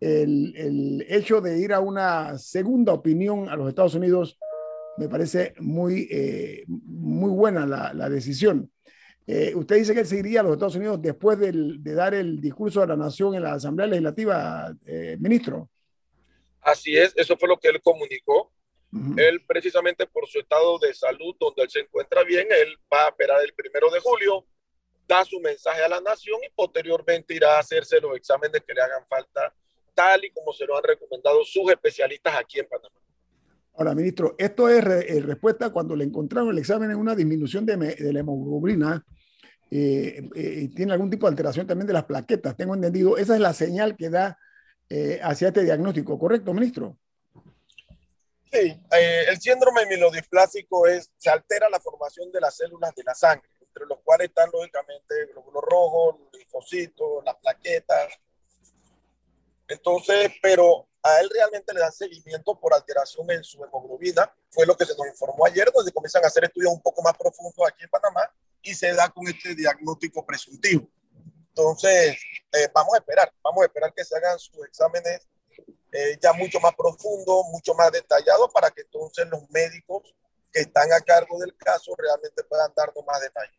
El, 0.00 1.04
hecho 1.08 1.40
de 1.40 1.58
ir 1.58 1.72
a 1.72 1.80
una 1.80 2.38
segunda 2.38 2.92
opinión 2.92 3.48
a 3.48 3.56
los 3.56 3.68
Estados 3.68 3.94
Unidos 3.94 4.38
me 4.96 5.08
parece 5.08 5.54
muy, 5.58 6.08
muy 6.66 7.30
buena 7.30 7.66
la, 7.66 7.92
la 7.94 8.08
decisión. 8.08 8.70
Eh, 9.30 9.54
usted 9.54 9.76
dice 9.76 9.92
que 9.92 10.00
él 10.00 10.06
se 10.06 10.18
iría 10.18 10.40
a 10.40 10.42
los 10.42 10.54
Estados 10.54 10.76
Unidos 10.76 11.02
después 11.02 11.38
de 11.38 11.94
dar 11.94 12.14
el 12.14 12.40
discurso 12.40 12.80
a 12.80 12.86
la 12.86 12.96
nación 12.96 13.34
en 13.34 13.42
la 13.42 13.52
Asamblea 13.52 13.86
Legislativa, 13.86 14.74
eh, 14.86 15.18
ministro. 15.20 15.68
Así 16.62 16.96
es, 16.96 17.12
eso 17.14 17.36
fue 17.36 17.46
lo 17.46 17.58
que 17.58 17.68
él 17.68 17.80
comunicó. 17.82 18.50
Él 19.18 19.44
precisamente 19.46 20.06
por 20.06 20.26
su 20.26 20.38
estado 20.38 20.78
de 20.78 20.94
salud, 20.94 21.36
donde 21.38 21.62
él 21.62 21.68
se 21.68 21.80
encuentra 21.80 22.24
bien, 22.24 22.48
él 22.50 22.74
va 22.90 23.04
a 23.04 23.08
esperar 23.10 23.44
el 23.44 23.52
primero 23.52 23.90
de 23.90 24.00
julio, 24.00 24.46
da 25.06 25.22
su 25.26 25.38
mensaje 25.40 25.82
a 25.82 25.90
la 25.90 26.00
nación 26.00 26.38
y 26.42 26.50
posteriormente 26.54 27.34
irá 27.34 27.56
a 27.56 27.60
hacerse 27.60 28.00
los 28.00 28.16
exámenes 28.16 28.62
que 28.66 28.72
le 28.72 28.80
hagan 28.80 29.06
falta, 29.06 29.54
tal 29.98 30.24
y 30.24 30.30
como 30.30 30.52
se 30.52 30.64
lo 30.64 30.76
han 30.76 30.84
recomendado 30.84 31.44
sus 31.44 31.70
especialistas 31.70 32.36
aquí 32.38 32.60
en 32.60 32.68
Panamá. 32.68 32.94
Ahora, 33.74 33.94
ministro, 33.94 34.34
esto 34.38 34.68
es 34.68 34.84
eh, 34.84 35.20
respuesta 35.20 35.70
cuando 35.70 35.96
le 35.96 36.04
encontraron 36.04 36.50
el 36.50 36.58
examen 36.58 36.90
en 36.90 36.96
una 36.96 37.16
disminución 37.16 37.66
de, 37.66 37.76
de 37.76 38.12
la 38.12 38.20
hemoglobina 38.20 39.04
eh, 39.70 40.26
eh, 40.34 40.68
tiene 40.74 40.92
algún 40.92 41.10
tipo 41.10 41.26
de 41.26 41.32
alteración 41.32 41.66
también 41.66 41.86
de 41.86 41.92
las 41.92 42.04
plaquetas, 42.04 42.56
tengo 42.56 42.74
entendido. 42.74 43.18
Esa 43.18 43.34
es 43.34 43.40
la 43.40 43.52
señal 43.52 43.96
que 43.96 44.08
da 44.08 44.38
eh, 44.88 45.20
hacia 45.22 45.48
este 45.48 45.62
diagnóstico, 45.62 46.18
¿correcto, 46.18 46.54
ministro? 46.54 46.98
Sí, 48.50 48.80
el 48.90 49.38
síndrome 49.38 49.84
mielodisplásico 49.84 50.86
es, 50.86 51.10
se 51.18 51.28
altera 51.28 51.68
la 51.68 51.80
formación 51.80 52.32
de 52.32 52.40
las 52.40 52.56
células 52.56 52.94
de 52.94 53.02
la 53.04 53.14
sangre, 53.14 53.50
entre 53.60 53.84
los 53.84 53.98
cuales 54.02 54.28
están 54.28 54.48
lógicamente 54.50 55.26
glóbulos 55.32 55.62
rojos, 55.70 56.16
linfocitos, 56.32 57.22
las 57.26 57.36
plaquetas. 57.36 58.08
Entonces, 59.68 60.32
pero 60.42 60.88
a 61.02 61.20
él 61.20 61.30
realmente 61.32 61.72
le 61.72 61.80
dan 61.80 61.92
seguimiento 61.92 62.58
por 62.58 62.74
alteración 62.74 63.30
en 63.30 63.44
su 63.44 63.62
hemoglobina, 63.64 64.32
fue 64.50 64.66
lo 64.66 64.76
que 64.76 64.84
se 64.84 64.96
nos 64.96 65.06
informó 65.06 65.46
ayer, 65.46 65.70
donde 65.72 65.92
comienzan 65.92 66.24
a 66.24 66.28
hacer 66.28 66.44
estudios 66.44 66.72
un 66.72 66.80
poco 66.80 67.02
más 67.02 67.16
profundos 67.16 67.68
aquí 67.68 67.84
en 67.84 67.90
Panamá 67.90 68.30
y 68.62 68.74
se 68.74 68.92
da 68.94 69.08
con 69.08 69.26
este 69.28 69.54
diagnóstico 69.54 70.24
presuntivo. 70.24 70.88
Entonces, 71.48 72.16
eh, 72.52 72.68
vamos 72.72 72.94
a 72.94 72.98
esperar, 72.98 73.32
vamos 73.42 73.62
a 73.62 73.66
esperar 73.66 73.92
que 73.92 74.04
se 74.04 74.16
hagan 74.16 74.38
sus 74.38 74.64
exámenes 74.66 75.26
eh, 75.92 76.18
ya 76.20 76.32
mucho 76.32 76.60
más 76.60 76.74
profundos, 76.74 77.46
mucho 77.50 77.74
más 77.74 77.90
detallados, 77.90 78.50
para 78.52 78.70
que 78.70 78.82
entonces 78.82 79.26
los 79.28 79.48
médicos 79.50 80.14
que 80.52 80.60
están 80.60 80.92
a 80.92 81.00
cargo 81.00 81.38
del 81.38 81.56
caso 81.56 81.94
realmente 81.96 82.44
puedan 82.44 82.72
darnos 82.74 83.04
más 83.06 83.20
detalles. 83.20 83.58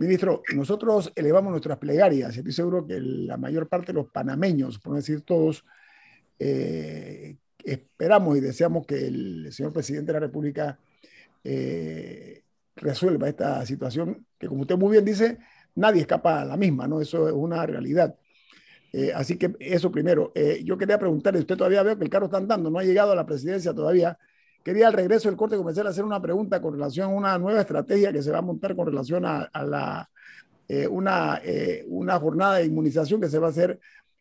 Ministro, 0.00 0.42
nosotros 0.54 1.12
elevamos 1.14 1.50
nuestras 1.50 1.76
plegarias 1.76 2.34
estoy 2.34 2.52
seguro 2.52 2.86
que 2.86 2.98
la 2.98 3.36
mayor 3.36 3.68
parte 3.68 3.88
de 3.88 3.98
los 3.98 4.08
panameños, 4.08 4.78
por 4.78 4.96
decir 4.96 5.20
todos, 5.20 5.62
eh, 6.38 7.36
esperamos 7.62 8.38
y 8.38 8.40
deseamos 8.40 8.86
que 8.86 9.06
el 9.06 9.52
señor 9.52 9.74
presidente 9.74 10.06
de 10.06 10.12
la 10.14 10.20
República 10.20 10.78
eh, 11.44 12.44
resuelva 12.76 13.28
esta 13.28 13.66
situación 13.66 14.24
que, 14.38 14.48
como 14.48 14.62
usted 14.62 14.78
muy 14.78 14.92
bien 14.92 15.04
dice, 15.04 15.36
nadie 15.74 16.00
escapa 16.00 16.40
a 16.40 16.44
la 16.46 16.56
misma, 16.56 16.88
¿no? 16.88 17.02
Eso 17.02 17.28
es 17.28 17.34
una 17.34 17.66
realidad. 17.66 18.16
Eh, 18.94 19.12
así 19.14 19.36
que 19.36 19.54
eso 19.60 19.92
primero. 19.92 20.32
Yo 20.64 20.78
quería 20.78 20.98
preguntarle, 20.98 21.40
usted 21.40 21.58
todavía 21.58 21.82
veo 21.82 21.98
que 21.98 22.04
el 22.04 22.10
carro 22.10 22.24
está 22.24 22.38
andando, 22.38 22.70
no 22.70 22.78
ha 22.78 22.84
llegado 22.84 23.12
a 23.12 23.16
la 23.16 23.26
presidencia 23.26 23.74
todavía. 23.74 24.18
Quería 24.62 24.88
al 24.88 24.92
regreso 24.92 25.28
del 25.28 25.36
corte 25.36 25.56
comenzar 25.56 25.86
a 25.86 25.90
hacer 25.90 26.04
una 26.04 26.20
pregunta 26.20 26.60
con 26.60 26.74
relación 26.74 27.10
a 27.10 27.14
una 27.14 27.38
nueva 27.38 27.60
estrategia 27.60 28.12
que 28.12 28.22
se 28.22 28.30
va 28.30 28.38
a 28.38 28.42
montar 28.42 28.76
con 28.76 28.86
relación 28.86 29.24
a, 29.24 29.48
la, 29.64 30.10
eh, 30.68 30.86
una, 30.86 31.40
una 31.86 32.18
jornada 32.18 32.56
de 32.56 32.66
inmunización 32.66 33.20
que 33.20 33.28
se 33.28 33.38
va 33.38 33.48
a 33.48 33.50
hacer 33.50 33.80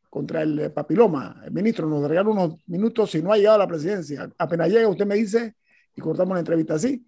contra 0.10 0.42
el 0.42 0.72
papiloma. 0.72 1.44
ministro, 1.52 1.88
nos 1.88 2.08
regala 2.08 2.30
unos 2.30 2.56
minutos 2.68 3.12
si 3.12 3.22
no 3.22 3.32
ha 3.34 3.38
llegado 3.38 3.56
a 3.56 3.60
la 3.60 3.68
presidencia. 3.68 4.30
Apenas 4.38 4.70
llega, 4.70 4.88
usted 4.88 5.06
me 5.06 5.16
dice 5.16 5.56
y 5.96 6.02
cortamos 6.02 6.34
la 6.36 6.40
entrevista 6.40 6.76
así 6.76 7.06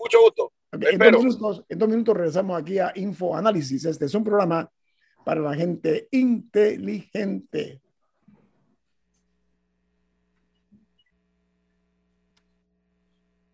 mucho 0.00 0.20
gusto. 0.20 0.52
En 0.72 0.80
dos, 0.80 1.22
minutos, 1.22 1.64
en 1.68 1.78
dos, 1.78 1.88
minutos, 1.88 2.16
regresamos 2.16 2.60
aquí 2.60 2.78
a 2.78 2.92
Info 2.96 3.36
Análisis. 3.36 3.84
Este 3.84 4.06
es 4.06 4.14
un 4.14 4.24
programa 4.24 4.68
para 5.24 5.40
la 5.40 5.54
gente 5.54 6.08
inteligente. 6.10 7.80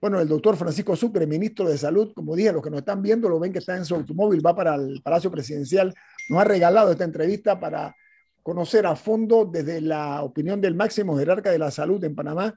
Bueno, 0.01 0.19
el 0.19 0.29
doctor 0.29 0.57
Francisco 0.57 0.97
Sucre, 0.97 1.27
ministro 1.27 1.69
de 1.69 1.77
Salud, 1.77 2.13
como 2.15 2.35
dije, 2.35 2.53
los 2.53 2.63
que 2.63 2.71
nos 2.71 2.79
están 2.79 3.03
viendo 3.03 3.29
lo 3.29 3.39
ven 3.39 3.53
que 3.53 3.59
está 3.59 3.77
en 3.77 3.85
su 3.85 3.95
automóvil, 3.95 4.45
va 4.45 4.57
para 4.57 4.75
el 4.77 5.03
Palacio 5.03 5.31
Presidencial, 5.31 5.95
nos 6.31 6.41
ha 6.41 6.45
regalado 6.45 6.91
esta 6.91 7.05
entrevista 7.05 7.61
para 7.61 7.95
conocer 8.43 8.87
a 8.87 8.97
fondo 8.97 9.45
desde 9.45 9.83
la 9.83 10.23
opinión 10.23 10.61
del 10.61 10.75
máximo 10.75 11.19
jerarca 11.19 11.51
de 11.51 11.59
la 11.59 11.71
salud 11.71 12.03
en 12.03 12.15
Panamá, 12.15 12.55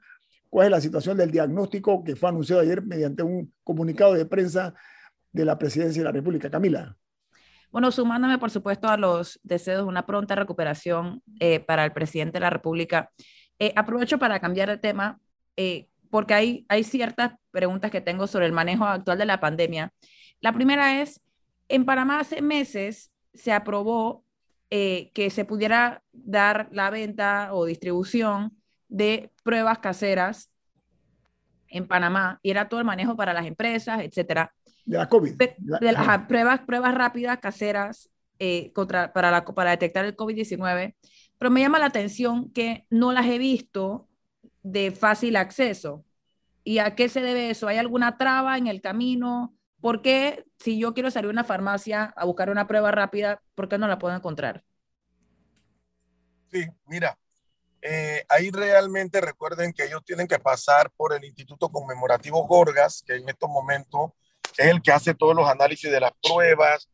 cuál 0.48 0.66
es 0.66 0.70
la 0.70 0.80
situación 0.80 1.18
del 1.18 1.30
diagnóstico 1.30 2.02
que 2.02 2.16
fue 2.16 2.30
anunciado 2.30 2.62
ayer 2.62 2.82
mediante 2.82 3.22
un 3.22 3.52
comunicado 3.62 4.14
de 4.14 4.24
prensa 4.24 4.74
de 5.30 5.44
la 5.44 5.58
Presidencia 5.58 6.00
de 6.00 6.04
la 6.04 6.12
República. 6.12 6.48
Camila. 6.48 6.96
Bueno, 7.70 7.90
sumándome, 7.90 8.38
por 8.38 8.50
supuesto, 8.50 8.88
a 8.88 8.96
los 8.96 9.40
deseos 9.42 9.82
de 9.82 9.88
una 9.88 10.06
pronta 10.06 10.36
recuperación 10.36 11.22
eh, 11.40 11.60
para 11.60 11.84
el 11.84 11.92
presidente 11.92 12.34
de 12.34 12.40
la 12.40 12.50
República, 12.50 13.10
eh, 13.58 13.72
aprovecho 13.76 14.18
para 14.18 14.40
cambiar 14.40 14.68
de 14.68 14.78
tema, 14.78 15.18
eh, 15.56 15.88
porque 16.14 16.32
hay, 16.32 16.64
hay 16.68 16.84
ciertas 16.84 17.32
preguntas 17.50 17.90
que 17.90 18.00
tengo 18.00 18.28
sobre 18.28 18.46
el 18.46 18.52
manejo 18.52 18.84
actual 18.84 19.18
de 19.18 19.24
la 19.24 19.40
pandemia. 19.40 19.92
La 20.40 20.52
primera 20.52 21.02
es, 21.02 21.20
en 21.66 21.84
Panamá 21.84 22.20
hace 22.20 22.40
meses 22.40 23.10
se 23.32 23.50
aprobó 23.52 24.24
que 24.70 25.28
se 25.32 25.44
pudiera 25.44 26.04
dar 26.12 26.68
la 26.70 26.90
venta 26.90 27.48
o 27.52 27.64
distribución 27.64 28.56
de 28.86 29.32
pruebas 29.42 29.80
caseras 29.80 30.52
en 31.66 31.88
Panamá 31.88 32.38
y 32.42 32.50
era 32.52 32.68
todo 32.68 32.78
el 32.78 32.86
manejo 32.86 33.16
para 33.16 33.32
las 33.32 33.46
empresas, 33.46 34.00
etcétera. 34.00 34.54
De 34.84 34.98
la 34.98 35.08
COVID. 35.08 35.34
De, 35.34 35.56
las 35.80 36.26
pruebas, 36.28 36.60
pruebas 36.60 36.94
rápidas 36.94 37.40
caseras 37.40 38.08
eh, 38.38 38.70
contra, 38.72 39.12
para, 39.12 39.32
la, 39.32 39.44
para 39.44 39.70
detectar 39.72 40.04
el 40.04 40.16
COVID-19. 40.16 40.94
Pero 41.38 41.50
me 41.50 41.60
llama 41.60 41.80
la 41.80 41.86
atención 41.86 42.52
que 42.52 42.86
no 42.88 43.10
las 43.10 43.26
he 43.26 43.38
visto 43.38 44.08
de 44.62 44.90
fácil 44.90 45.36
acceso. 45.36 46.03
¿Y 46.64 46.78
a 46.78 46.94
qué 46.94 47.08
se 47.08 47.20
debe 47.20 47.50
eso? 47.50 47.68
¿Hay 47.68 47.76
alguna 47.76 48.16
traba 48.16 48.56
en 48.56 48.66
el 48.66 48.80
camino? 48.80 49.54
¿Por 49.80 50.00
qué 50.00 50.44
si 50.58 50.78
yo 50.78 50.94
quiero 50.94 51.10
salir 51.10 51.28
a 51.28 51.32
una 51.32 51.44
farmacia 51.44 52.04
a 52.16 52.24
buscar 52.24 52.48
una 52.48 52.66
prueba 52.66 52.90
rápida, 52.90 53.42
por 53.54 53.68
qué 53.68 53.76
no 53.76 53.86
la 53.86 53.98
puedo 53.98 54.16
encontrar? 54.16 54.64
Sí, 56.50 56.66
mira, 56.86 57.18
eh, 57.82 58.24
ahí 58.30 58.50
realmente 58.50 59.20
recuerden 59.20 59.74
que 59.74 59.84
ellos 59.84 60.02
tienen 60.06 60.26
que 60.26 60.38
pasar 60.38 60.90
por 60.96 61.12
el 61.12 61.22
Instituto 61.22 61.68
Conmemorativo 61.68 62.46
Gorgas, 62.46 63.04
que 63.06 63.16
en 63.16 63.28
estos 63.28 63.50
momentos 63.50 64.12
es 64.56 64.68
el 64.68 64.80
que 64.80 64.92
hace 64.92 65.14
todos 65.14 65.36
los 65.36 65.46
análisis 65.46 65.90
de 65.90 66.00
las 66.00 66.12
pruebas, 66.22 66.88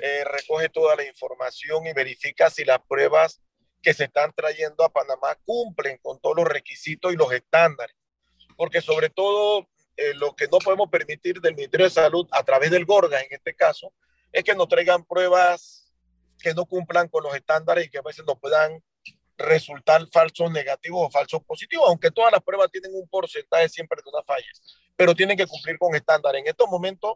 eh, 0.00 0.24
recoge 0.24 0.68
toda 0.68 0.94
la 0.94 1.04
información 1.04 1.86
y 1.86 1.92
verifica 1.94 2.48
si 2.48 2.64
las 2.64 2.78
pruebas 2.86 3.40
que 3.82 3.92
se 3.92 4.04
están 4.04 4.32
trayendo 4.34 4.84
a 4.84 4.88
Panamá 4.88 5.36
cumplen 5.44 5.98
con 6.00 6.20
todos 6.20 6.36
los 6.36 6.46
requisitos 6.46 7.12
y 7.12 7.16
los 7.16 7.32
estándares. 7.32 7.96
Porque 8.56 8.80
sobre 8.80 9.10
todo 9.10 9.68
eh, 9.96 10.14
lo 10.14 10.34
que 10.34 10.48
no 10.48 10.58
podemos 10.58 10.88
permitir 10.90 11.40
del 11.40 11.54
Ministerio 11.54 11.86
de 11.86 11.90
Salud 11.90 12.26
a 12.30 12.42
través 12.42 12.70
del 12.70 12.84
GORGA 12.84 13.20
en 13.20 13.28
este 13.30 13.54
caso 13.54 13.92
es 14.32 14.44
que 14.44 14.54
nos 14.54 14.68
traigan 14.68 15.04
pruebas 15.04 15.92
que 16.38 16.54
no 16.54 16.66
cumplan 16.66 17.08
con 17.08 17.22
los 17.22 17.34
estándares 17.34 17.86
y 17.86 17.90
que 17.90 17.98
a 17.98 18.02
veces 18.02 18.24
nos 18.26 18.38
puedan 18.38 18.82
resultar 19.38 20.06
falsos 20.12 20.50
negativos 20.50 21.06
o 21.06 21.10
falsos 21.10 21.42
positivos, 21.44 21.86
aunque 21.88 22.10
todas 22.10 22.32
las 22.32 22.42
pruebas 22.42 22.70
tienen 22.70 22.92
un 22.94 23.08
porcentaje 23.08 23.68
siempre 23.68 24.00
de 24.02 24.10
una 24.10 24.22
falla, 24.22 24.46
pero 24.96 25.14
tienen 25.14 25.36
que 25.36 25.46
cumplir 25.46 25.78
con 25.78 25.94
estándares. 25.94 26.40
En 26.42 26.48
estos 26.48 26.68
momentos, 26.68 27.14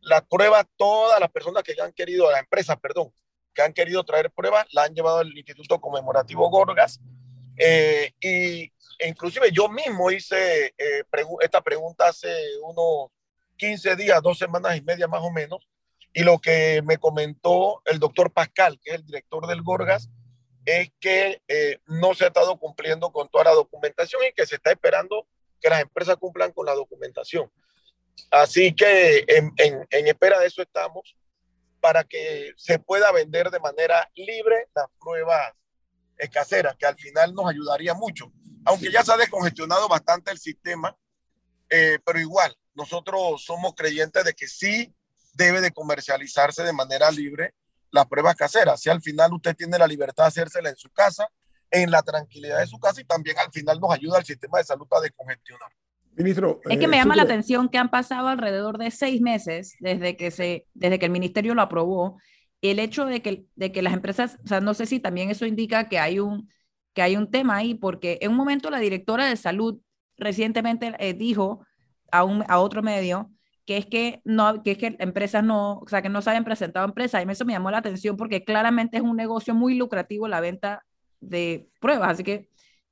las 0.00 0.22
pruebas, 0.22 0.66
todas 0.76 1.20
las 1.20 1.30
personas 1.30 1.62
que 1.62 1.74
han 1.80 1.92
querido, 1.92 2.30
las 2.30 2.40
empresas, 2.40 2.76
perdón, 2.80 3.12
que 3.54 3.62
han 3.62 3.72
querido 3.72 4.04
traer 4.04 4.30
pruebas, 4.30 4.66
la 4.72 4.84
han 4.84 4.94
llevado 4.94 5.18
al 5.18 5.36
Instituto 5.36 5.80
Conmemorativo 5.80 6.48
Gorgas. 6.50 7.00
Eh, 7.56 8.14
y 8.20 8.72
inclusive 9.06 9.50
yo 9.52 9.68
mismo 9.68 10.10
hice 10.10 10.74
eh, 10.76 11.04
esta 11.40 11.60
pregunta 11.60 12.08
hace 12.08 12.28
unos 12.62 13.10
15 13.56 13.96
días, 13.96 14.22
dos 14.22 14.38
semanas 14.38 14.76
y 14.76 14.82
media 14.82 15.06
más 15.08 15.22
o 15.22 15.30
menos, 15.30 15.66
y 16.12 16.22
lo 16.22 16.38
que 16.38 16.82
me 16.84 16.98
comentó 16.98 17.82
el 17.84 17.98
doctor 17.98 18.32
Pascal, 18.32 18.78
que 18.82 18.90
es 18.90 18.96
el 18.96 19.06
director 19.06 19.46
del 19.46 19.62
Gorgas, 19.62 20.08
es 20.64 20.90
que 21.00 21.40
eh, 21.48 21.78
no 21.86 22.14
se 22.14 22.24
ha 22.24 22.28
estado 22.28 22.58
cumpliendo 22.58 23.12
con 23.12 23.28
toda 23.28 23.44
la 23.44 23.52
documentación 23.52 24.22
y 24.24 24.32
que 24.32 24.46
se 24.46 24.56
está 24.56 24.70
esperando 24.70 25.26
que 25.60 25.68
las 25.68 25.82
empresas 25.82 26.16
cumplan 26.16 26.52
con 26.52 26.66
la 26.66 26.74
documentación. 26.74 27.50
Así 28.30 28.74
que 28.74 29.24
en, 29.28 29.52
en, 29.56 30.06
espera 30.06 30.38
de 30.38 30.46
eso 30.46 30.62
estamos 30.62 31.16
para 31.80 32.04
que 32.04 32.52
se 32.56 32.78
pueda 32.78 33.10
vender 33.12 33.50
de 33.50 33.60
manera 33.60 34.10
libre 34.14 34.68
las 34.74 34.86
pruebas 35.00 35.54
caseras, 36.30 36.76
que 36.76 36.86
al 36.86 36.96
final 36.96 37.34
nos 37.34 37.48
ayudaría 37.48 37.94
mucho. 37.94 38.30
Aunque 38.64 38.90
ya 38.90 39.02
se 39.02 39.12
ha 39.12 39.16
descongestionado 39.16 39.88
bastante 39.88 40.30
el 40.30 40.38
sistema, 40.38 40.96
eh, 41.68 41.98
pero 42.04 42.20
igual, 42.20 42.54
nosotros 42.74 43.42
somos 43.44 43.74
creyentes 43.74 44.24
de 44.24 44.34
que 44.34 44.48
sí 44.48 44.92
debe 45.34 45.60
de 45.60 45.70
comercializarse 45.70 46.62
de 46.62 46.72
manera 46.72 47.10
libre 47.10 47.54
las 47.90 48.06
pruebas 48.06 48.36
caseras. 48.36 48.80
Si 48.80 48.90
al 48.90 49.00
final 49.00 49.32
usted 49.32 49.56
tiene 49.56 49.78
la 49.78 49.86
libertad 49.86 50.24
de 50.24 50.28
hacérsela 50.28 50.68
en 50.68 50.76
su 50.76 50.90
casa, 50.90 51.28
en 51.70 51.90
la 51.90 52.02
tranquilidad 52.02 52.58
de 52.58 52.66
su 52.66 52.78
casa 52.78 53.00
y 53.00 53.04
también 53.04 53.38
al 53.38 53.52
final 53.52 53.78
nos 53.80 53.92
ayuda 53.92 54.18
al 54.18 54.24
sistema 54.24 54.58
de 54.58 54.64
salud 54.64 54.86
a 54.90 55.00
descongestionar. 55.00 55.70
Ministro, 56.16 56.60
es 56.68 56.78
que 56.78 56.88
me 56.88 56.96
eh, 56.96 57.00
llama 57.00 57.16
la 57.16 57.22
atención 57.22 57.68
que 57.68 57.78
han 57.78 57.90
pasado 57.90 58.28
alrededor 58.28 58.78
de 58.78 58.90
seis 58.90 59.20
meses 59.20 59.74
desde 59.78 60.16
que, 60.16 60.30
se, 60.30 60.66
desde 60.74 60.98
que 60.98 61.06
el 61.06 61.12
ministerio 61.12 61.54
lo 61.54 61.62
aprobó. 61.62 62.18
El 62.60 62.78
hecho 62.78 63.06
de 63.06 63.22
que, 63.22 63.46
de 63.54 63.72
que 63.72 63.80
las 63.80 63.94
empresas, 63.94 64.36
o 64.44 64.48
sea, 64.48 64.60
no 64.60 64.74
sé 64.74 64.86
si 64.86 65.00
también 65.00 65.30
eso 65.30 65.46
indica 65.46 65.88
que 65.88 65.98
hay 65.98 66.18
un, 66.18 66.50
que 66.94 67.02
hay 67.02 67.16
un 67.16 67.30
tema 67.30 67.56
ahí, 67.56 67.74
porque 67.74 68.18
en 68.20 68.32
un 68.32 68.36
momento 68.36 68.70
la 68.70 68.78
directora 68.78 69.26
de 69.26 69.36
salud 69.36 69.80
recientemente 70.16 70.94
eh, 70.98 71.14
dijo 71.14 71.64
a, 72.12 72.24
un, 72.24 72.44
a 72.48 72.58
otro 72.60 72.82
medio 72.82 73.30
que 73.66 73.76
es 73.76 73.86
que 73.86 74.20
no, 74.24 74.64
que 74.64 74.72
es 74.72 74.78
que 74.78 74.96
empresas 74.98 75.44
no, 75.44 75.78
o 75.78 75.88
sea, 75.88 76.02
que 76.02 76.08
no 76.08 76.20
se 76.22 76.30
hayan 76.30 76.44
presentado 76.44 76.84
empresas. 76.84 77.24
Y 77.24 77.30
eso 77.30 77.44
me 77.44 77.52
llamó 77.52 77.70
la 77.70 77.78
atención 77.78 78.16
porque 78.16 78.42
claramente 78.42 78.96
es 78.96 79.02
un 79.02 79.16
negocio 79.16 79.54
muy 79.54 79.74
lucrativo 79.74 80.26
la 80.26 80.40
venta 80.40 80.84
de 81.20 81.68
pruebas. 81.80 82.10
Así 82.10 82.24
que, 82.24 82.48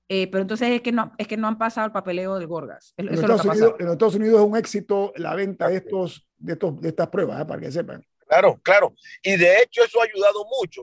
eh, 0.08 0.30
pero 0.30 0.42
entonces 0.42 0.70
es 0.70 0.80
que 0.80 0.92
no, 0.92 1.12
es 1.18 1.26
que 1.26 1.36
no 1.36 1.48
han 1.48 1.58
pasado 1.58 1.86
el 1.86 1.92
papeleo 1.92 2.38
del 2.38 2.46
Gorgas. 2.46 2.94
en, 2.96 3.08
Estados 3.08 3.44
Unidos, 3.44 3.74
en, 3.80 3.88
Estados 3.88 4.14
Unidos, 4.14 4.40
es 4.40 4.46
un 4.46 4.56
éxito 4.56 5.12
la 5.16 5.34
venta 5.34 5.68
de 5.68 5.78
estos, 5.78 6.26
de 6.36 6.52
estos, 6.52 6.80
de 6.80 6.90
estas 6.90 7.08
pruebas, 7.08 7.42
¿eh? 7.42 7.44
para 7.44 7.60
que 7.60 7.72
sepan. 7.72 8.06
Claro, 8.28 8.60
claro. 8.62 8.94
Y 9.22 9.36
de 9.36 9.62
hecho 9.62 9.82
eso 9.82 10.00
ha 10.00 10.04
ayudado 10.04 10.44
mucho. 10.60 10.82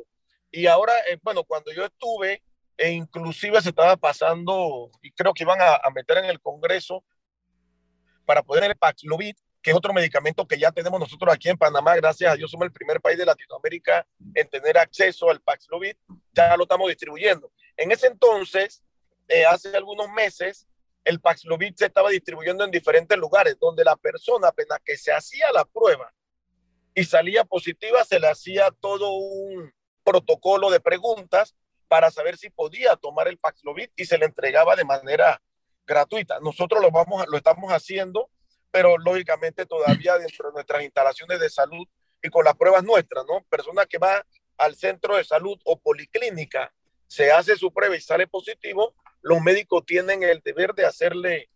Y 0.51 0.67
ahora, 0.67 0.93
eh, 1.09 1.17
bueno, 1.23 1.43
cuando 1.45 1.71
yo 1.71 1.85
estuve, 1.85 2.41
e 2.77 2.91
inclusive 2.91 3.61
se 3.61 3.69
estaba 3.69 3.95
pasando, 3.95 4.91
y 5.01 5.11
creo 5.11 5.33
que 5.33 5.43
iban 5.43 5.59
a, 5.61 5.89
meter 5.93 6.17
en 6.17 6.25
el 6.25 6.39
Congreso 6.41 7.03
para 8.25 8.43
poder 8.43 8.63
el 8.65 8.75
Paxlovid, 8.75 9.35
que 9.61 9.71
es 9.71 9.77
otro 9.77 9.93
medicamento 9.93 10.47
que 10.47 10.59
ya 10.59 10.71
tenemos 10.71 10.99
nosotros 10.99 11.33
aquí 11.33 11.49
en 11.49 11.57
Panamá. 11.57 11.95
Gracias 11.95 12.31
a 12.31 12.35
Dios 12.35 12.51
somos 12.51 12.65
el 12.65 12.71
primer 12.71 13.01
país 13.01 13.17
de 13.17 13.25
Latinoamérica 13.25 14.05
en 14.35 14.47
tener 14.47 14.77
acceso 14.77 15.29
al 15.29 15.41
Paxlovid. 15.41 15.95
Ya 16.33 16.55
lo 16.55 16.63
estamos 16.63 16.87
distribuyendo. 16.87 17.51
En 17.77 17.91
ese 17.91 18.07
entonces, 18.07 18.83
eh, 19.27 19.45
hace 19.45 19.75
algunos 19.75 20.09
meses, 20.11 20.67
el 21.03 21.19
Paxlovid 21.19 21.73
se 21.75 21.85
estaba 21.85 22.09
distribuyendo 22.09 22.63
en 22.63 22.71
diferentes 22.71 23.17
lugares, 23.17 23.57
donde 23.59 23.83
la 23.83 23.95
persona 23.95 24.49
apenas 24.49 24.79
que 24.83 24.97
se 24.97 25.11
hacía 25.11 25.51
la 25.51 25.65
prueba 25.65 26.13
y 26.93 27.03
salía 27.03 27.43
positiva, 27.43 28.03
se 28.03 28.19
le 28.19 28.27
hacía 28.27 28.69
todo 28.79 29.13
un 29.13 29.71
protocolo 30.03 30.69
de 30.69 30.79
preguntas 30.79 31.55
para 31.87 32.11
saber 32.11 32.37
si 32.37 32.49
podía 32.49 32.95
tomar 32.95 33.27
el 33.27 33.37
Paxlovid 33.37 33.89
y 33.95 34.05
se 34.05 34.17
le 34.17 34.25
entregaba 34.25 34.75
de 34.75 34.85
manera 34.85 35.41
gratuita. 35.85 36.39
Nosotros 36.39 36.81
lo, 36.81 36.91
vamos, 36.91 37.25
lo 37.27 37.37
estamos 37.37 37.71
haciendo 37.71 38.29
pero 38.75 38.97
lógicamente 38.97 39.65
todavía 39.65 40.17
dentro 40.19 40.49
de 40.49 40.53
nuestras 40.55 40.83
instalaciones 40.83 41.39
de 41.39 41.49
salud 41.49 41.87
y 42.21 42.27
con 42.27 42.43
las 42.43 42.55
pruebas 42.55 42.83
nuestras, 42.83 43.23
¿no? 43.25 43.41
Persona 43.49 43.85
que 43.85 43.97
va 43.97 44.25
al 44.57 44.75
centro 44.75 45.15
de 45.15 45.23
salud 45.23 45.57
o 45.63 45.79
policlínica, 45.79 46.73
se 47.07 47.31
hace 47.31 47.55
su 47.55 47.71
prueba 47.71 47.95
y 47.95 48.01
sale 48.01 48.27
positivo, 48.27 48.93
los 49.21 49.39
médicos 49.41 49.85
tienen 49.85 50.23
el 50.23 50.41
deber 50.41 50.73
de 50.73 50.85
hacerle 50.85 51.49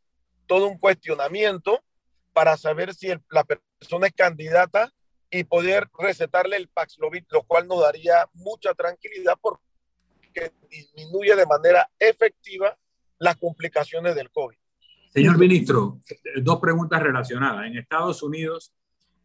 todo 0.48 0.68
un 0.68 0.78
cuestionamiento 0.78 1.84
para 2.32 2.56
saber 2.56 2.94
si 2.94 3.10
la 3.30 3.44
persona 3.44 4.08
es 4.08 4.14
candidata 4.14 4.94
y 5.30 5.44
poder 5.44 5.90
recetarle 5.98 6.56
el 6.56 6.70
Paxlovid, 6.70 7.26
lo 7.32 7.44
cual 7.44 7.68
nos 7.68 7.82
daría 7.82 8.30
mucha 8.32 8.74
tranquilidad 8.74 9.36
porque 9.42 9.62
disminuye 10.70 11.36
de 11.36 11.46
manera 11.46 11.90
efectiva 11.98 12.78
las 13.18 13.36
complicaciones 13.38 14.16
del 14.16 14.30
COVID. 14.30 14.58
Señor 15.14 15.38
ministro, 15.38 16.00
dos 16.42 16.60
preguntas 16.60 17.02
relacionadas. 17.02 17.66
En 17.66 17.78
Estados 17.78 18.22
Unidos 18.22 18.74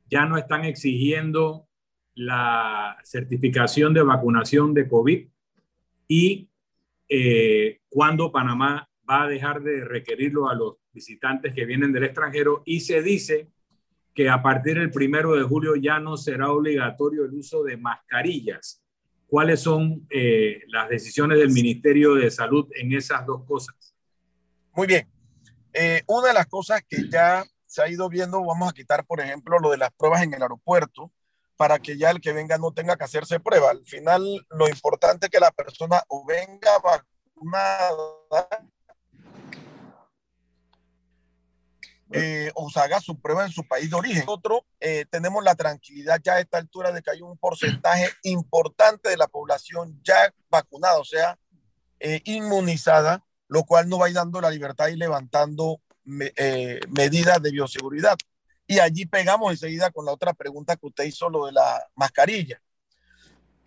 ya 0.07 0.24
no 0.24 0.38
están 0.38 0.64
exigiendo 0.64 1.68
la 2.14 2.96
certificación 3.05 3.92
de 3.92 4.02
vacunación 4.02 4.72
de 4.72 4.88
COVID 4.88 5.28
y 6.09 6.48
eh, 7.09 7.80
cuándo 7.88 8.32
Panamá 8.32 8.88
va 9.09 9.24
a 9.24 9.28
dejar 9.28 9.62
de 9.62 9.84
requerirlo 9.84 10.48
a 10.48 10.55
los 10.55 10.76
visitantes 10.92 11.55
que 11.55 11.66
vienen 11.66 11.92
del 11.92 12.05
extranjero 12.05 12.62
y 12.64 12.80
se 12.80 13.02
dice 13.02 13.48
que 14.14 14.28
a 14.28 14.42
partir 14.42 14.78
del 14.78 14.92
primero 14.92 15.34
de 15.34 15.42
julio 15.42 15.74
ya 15.74 15.98
no 15.98 16.16
será 16.16 16.50
obligatorio 16.52 17.24
el 17.24 17.34
uso 17.34 17.64
de 17.64 17.76
mascarillas. 17.76 18.84
¿Cuáles 19.35 19.62
son 19.62 20.07
eh, 20.11 20.62
las 20.68 20.89
decisiones 20.89 21.39
del 21.41 21.51
Ministerio 21.51 22.14
de 22.14 22.30
Salud 22.30 22.68
en 22.76 22.93
esas 22.93 23.26
dos 23.26 23.43
cosas? 23.45 23.74
Muy 24.70 24.87
bien. 24.87 25.11
Eh, 25.72 26.05
una 26.07 26.28
de 26.28 26.35
las 26.35 26.47
cosas 26.47 26.82
que 26.89 27.11
ya 27.11 27.45
se 27.66 27.82
ha 27.82 27.89
ido 27.89 28.09
viendo, 28.09 28.45
vamos 28.45 28.70
a 28.70 28.72
quitar, 28.72 29.05
por 29.05 29.20
ejemplo, 29.20 29.59
lo 29.59 29.72
de 29.72 29.78
las 29.78 29.91
pruebas 29.91 30.22
en 30.22 30.35
el 30.35 30.43
aeropuerto, 30.43 31.11
para 31.57 31.80
que 31.80 31.99
ya 31.99 32.12
el 32.12 32.20
que 32.20 32.32
venga 32.32 32.59
no 32.59 32.70
tenga 32.70 32.97
que 32.97 33.03
hacerse 33.03 33.41
prueba. 33.41 33.72
Al 33.72 33.85
final, 33.85 34.22
lo 34.51 34.68
importante 34.68 35.26
es 35.26 35.30
que 35.30 35.41
la 35.41 35.51
persona 35.51 36.01
o 36.07 36.24
venga 36.24 36.70
vacunada 36.78 38.53
eh, 42.14 42.52
o 42.54 42.70
se 42.70 42.80
haga 42.80 43.00
su 43.00 43.20
prueba 43.20 43.44
en 43.44 43.52
su 43.52 43.66
país 43.66 43.90
de 43.90 43.96
origen. 43.96 44.20
Nosotros 44.20 44.60
eh, 44.80 45.04
tenemos 45.10 45.42
la 45.42 45.54
tranquilidad 45.54 46.20
ya 46.22 46.34
a 46.34 46.40
esta 46.40 46.58
altura 46.58 46.92
de 46.92 47.02
que 47.02 47.10
hay 47.10 47.22
un 47.22 47.36
porcentaje 47.36 48.08
importante 48.22 49.08
de 49.08 49.16
la 49.16 49.26
población 49.26 50.00
ya 50.02 50.32
vacunada, 50.48 50.98
o 50.98 51.04
sea, 51.04 51.38
inmunizada, 52.24 53.24
lo 53.48 53.64
cual 53.64 53.88
nos 53.88 54.00
va 54.00 54.06
a 54.06 54.08
ir 54.10 54.14
dando 54.14 54.40
la 54.40 54.50
libertad 54.50 54.88
y 54.88 54.96
levantando 54.96 55.80
eh, 56.36 56.80
medidas 56.90 57.40
de 57.40 57.50
bioseguridad. 57.50 58.16
Y 58.66 58.78
allí 58.78 59.06
pegamos 59.06 59.52
enseguida 59.52 59.90
con 59.90 60.04
la 60.04 60.12
otra 60.12 60.34
pregunta 60.34 60.76
que 60.76 60.86
usted 60.86 61.04
hizo, 61.04 61.28
lo 61.28 61.46
de 61.46 61.52
la 61.52 61.86
mascarilla. 61.94 62.60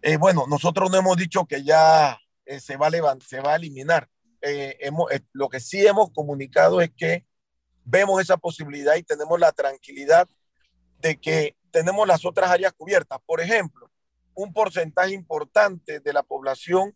Eh, 0.02 0.18
bueno, 0.18 0.46
nosotros 0.48 0.92
no 0.92 0.98
hemos 0.98 1.18
dicho 1.18 1.46
que 1.46 1.64
ya 1.64 2.20
eh, 2.46 2.60
se, 2.60 2.78
va 2.78 2.88
a 2.88 3.18
se 3.26 3.42
va 3.42 3.54
a 3.54 3.56
eliminar. 3.56 4.08
Hemos, 4.40 5.10
lo 5.34 5.50
que 5.50 5.60
sí 5.60 5.86
hemos 5.86 6.12
comunicado 6.12 6.80
es 6.80 6.92
que 6.96 7.26
vemos 7.88 8.22
esa 8.22 8.38
posibilidad 8.38 8.96
y 8.96 9.04
tenemos 9.04 9.40
la 9.40 9.52
tranquilidad 9.54 10.28
de 11.00 11.18
que 11.18 11.56
tenemos 11.72 12.06
las 12.08 12.26
otras 12.26 12.50
áreas 12.52 12.74
cubiertas. 12.74 13.20
Por 13.26 13.40
ejemplo, 13.40 13.90
un 14.34 14.54
porcentaje 14.54 15.14
importante 15.14 16.00
de 16.02 16.14
la 16.14 16.22
población 16.22 16.96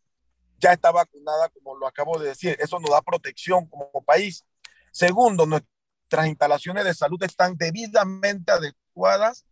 ya 0.59 0.73
está 0.73 0.91
vacunada, 0.91 1.49
como 1.49 1.75
lo 1.75 1.87
acabo 1.87 2.19
de 2.19 2.29
decir. 2.29 2.57
Eso 2.59 2.79
nos 2.79 2.91
da 2.91 3.01
protección 3.01 3.65
como 3.67 4.03
país. 4.03 4.45
Segundo, 4.91 5.45
nuestras 5.45 6.27
instalaciones 6.27 6.83
de 6.83 6.93
salud 6.93 7.23
están 7.23 7.55
debidamente 7.57 8.51
adecuadas 8.51 9.45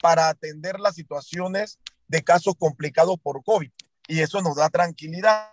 para 0.00 0.28
atender 0.28 0.80
las 0.80 0.94
situaciones 0.94 1.78
de 2.08 2.24
casos 2.24 2.54
complicados 2.58 3.16
por 3.22 3.44
COVID. 3.44 3.70
Y 4.08 4.20
eso 4.20 4.40
nos 4.40 4.56
da 4.56 4.70
tranquilidad. 4.70 5.50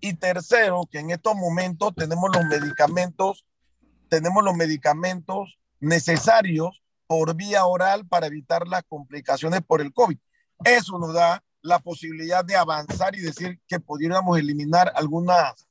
Y 0.00 0.14
tercero, 0.14 0.82
que 0.90 0.98
en 0.98 1.10
estos 1.10 1.36
momentos 1.36 1.94
tenemos 1.94 2.28
los 2.34 2.44
medicamentos, 2.44 3.46
tenemos 4.14 4.44
los 4.44 4.54
medicamentos 4.54 5.58
necesarios 5.80 6.82
por 7.08 7.34
vía 7.34 7.64
oral 7.66 8.06
para 8.06 8.28
evitar 8.28 8.68
las 8.68 8.84
complicaciones 8.84 9.60
por 9.62 9.80
el 9.80 9.92
COVID. 9.92 10.16
Eso 10.64 10.98
nos 10.98 11.12
da 11.14 11.42
la 11.62 11.80
posibilidad 11.80 12.44
de 12.44 12.54
avanzar 12.54 13.16
y 13.16 13.20
decir 13.20 13.58
que 13.66 13.80
pudiéramos 13.80 14.38
eliminar 14.38 14.92
algunas 14.94 15.66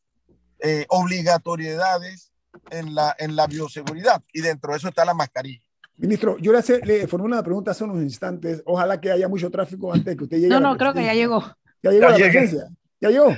eh, 0.59 0.85
obligatoriedades 0.89 2.31
en 2.69 2.93
la, 2.93 3.15
en 3.17 3.35
la 3.35 3.47
bioseguridad 3.47 4.21
y 4.33 4.41
dentro 4.41 4.71
de 4.71 4.77
eso 4.77 4.89
está 4.89 5.05
la 5.05 5.13
mascarilla. 5.13 5.63
Ministro, 5.95 6.37
yo 6.39 6.51
le, 6.51 6.57
hace, 6.57 6.79
le 6.85 7.07
formulé 7.07 7.35
una 7.35 7.43
pregunta 7.43 7.71
hace 7.71 7.85
unos 7.85 8.01
instantes. 8.01 8.61
Ojalá 8.65 8.99
que 8.99 9.11
haya 9.11 9.29
mucho 9.29 9.49
tráfico 9.49 9.93
antes 9.93 10.05
de 10.05 10.17
que 10.17 10.23
usted 10.23 10.37
llegue. 10.37 10.49
No, 10.49 10.59
no, 10.59 10.75
creo 10.75 10.93
que 10.93 11.05
ya 11.05 11.13
llegó. 11.13 11.41
Ya 11.81 11.91
llegó 11.91 12.09
ya 12.09 12.09
la 12.09 12.15
presencia. 12.17 12.67
Ya 13.03 13.09
llegó. 13.09 13.35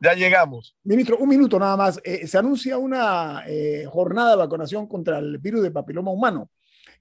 ya 0.00 0.12
llegamos. 0.12 0.76
Ministro, 0.84 1.16
un 1.16 1.30
minuto 1.30 1.58
nada 1.58 1.78
más. 1.78 1.98
Eh, 2.04 2.26
se 2.26 2.36
anuncia 2.36 2.76
una 2.76 3.42
eh, 3.46 3.86
jornada 3.88 4.32
de 4.32 4.36
vacunación 4.36 4.86
contra 4.86 5.18
el 5.18 5.38
virus 5.38 5.62
de 5.62 5.70
papiloma 5.70 6.10
humano 6.10 6.50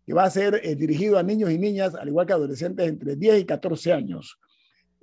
que 0.06 0.14
va 0.14 0.24
a 0.24 0.30
ser 0.30 0.62
eh, 0.64 0.76
dirigido 0.76 1.20
a 1.20 1.24
niños 1.24 1.52
y 1.52 1.58
niñas, 1.58 1.94
al 1.94 2.08
igual 2.08 2.26
que 2.26 2.32
adolescentes 2.32 2.88
entre 2.88 3.18
10 3.18 3.42
y 3.42 3.46
14 3.46 3.92
años. 3.92 4.39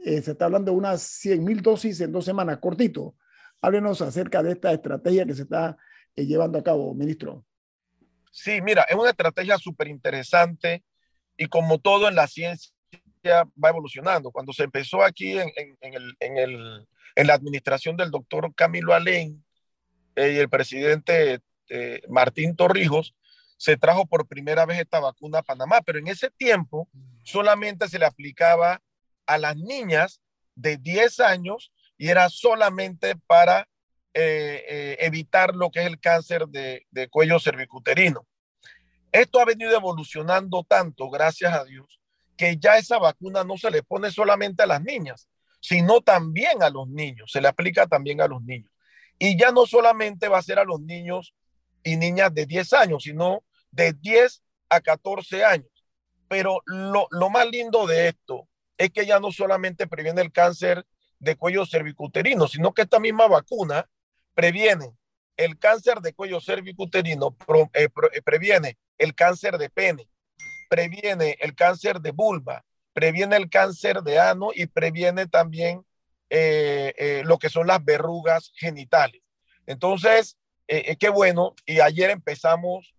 se 0.02 0.16
está 0.30 0.46
hablando 0.46 0.72
de 0.72 0.78
unas 0.78 1.02
100 1.02 1.44
mil 1.44 1.60
dosis 1.60 2.00
en 2.00 2.10
dos 2.10 2.24
semanas, 2.24 2.56
cortito. 2.58 3.16
Háblenos 3.60 4.00
acerca 4.00 4.42
de 4.42 4.52
esta 4.52 4.72
estrategia 4.72 5.26
que 5.26 5.34
se 5.34 5.42
está 5.42 5.76
llevando 6.16 6.58
a 6.58 6.64
cabo, 6.64 6.94
ministro. 6.94 7.44
Sí, 8.30 8.62
mira, 8.62 8.84
es 8.84 8.96
una 8.96 9.10
estrategia 9.10 9.58
súper 9.58 9.88
interesante 9.88 10.82
y 11.36 11.48
como 11.48 11.78
todo 11.80 12.08
en 12.08 12.14
la 12.14 12.26
ciencia 12.26 12.72
va 13.32 13.68
evolucionando. 13.68 14.30
Cuando 14.30 14.52
se 14.52 14.64
empezó 14.64 15.02
aquí 15.02 15.38
en, 15.38 15.50
el, 15.80 16.16
en, 16.20 17.26
la 17.26 17.34
administración 17.34 17.96
del 17.96 18.10
doctor 18.10 18.54
Camilo 18.54 18.94
Alén 18.94 19.44
eh, 20.16 20.32
y 20.34 20.38
el 20.38 20.48
presidente 20.48 21.40
eh, 21.68 22.00
Martín 22.08 22.56
Torrijos, 22.56 23.14
se 23.56 23.76
trajo 23.76 24.06
por 24.06 24.28
primera 24.28 24.64
vez 24.66 24.78
esta 24.78 25.00
vacuna 25.00 25.38
a 25.38 25.42
Panamá, 25.42 25.80
pero 25.82 25.98
en 25.98 26.06
ese 26.06 26.30
tiempo 26.30 26.88
solamente 27.24 27.88
se 27.88 27.98
le 27.98 28.06
aplicaba 28.06 28.80
a 29.26 29.38
las 29.38 29.56
niñas 29.56 30.20
de 30.54 30.76
10 30.76 31.20
años 31.20 31.72
y 31.96 32.08
era 32.08 32.28
solamente 32.28 33.16
para 33.26 33.68
eh, 34.14 34.96
evitar 35.00 35.54
lo 35.54 35.70
que 35.70 35.80
es 35.80 35.86
el 35.86 35.98
cáncer 35.98 36.46
de, 36.46 36.86
de 36.90 37.08
cuello 37.08 37.40
cervicuterino. 37.40 38.26
Esto 39.12 39.40
ha 39.40 39.44
venido 39.44 39.74
evolucionando 39.74 40.64
tanto, 40.64 41.08
gracias 41.10 41.52
a 41.52 41.64
Dios, 41.64 42.00
que 42.38 42.56
ya 42.56 42.78
esa 42.78 42.98
vacuna 42.98 43.44
no 43.44 43.58
se 43.58 43.70
le 43.70 43.82
pone 43.82 44.10
solamente 44.10 44.62
a 44.62 44.66
las 44.66 44.82
niñas, 44.82 45.28
sino 45.60 46.00
también 46.00 46.62
a 46.62 46.70
los 46.70 46.88
niños, 46.88 47.30
se 47.30 47.42
le 47.42 47.48
aplica 47.48 47.86
también 47.86 48.22
a 48.22 48.28
los 48.28 48.42
niños. 48.42 48.70
Y 49.18 49.36
ya 49.38 49.50
no 49.52 49.66
solamente 49.66 50.28
va 50.28 50.38
a 50.38 50.42
ser 50.42 50.58
a 50.58 50.64
los 50.64 50.80
niños 50.80 51.34
y 51.82 51.96
niñas 51.96 52.32
de 52.32 52.46
10 52.46 52.72
años, 52.74 53.02
sino 53.02 53.42
de 53.72 53.92
10 53.92 54.42
a 54.70 54.80
14 54.80 55.44
años. 55.44 55.68
Pero 56.28 56.62
lo, 56.64 57.08
lo 57.10 57.28
más 57.28 57.46
lindo 57.48 57.86
de 57.86 58.08
esto 58.08 58.48
es 58.76 58.90
que 58.90 59.04
ya 59.04 59.18
no 59.18 59.32
solamente 59.32 59.88
previene 59.88 60.22
el 60.22 60.32
cáncer 60.32 60.86
de 61.18 61.36
cuello 61.36 61.66
cervicuterino, 61.66 62.46
sino 62.46 62.72
que 62.72 62.82
esta 62.82 63.00
misma 63.00 63.26
vacuna 63.26 63.90
previene 64.34 64.94
el 65.36 65.58
cáncer 65.58 66.00
de 66.00 66.12
cuello 66.12 66.40
cervicuterino, 66.40 67.36
eh, 67.74 67.88
eh, 68.12 68.22
previene 68.22 68.78
el 68.98 69.14
cáncer 69.14 69.58
de 69.58 69.70
pene, 69.70 70.08
previene 70.68 71.36
el 71.40 71.54
cáncer 71.54 72.00
de 72.00 72.10
vulva, 72.10 72.64
previene 72.92 73.36
el 73.36 73.48
cáncer 73.50 74.02
de 74.02 74.18
ano 74.18 74.50
y 74.54 74.66
previene 74.66 75.26
también 75.26 75.84
eh, 76.30 77.22
lo 77.24 77.38
que 77.38 77.48
son 77.48 77.66
las 77.66 77.84
verrugas 77.84 78.52
genitales. 78.54 79.22
Entonces, 79.66 80.36
qué 80.66 81.08
bueno, 81.08 81.54
y 81.64 81.80
ayer 81.80 82.10
empezamos 82.10 82.94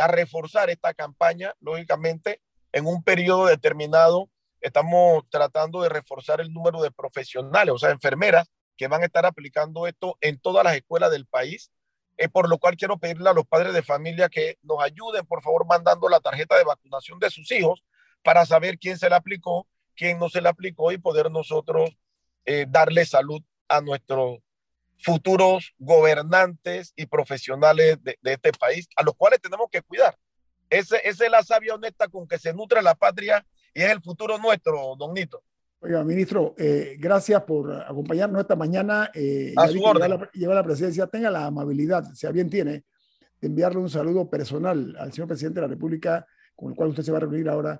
a 0.00 0.06
reforzar 0.08 0.70
esta 0.70 0.94
campaña, 0.94 1.54
lógicamente, 1.60 2.40
en 2.72 2.86
un 2.86 3.02
periodo 3.02 3.46
determinado. 3.46 4.28
Estamos 4.60 5.24
tratando 5.30 5.82
de 5.82 5.88
reforzar 5.88 6.40
el 6.40 6.52
número 6.52 6.82
de 6.82 6.90
profesionales, 6.90 7.74
o 7.74 7.78
sea, 7.78 7.90
enfermeras 7.90 8.50
que 8.76 8.88
van 8.88 9.02
a 9.02 9.06
estar 9.06 9.24
aplicando 9.24 9.86
esto 9.86 10.18
en 10.20 10.38
todas 10.38 10.64
las 10.64 10.74
escuelas 10.74 11.10
del 11.10 11.26
país. 11.26 11.70
Eh, 12.16 12.28
por 12.28 12.48
lo 12.48 12.58
cual 12.58 12.76
quiero 12.76 12.98
pedirle 12.98 13.28
a 13.28 13.32
los 13.32 13.46
padres 13.46 13.74
de 13.74 13.82
familia 13.82 14.28
que 14.28 14.58
nos 14.62 14.80
ayuden, 14.82 15.26
por 15.26 15.42
favor, 15.42 15.66
mandando 15.66 16.08
la 16.08 16.20
tarjeta 16.20 16.56
de 16.56 16.64
vacunación 16.64 17.18
de 17.18 17.30
sus 17.30 17.50
hijos 17.50 17.82
para 18.22 18.46
saber 18.46 18.78
quién 18.78 18.98
se 18.98 19.10
la 19.10 19.16
aplicó, 19.16 19.66
quién 19.96 20.18
no 20.18 20.28
se 20.28 20.40
la 20.40 20.50
aplicó 20.50 20.92
y 20.92 20.98
poder 20.98 21.30
nosotros 21.30 21.90
eh, 22.44 22.66
darle 22.68 23.04
salud 23.04 23.42
a 23.68 23.80
nuestros 23.80 24.38
futuros 24.96 25.74
gobernantes 25.78 26.92
y 26.96 27.06
profesionales 27.06 27.98
de, 28.02 28.16
este 28.22 28.52
país, 28.52 28.86
a 28.96 29.02
los 29.02 29.14
cuales 29.14 29.40
tenemos 29.40 29.66
que 29.70 29.82
cuidar. 29.82 30.16
Ese, 30.70 31.00
esa 31.04 31.24
es 31.24 31.30
la 31.30 31.42
sabia 31.42 31.74
honesta 31.74 32.08
con 32.08 32.28
que 32.28 32.38
se 32.38 32.54
nutre 32.54 32.80
la 32.80 32.94
patria 32.94 33.44
y 33.74 33.82
es 33.82 33.90
el 33.90 34.00
futuro 34.00 34.38
nuestro, 34.38 34.94
don 34.96 35.14
Nito. 35.14 35.42
Oiga, 35.84 36.02
ministro, 36.02 36.54
eh, 36.56 36.96
gracias 36.98 37.42
por 37.42 37.70
acompañarnos 37.70 38.40
esta 38.40 38.56
mañana. 38.56 39.10
Eh, 39.12 39.52
a 39.54 39.68
su 39.68 39.82
orden. 39.82 40.18
Lleva 40.32 40.54
la, 40.54 40.60
la, 40.62 40.64
presidencia. 40.64 41.06
Tenga 41.08 41.30
la 41.30 41.44
amabilidad, 41.44 42.04
si 42.14 42.26
bien 42.32 42.48
tiene, 42.48 42.84
de 43.38 43.48
enviarle 43.48 43.80
un 43.80 43.90
saludo 43.90 44.30
personal 44.30 44.96
al 44.98 45.12
señor 45.12 45.28
presidente 45.28 45.56
de 45.56 45.66
la 45.66 45.68
República, 45.68 46.26
con 46.56 46.70
el 46.70 46.74
cual 46.74 46.88
usted 46.88 47.02
se 47.02 47.12
va 47.12 47.18
a 47.18 47.20
reunir 47.20 47.50
ahora, 47.50 47.78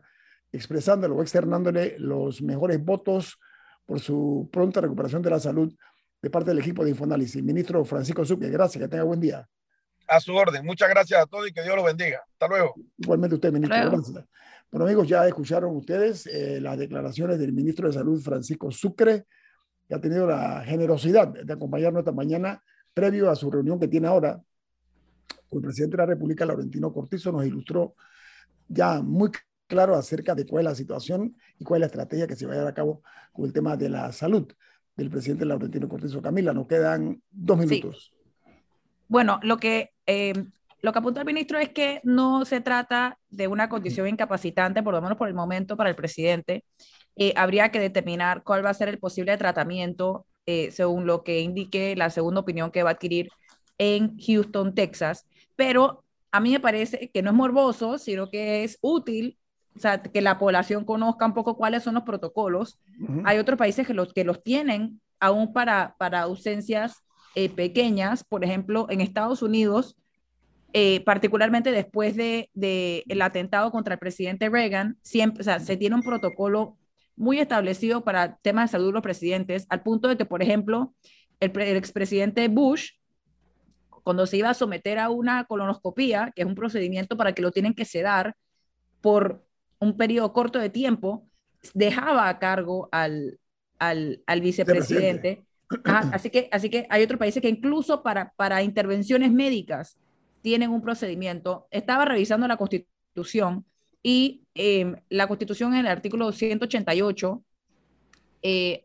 expresándolo 0.52 1.16
o 1.16 1.22
externándole 1.22 1.96
los 1.98 2.42
mejores 2.42 2.84
votos 2.84 3.38
por 3.86 4.00
su 4.00 4.50
pronta 4.52 4.82
recuperación 4.82 5.22
de 5.22 5.30
la 5.30 5.40
salud 5.40 5.74
de 6.20 6.28
parte 6.28 6.50
del 6.50 6.58
equipo 6.58 6.84
de 6.84 6.90
Infoanálisis. 6.90 7.42
Ministro 7.42 7.86
Francisco 7.86 8.22
Sucre, 8.22 8.50
gracias, 8.50 8.82
que 8.82 8.88
tenga 8.88 9.04
buen 9.04 9.20
día. 9.20 9.48
A 10.08 10.20
su 10.20 10.34
orden. 10.34 10.62
Muchas 10.66 10.90
gracias 10.90 11.22
a 11.22 11.24
todos 11.24 11.48
y 11.48 11.54
que 11.54 11.62
Dios 11.62 11.74
los 11.74 11.86
bendiga. 11.86 12.22
Hasta 12.32 12.48
luego. 12.48 12.74
Igualmente 12.98 13.36
usted, 13.36 13.50
ministro. 13.50 13.78
Gracias. 13.78 14.24
Bueno, 14.74 14.86
amigos, 14.86 15.06
ya 15.06 15.24
escucharon 15.24 15.76
ustedes 15.76 16.26
eh, 16.26 16.60
las 16.60 16.76
declaraciones 16.76 17.38
del 17.38 17.52
ministro 17.52 17.86
de 17.86 17.92
Salud, 17.92 18.20
Francisco 18.20 18.72
Sucre, 18.72 19.24
que 19.86 19.94
ha 19.94 20.00
tenido 20.00 20.26
la 20.26 20.64
generosidad 20.64 21.28
de 21.28 21.52
acompañarnos 21.52 22.00
esta 22.00 22.10
mañana, 22.10 22.60
previo 22.92 23.30
a 23.30 23.36
su 23.36 23.52
reunión 23.52 23.78
que 23.78 23.86
tiene 23.86 24.08
ahora 24.08 24.42
con 25.48 25.58
el 25.60 25.66
presidente 25.66 25.96
de 25.96 26.02
la 26.02 26.06
República, 26.06 26.44
Laurentino 26.44 26.92
Cortizo, 26.92 27.30
nos 27.30 27.46
ilustró 27.46 27.94
ya 28.66 29.00
muy 29.00 29.30
claro 29.68 29.94
acerca 29.94 30.34
de 30.34 30.44
cuál 30.44 30.66
es 30.66 30.72
la 30.72 30.74
situación 30.74 31.36
y 31.56 31.62
cuál 31.62 31.78
es 31.78 31.80
la 31.82 31.86
estrategia 31.86 32.26
que 32.26 32.34
se 32.34 32.44
va 32.44 32.54
a 32.54 32.56
llevar 32.56 32.72
a 32.72 32.74
cabo 32.74 33.04
con 33.32 33.44
el 33.44 33.52
tema 33.52 33.76
de 33.76 33.90
la 33.90 34.10
salud 34.10 34.52
del 34.96 35.08
presidente 35.08 35.44
Laurentino 35.44 35.88
Cortizo. 35.88 36.20
Camila, 36.20 36.52
nos 36.52 36.66
quedan 36.66 37.22
dos 37.30 37.58
minutos. 37.58 38.12
Bueno, 39.06 39.38
lo 39.44 39.56
que 39.56 39.92
eh, 40.08 40.32
lo 40.84 40.92
que 40.92 40.98
apunta 40.98 41.20
el 41.20 41.26
ministro 41.26 41.58
es 41.58 41.70
que 41.70 42.02
no 42.04 42.44
se 42.44 42.60
trata 42.60 43.18
de 43.30 43.48
una 43.48 43.70
condición 43.70 44.06
incapacitante, 44.06 44.82
por 44.82 44.92
lo 44.92 45.00
menos 45.00 45.16
por 45.16 45.28
el 45.28 45.34
momento, 45.34 45.78
para 45.78 45.88
el 45.88 45.96
presidente. 45.96 46.62
Eh, 47.16 47.32
habría 47.36 47.70
que 47.70 47.80
determinar 47.80 48.42
cuál 48.44 48.62
va 48.62 48.68
a 48.68 48.74
ser 48.74 48.90
el 48.90 48.98
posible 48.98 49.34
tratamiento 49.38 50.26
eh, 50.44 50.70
según 50.72 51.06
lo 51.06 51.24
que 51.24 51.40
indique 51.40 51.96
la 51.96 52.10
segunda 52.10 52.42
opinión 52.42 52.70
que 52.70 52.82
va 52.82 52.90
a 52.90 52.92
adquirir 52.92 53.30
en 53.78 54.18
Houston, 54.18 54.74
Texas. 54.74 55.26
Pero 55.56 56.04
a 56.30 56.38
mí 56.40 56.50
me 56.50 56.60
parece 56.60 57.10
que 57.14 57.22
no 57.22 57.30
es 57.30 57.36
morboso, 57.36 57.96
sino 57.96 58.28
que 58.28 58.62
es 58.62 58.76
útil 58.82 59.38
o 59.74 59.80
sea, 59.80 60.02
que 60.02 60.20
la 60.20 60.38
población 60.38 60.84
conozca 60.84 61.24
un 61.24 61.32
poco 61.32 61.56
cuáles 61.56 61.82
son 61.82 61.94
los 61.94 62.02
protocolos. 62.02 62.78
Hay 63.24 63.38
otros 63.38 63.58
países 63.58 63.86
que 63.86 63.94
los, 63.94 64.12
que 64.12 64.22
los 64.22 64.42
tienen 64.42 65.00
aún 65.18 65.54
para, 65.54 65.96
para 65.98 66.20
ausencias 66.20 67.02
eh, 67.34 67.48
pequeñas. 67.48 68.22
Por 68.22 68.44
ejemplo, 68.44 68.86
en 68.90 69.00
Estados 69.00 69.42
Unidos 69.42 69.96
eh, 70.76 71.04
particularmente 71.04 71.70
después 71.70 72.16
del 72.16 72.48
de, 72.52 73.04
el 73.08 73.22
atentado 73.22 73.70
contra 73.70 73.94
el 73.94 74.00
presidente 74.00 74.48
Reagan, 74.48 74.98
siempre, 75.02 75.40
o 75.40 75.44
sea, 75.44 75.60
se 75.60 75.76
tiene 75.76 75.94
un 75.94 76.02
protocolo 76.02 76.76
muy 77.14 77.38
establecido 77.38 78.02
para 78.02 78.38
temas 78.38 78.70
de 78.70 78.72
salud 78.72 78.88
de 78.88 78.94
los 78.94 79.02
presidentes, 79.02 79.66
al 79.68 79.84
punto 79.84 80.08
de 80.08 80.16
que, 80.16 80.24
por 80.24 80.42
ejemplo, 80.42 80.92
el, 81.38 81.52
el 81.60 81.76
expresidente 81.76 82.48
Bush, 82.48 82.90
cuando 84.02 84.26
se 84.26 84.36
iba 84.38 84.50
a 84.50 84.54
someter 84.54 84.98
a 84.98 85.10
una 85.10 85.44
colonoscopía, 85.44 86.32
que 86.34 86.42
es 86.42 86.48
un 86.48 86.56
procedimiento 86.56 87.16
para 87.16 87.32
que 87.34 87.42
lo 87.42 87.52
tienen 87.52 87.74
que 87.74 87.84
sedar 87.84 88.34
por 89.00 89.46
un 89.78 89.96
periodo 89.96 90.32
corto 90.32 90.58
de 90.58 90.70
tiempo, 90.70 91.24
dejaba 91.72 92.28
a 92.28 92.40
cargo 92.40 92.88
al, 92.90 93.38
al, 93.78 94.24
al 94.26 94.40
vicepresidente. 94.40 95.44
así, 95.84 96.30
que, 96.30 96.48
así 96.50 96.68
que 96.68 96.88
hay 96.90 97.04
otros 97.04 97.20
países 97.20 97.40
que 97.40 97.48
incluso 97.48 98.02
para, 98.02 98.32
para 98.36 98.60
intervenciones 98.64 99.30
médicas 99.30 99.96
tienen 100.44 100.70
un 100.70 100.82
procedimiento. 100.82 101.66
Estaba 101.70 102.04
revisando 102.04 102.46
la 102.46 102.58
Constitución 102.58 103.64
y 104.02 104.44
em, 104.52 104.94
la 105.08 105.26
Constitución 105.26 105.72
en 105.72 105.80
el 105.80 105.86
artículo 105.86 106.30
188 106.32 107.42
eh, 108.42 108.84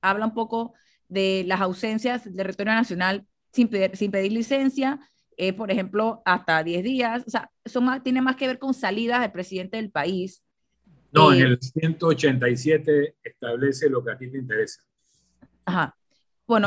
habla 0.00 0.26
un 0.26 0.32
poco 0.32 0.74
de 1.08 1.42
las 1.44 1.60
ausencias 1.60 2.24
del 2.24 2.36
territorio 2.36 2.72
nacional 2.72 3.26
sin 3.52 3.66
pedir, 3.66 3.96
sin 3.96 4.12
pedir 4.12 4.30
licencia, 4.30 5.00
eh, 5.36 5.52
por 5.52 5.72
ejemplo, 5.72 6.22
hasta 6.24 6.62
10 6.62 6.84
días. 6.84 7.24
O 7.26 7.30
sea, 7.30 7.50
eso 7.64 7.80
más, 7.80 8.04
tiene 8.04 8.22
más 8.22 8.36
que 8.36 8.46
ver 8.46 8.60
con 8.60 8.72
salidas 8.72 9.22
del 9.22 9.32
presidente 9.32 9.78
del 9.78 9.90
país. 9.90 10.44
No, 11.10 11.32
en 11.32 11.40
eh, 11.40 11.46
el 11.46 11.58
187 11.60 13.16
establece 13.24 13.90
lo 13.90 14.04
que 14.04 14.12
a 14.12 14.16
ti 14.18 14.30
te 14.30 14.38
interesa. 14.38 14.82
Ajá. 15.64 15.96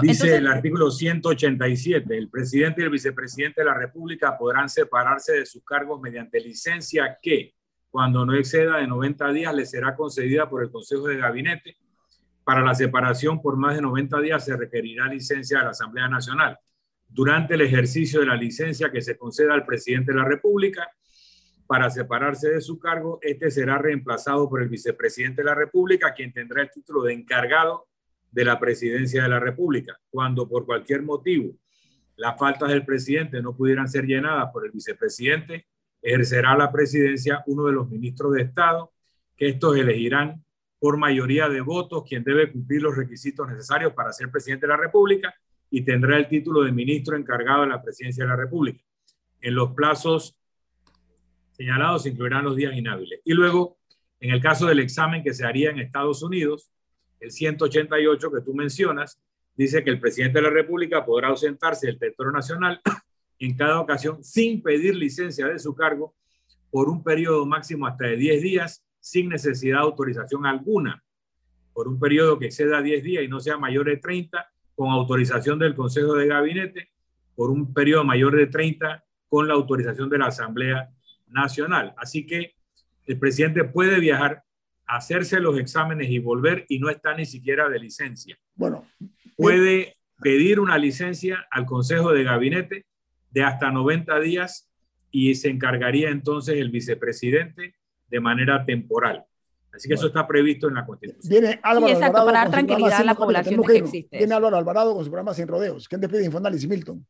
Dice 0.02 0.36
el 0.36 0.48
artículo 0.48 0.92
187, 0.92 2.18
el 2.18 2.30
presidente 2.30 2.82
y 2.82 2.84
el 2.84 2.90
vicepresidente 2.90 3.62
de 3.62 3.66
la 3.66 3.74
República 3.74 4.38
podrán 4.38 4.68
separarse 4.68 5.32
de 5.34 5.46
sus 5.46 5.64
cargos 5.64 6.02
mediante 6.02 6.42
licencia 6.42 7.18
que, 7.22 7.54
cuando 7.90 8.26
no 8.26 8.36
exceda 8.36 8.78
de 8.78 8.88
90 8.88 9.32
días, 9.32 9.56
le 9.56 9.66
será 9.66 9.96
concedida 9.96 10.50
por 10.50 10.64
el 10.64 10.70
Consejo 10.70 11.08
de 11.08 11.16
Gabinete. 11.16 11.78
Para 12.44 12.62
la 12.62 12.76
separación 12.76 13.42
por 13.42 13.56
más 13.56 13.76
de 13.76 13.82
90 13.82 14.20
días 14.20 14.44
se 14.44 14.58
requerirá 14.58 15.08
licencia 15.08 15.60
de 15.60 15.64
la 15.64 15.72
Asamblea 15.72 16.10
Nacional. 16.10 16.60
Durante 17.08 17.54
el 17.54 17.62
ejercicio 17.62 18.20
de 18.20 18.26
la 18.26 18.36
licencia 18.36 18.92
que 18.92 19.02
se 19.02 19.18
conceda 19.18 19.54
al 19.54 19.66
presidente 19.66 20.12
de 20.12 20.18
la 20.18 20.26
República, 20.26 20.90
para 21.68 21.90
separarse 21.90 22.50
de 22.50 22.60
su 22.60 22.80
cargo, 22.80 23.20
este 23.22 23.50
será 23.50 23.78
reemplazado 23.78 24.50
por 24.50 24.62
el 24.62 24.68
vicepresidente 24.68 25.42
de 25.42 25.46
la 25.46 25.56
República, 25.56 26.14
quien 26.14 26.34
tendrá 26.34 26.64
el 26.64 26.70
título 26.70 27.04
de 27.04 27.14
encargado 27.14 27.86
de 28.32 28.46
la 28.46 28.60
presidencia 28.60 29.24
de 29.24 29.30
la 29.30 29.40
República. 29.40 30.00
Cuando 30.10 30.48
por 30.48 30.66
cualquier 30.66 31.04
motivo 31.04 31.54
las 32.16 32.38
faltas 32.38 32.70
del 32.70 32.86
presidente 32.86 33.42
no 33.42 33.56
pudieran 33.56 33.88
ser 33.88 34.06
llenadas 34.06 34.50
por 34.52 34.66
el 34.66 34.72
vicepresidente, 34.72 35.68
ejercerá 36.02 36.58
la 36.58 36.72
presidencia 36.72 37.44
uno 37.48 37.66
de 37.66 37.72
los 37.74 37.90
ministros 37.90 38.34
de 38.34 38.42
Estado, 38.42 38.92
que 39.38 39.50
estos 39.50 39.78
elegirán 39.78 40.44
por 40.80 40.98
mayoría 40.98 41.50
de 41.50 41.62
votos 41.62 42.04
quien 42.08 42.24
debe 42.24 42.52
cumplir 42.52 42.82
los 42.82 42.96
requisitos 42.96 43.48
necesarios 43.48 43.94
para 43.94 44.14
ser 44.14 44.30
presidente 44.30 44.66
de 44.66 44.74
la 44.74 44.78
República 44.78 45.34
y 45.70 45.82
tendrá 45.82 46.18
el 46.18 46.28
título 46.28 46.64
de 46.64 46.72
ministro 46.72 47.16
encargado 47.16 47.62
de 47.62 47.68
la 47.68 47.82
presidencia 47.82 48.24
de 48.24 48.30
la 48.30 48.36
República. 48.36 48.84
En 49.42 49.56
los 49.56 49.72
plazos 49.72 50.38
señalados 51.52 52.04
se 52.04 52.10
incluirán 52.10 52.46
los 52.46 52.56
días 52.56 52.76
inhábiles. 52.76 53.22
Y 53.24 53.34
luego, 53.34 53.78
en 54.20 54.32
el 54.32 54.42
caso 54.42 54.68
del 54.68 54.80
examen 54.80 55.24
que 55.24 55.34
se 55.34 55.46
haría 55.46 55.70
en 55.70 55.80
Estados 55.80 56.24
Unidos, 56.24 56.72
el 57.20 57.32
188 57.32 58.32
que 58.32 58.42
tú 58.42 58.54
mencionas, 58.54 59.20
dice 59.56 59.84
que 59.84 59.90
el 59.90 60.00
presidente 60.00 60.40
de 60.40 60.44
la 60.44 60.50
República 60.50 61.06
podrá 61.06 61.30
ausentarse 61.30 61.88
del 61.88 62.00
territorio 62.00 62.32
nacional 62.32 62.82
en 63.40 63.56
cada 63.56 63.80
ocasión 63.80 64.24
sin 64.24 64.62
pedir 64.62 64.96
licencia 64.96 65.48
de 65.48 65.60
su 65.60 65.76
cargo 65.76 66.16
por 66.72 66.90
un 66.90 67.04
periodo 67.04 67.46
máximo 67.46 67.88
hasta 67.88 68.08
de 68.08 68.16
10 68.18 68.42
días 68.42 68.86
sin 69.00 69.30
necesidad 69.30 69.80
de 69.80 69.84
autorización 69.84 70.46
alguna, 70.46 71.04
por 71.74 71.88
un 71.88 72.00
periodo 72.00 72.38
que 72.38 72.48
exceda 72.48 72.82
10 72.82 73.04
días 73.04 73.24
y 73.24 73.28
no 73.28 73.40
sea 73.40 73.58
mayor 73.58 73.86
de 73.86 73.98
30, 73.98 74.50
con 74.76 74.92
autorización 74.92 75.60
del 75.60 75.76
Consejo 75.76 76.14
de 76.16 76.28
Gabinete, 76.28 76.90
por 77.36 77.50
un 77.50 77.74
periodo 77.74 78.04
mayor 78.04 78.36
de 78.36 78.48
30, 78.48 79.04
con 79.28 79.48
la 79.48 79.54
autorización 79.54 80.10
de 80.10 80.18
la 80.18 80.28
Asamblea 80.28 80.90
Nacional. 81.28 81.94
Así 81.98 82.26
que 82.26 82.56
el 83.06 83.18
presidente 83.18 83.64
puede 83.64 84.00
viajar, 84.00 84.44
hacerse 84.90 85.40
los 85.40 85.58
exámenes 85.60 86.10
y 86.10 86.20
volver 86.20 86.66
y 86.68 86.80
no 86.80 86.90
está 86.90 87.14
ni 87.16 87.26
siquiera 87.26 87.70
de 87.70 87.80
licencia. 87.80 88.38
Bueno, 88.56 88.86
puede 89.38 89.96
pedir 90.22 90.60
una 90.60 90.78
licencia 90.78 91.48
al 91.52 91.66
Consejo 91.66 92.12
de 92.12 92.24
Gabinete 92.24 92.86
de 93.32 93.44
hasta 93.44 93.72
90 93.72 94.20
días 94.20 94.70
y 95.12 95.36
se 95.36 95.50
encargaría 95.50 96.10
entonces 96.10 96.56
el 96.58 96.70
vicepresidente 96.72 97.76
de 98.08 98.20
manera 98.20 98.66
temporal. 98.66 99.26
Así 99.72 99.88
que 99.88 99.94
eso 99.94 100.08
está 100.08 100.28
previsto 100.28 100.68
en 100.68 100.74
la 100.74 100.86
Constitución. 100.86 101.30
Viene 101.30 101.60
Álvaro 101.62 101.86
Sí, 101.88 101.94
exacto, 101.94 102.18
Alvarado 102.18 102.26
para 102.26 102.38
dar 102.40 102.46
con 102.48 102.52
su 102.52 102.52
tranquilidad 102.68 102.80
programa 102.90 103.02
a 103.02 103.06
la 103.06 103.12
Sin- 103.14 103.20
población 103.26 103.46
tenemos 103.46 103.68
de 103.68 103.72
que 103.74 103.78
irnos. 103.78 103.90
existe 103.94 104.18
Viene 104.18 104.26
eso. 104.32 104.38
Álvaro 104.38 104.58
Alvarado 104.58 104.96
con 104.96 105.06
su 105.06 105.12
programa 105.12 105.34
Sin 105.36 105.48
Rodeos. 105.48 105.88
¿Quién 105.88 106.02
despide 106.02 106.26
Infoanálisis, 106.26 106.68
Milton? 106.68 107.06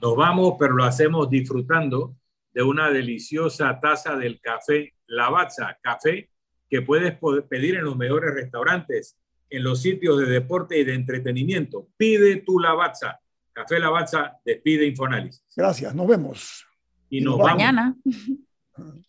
Nos 0.00 0.16
vamos, 0.16 0.54
pero 0.58 0.74
lo 0.74 0.84
hacemos 0.84 1.28
disfrutando 1.28 2.16
de 2.54 2.62
una 2.62 2.90
deliciosa 2.90 3.78
taza 3.78 4.16
del 4.16 4.40
café 4.40 4.94
Lavazza, 5.06 5.76
café 5.82 6.30
que 6.68 6.82
puedes 6.82 7.14
pedir 7.48 7.76
en 7.76 7.84
los 7.84 7.96
mejores 7.96 8.34
restaurantes, 8.34 9.16
en 9.50 9.62
los 9.62 9.80
sitios 9.82 10.18
de 10.18 10.26
deporte 10.26 10.78
y 10.78 10.84
de 10.84 10.94
entretenimiento. 10.94 11.88
Pide 11.96 12.36
tu 12.36 12.58
Lavazza. 12.58 13.20
Café 13.52 13.80
Lavazza 13.80 14.34
despide 14.44 14.86
Infoanálisis. 14.86 15.42
Gracias, 15.56 15.94
nos 15.94 16.06
vemos. 16.06 16.66
Y 17.08 17.18
Y 17.18 17.20
nos 17.22 17.36
nos 17.36 17.38
vamos. 17.38 17.56
Mañana. 17.56 17.96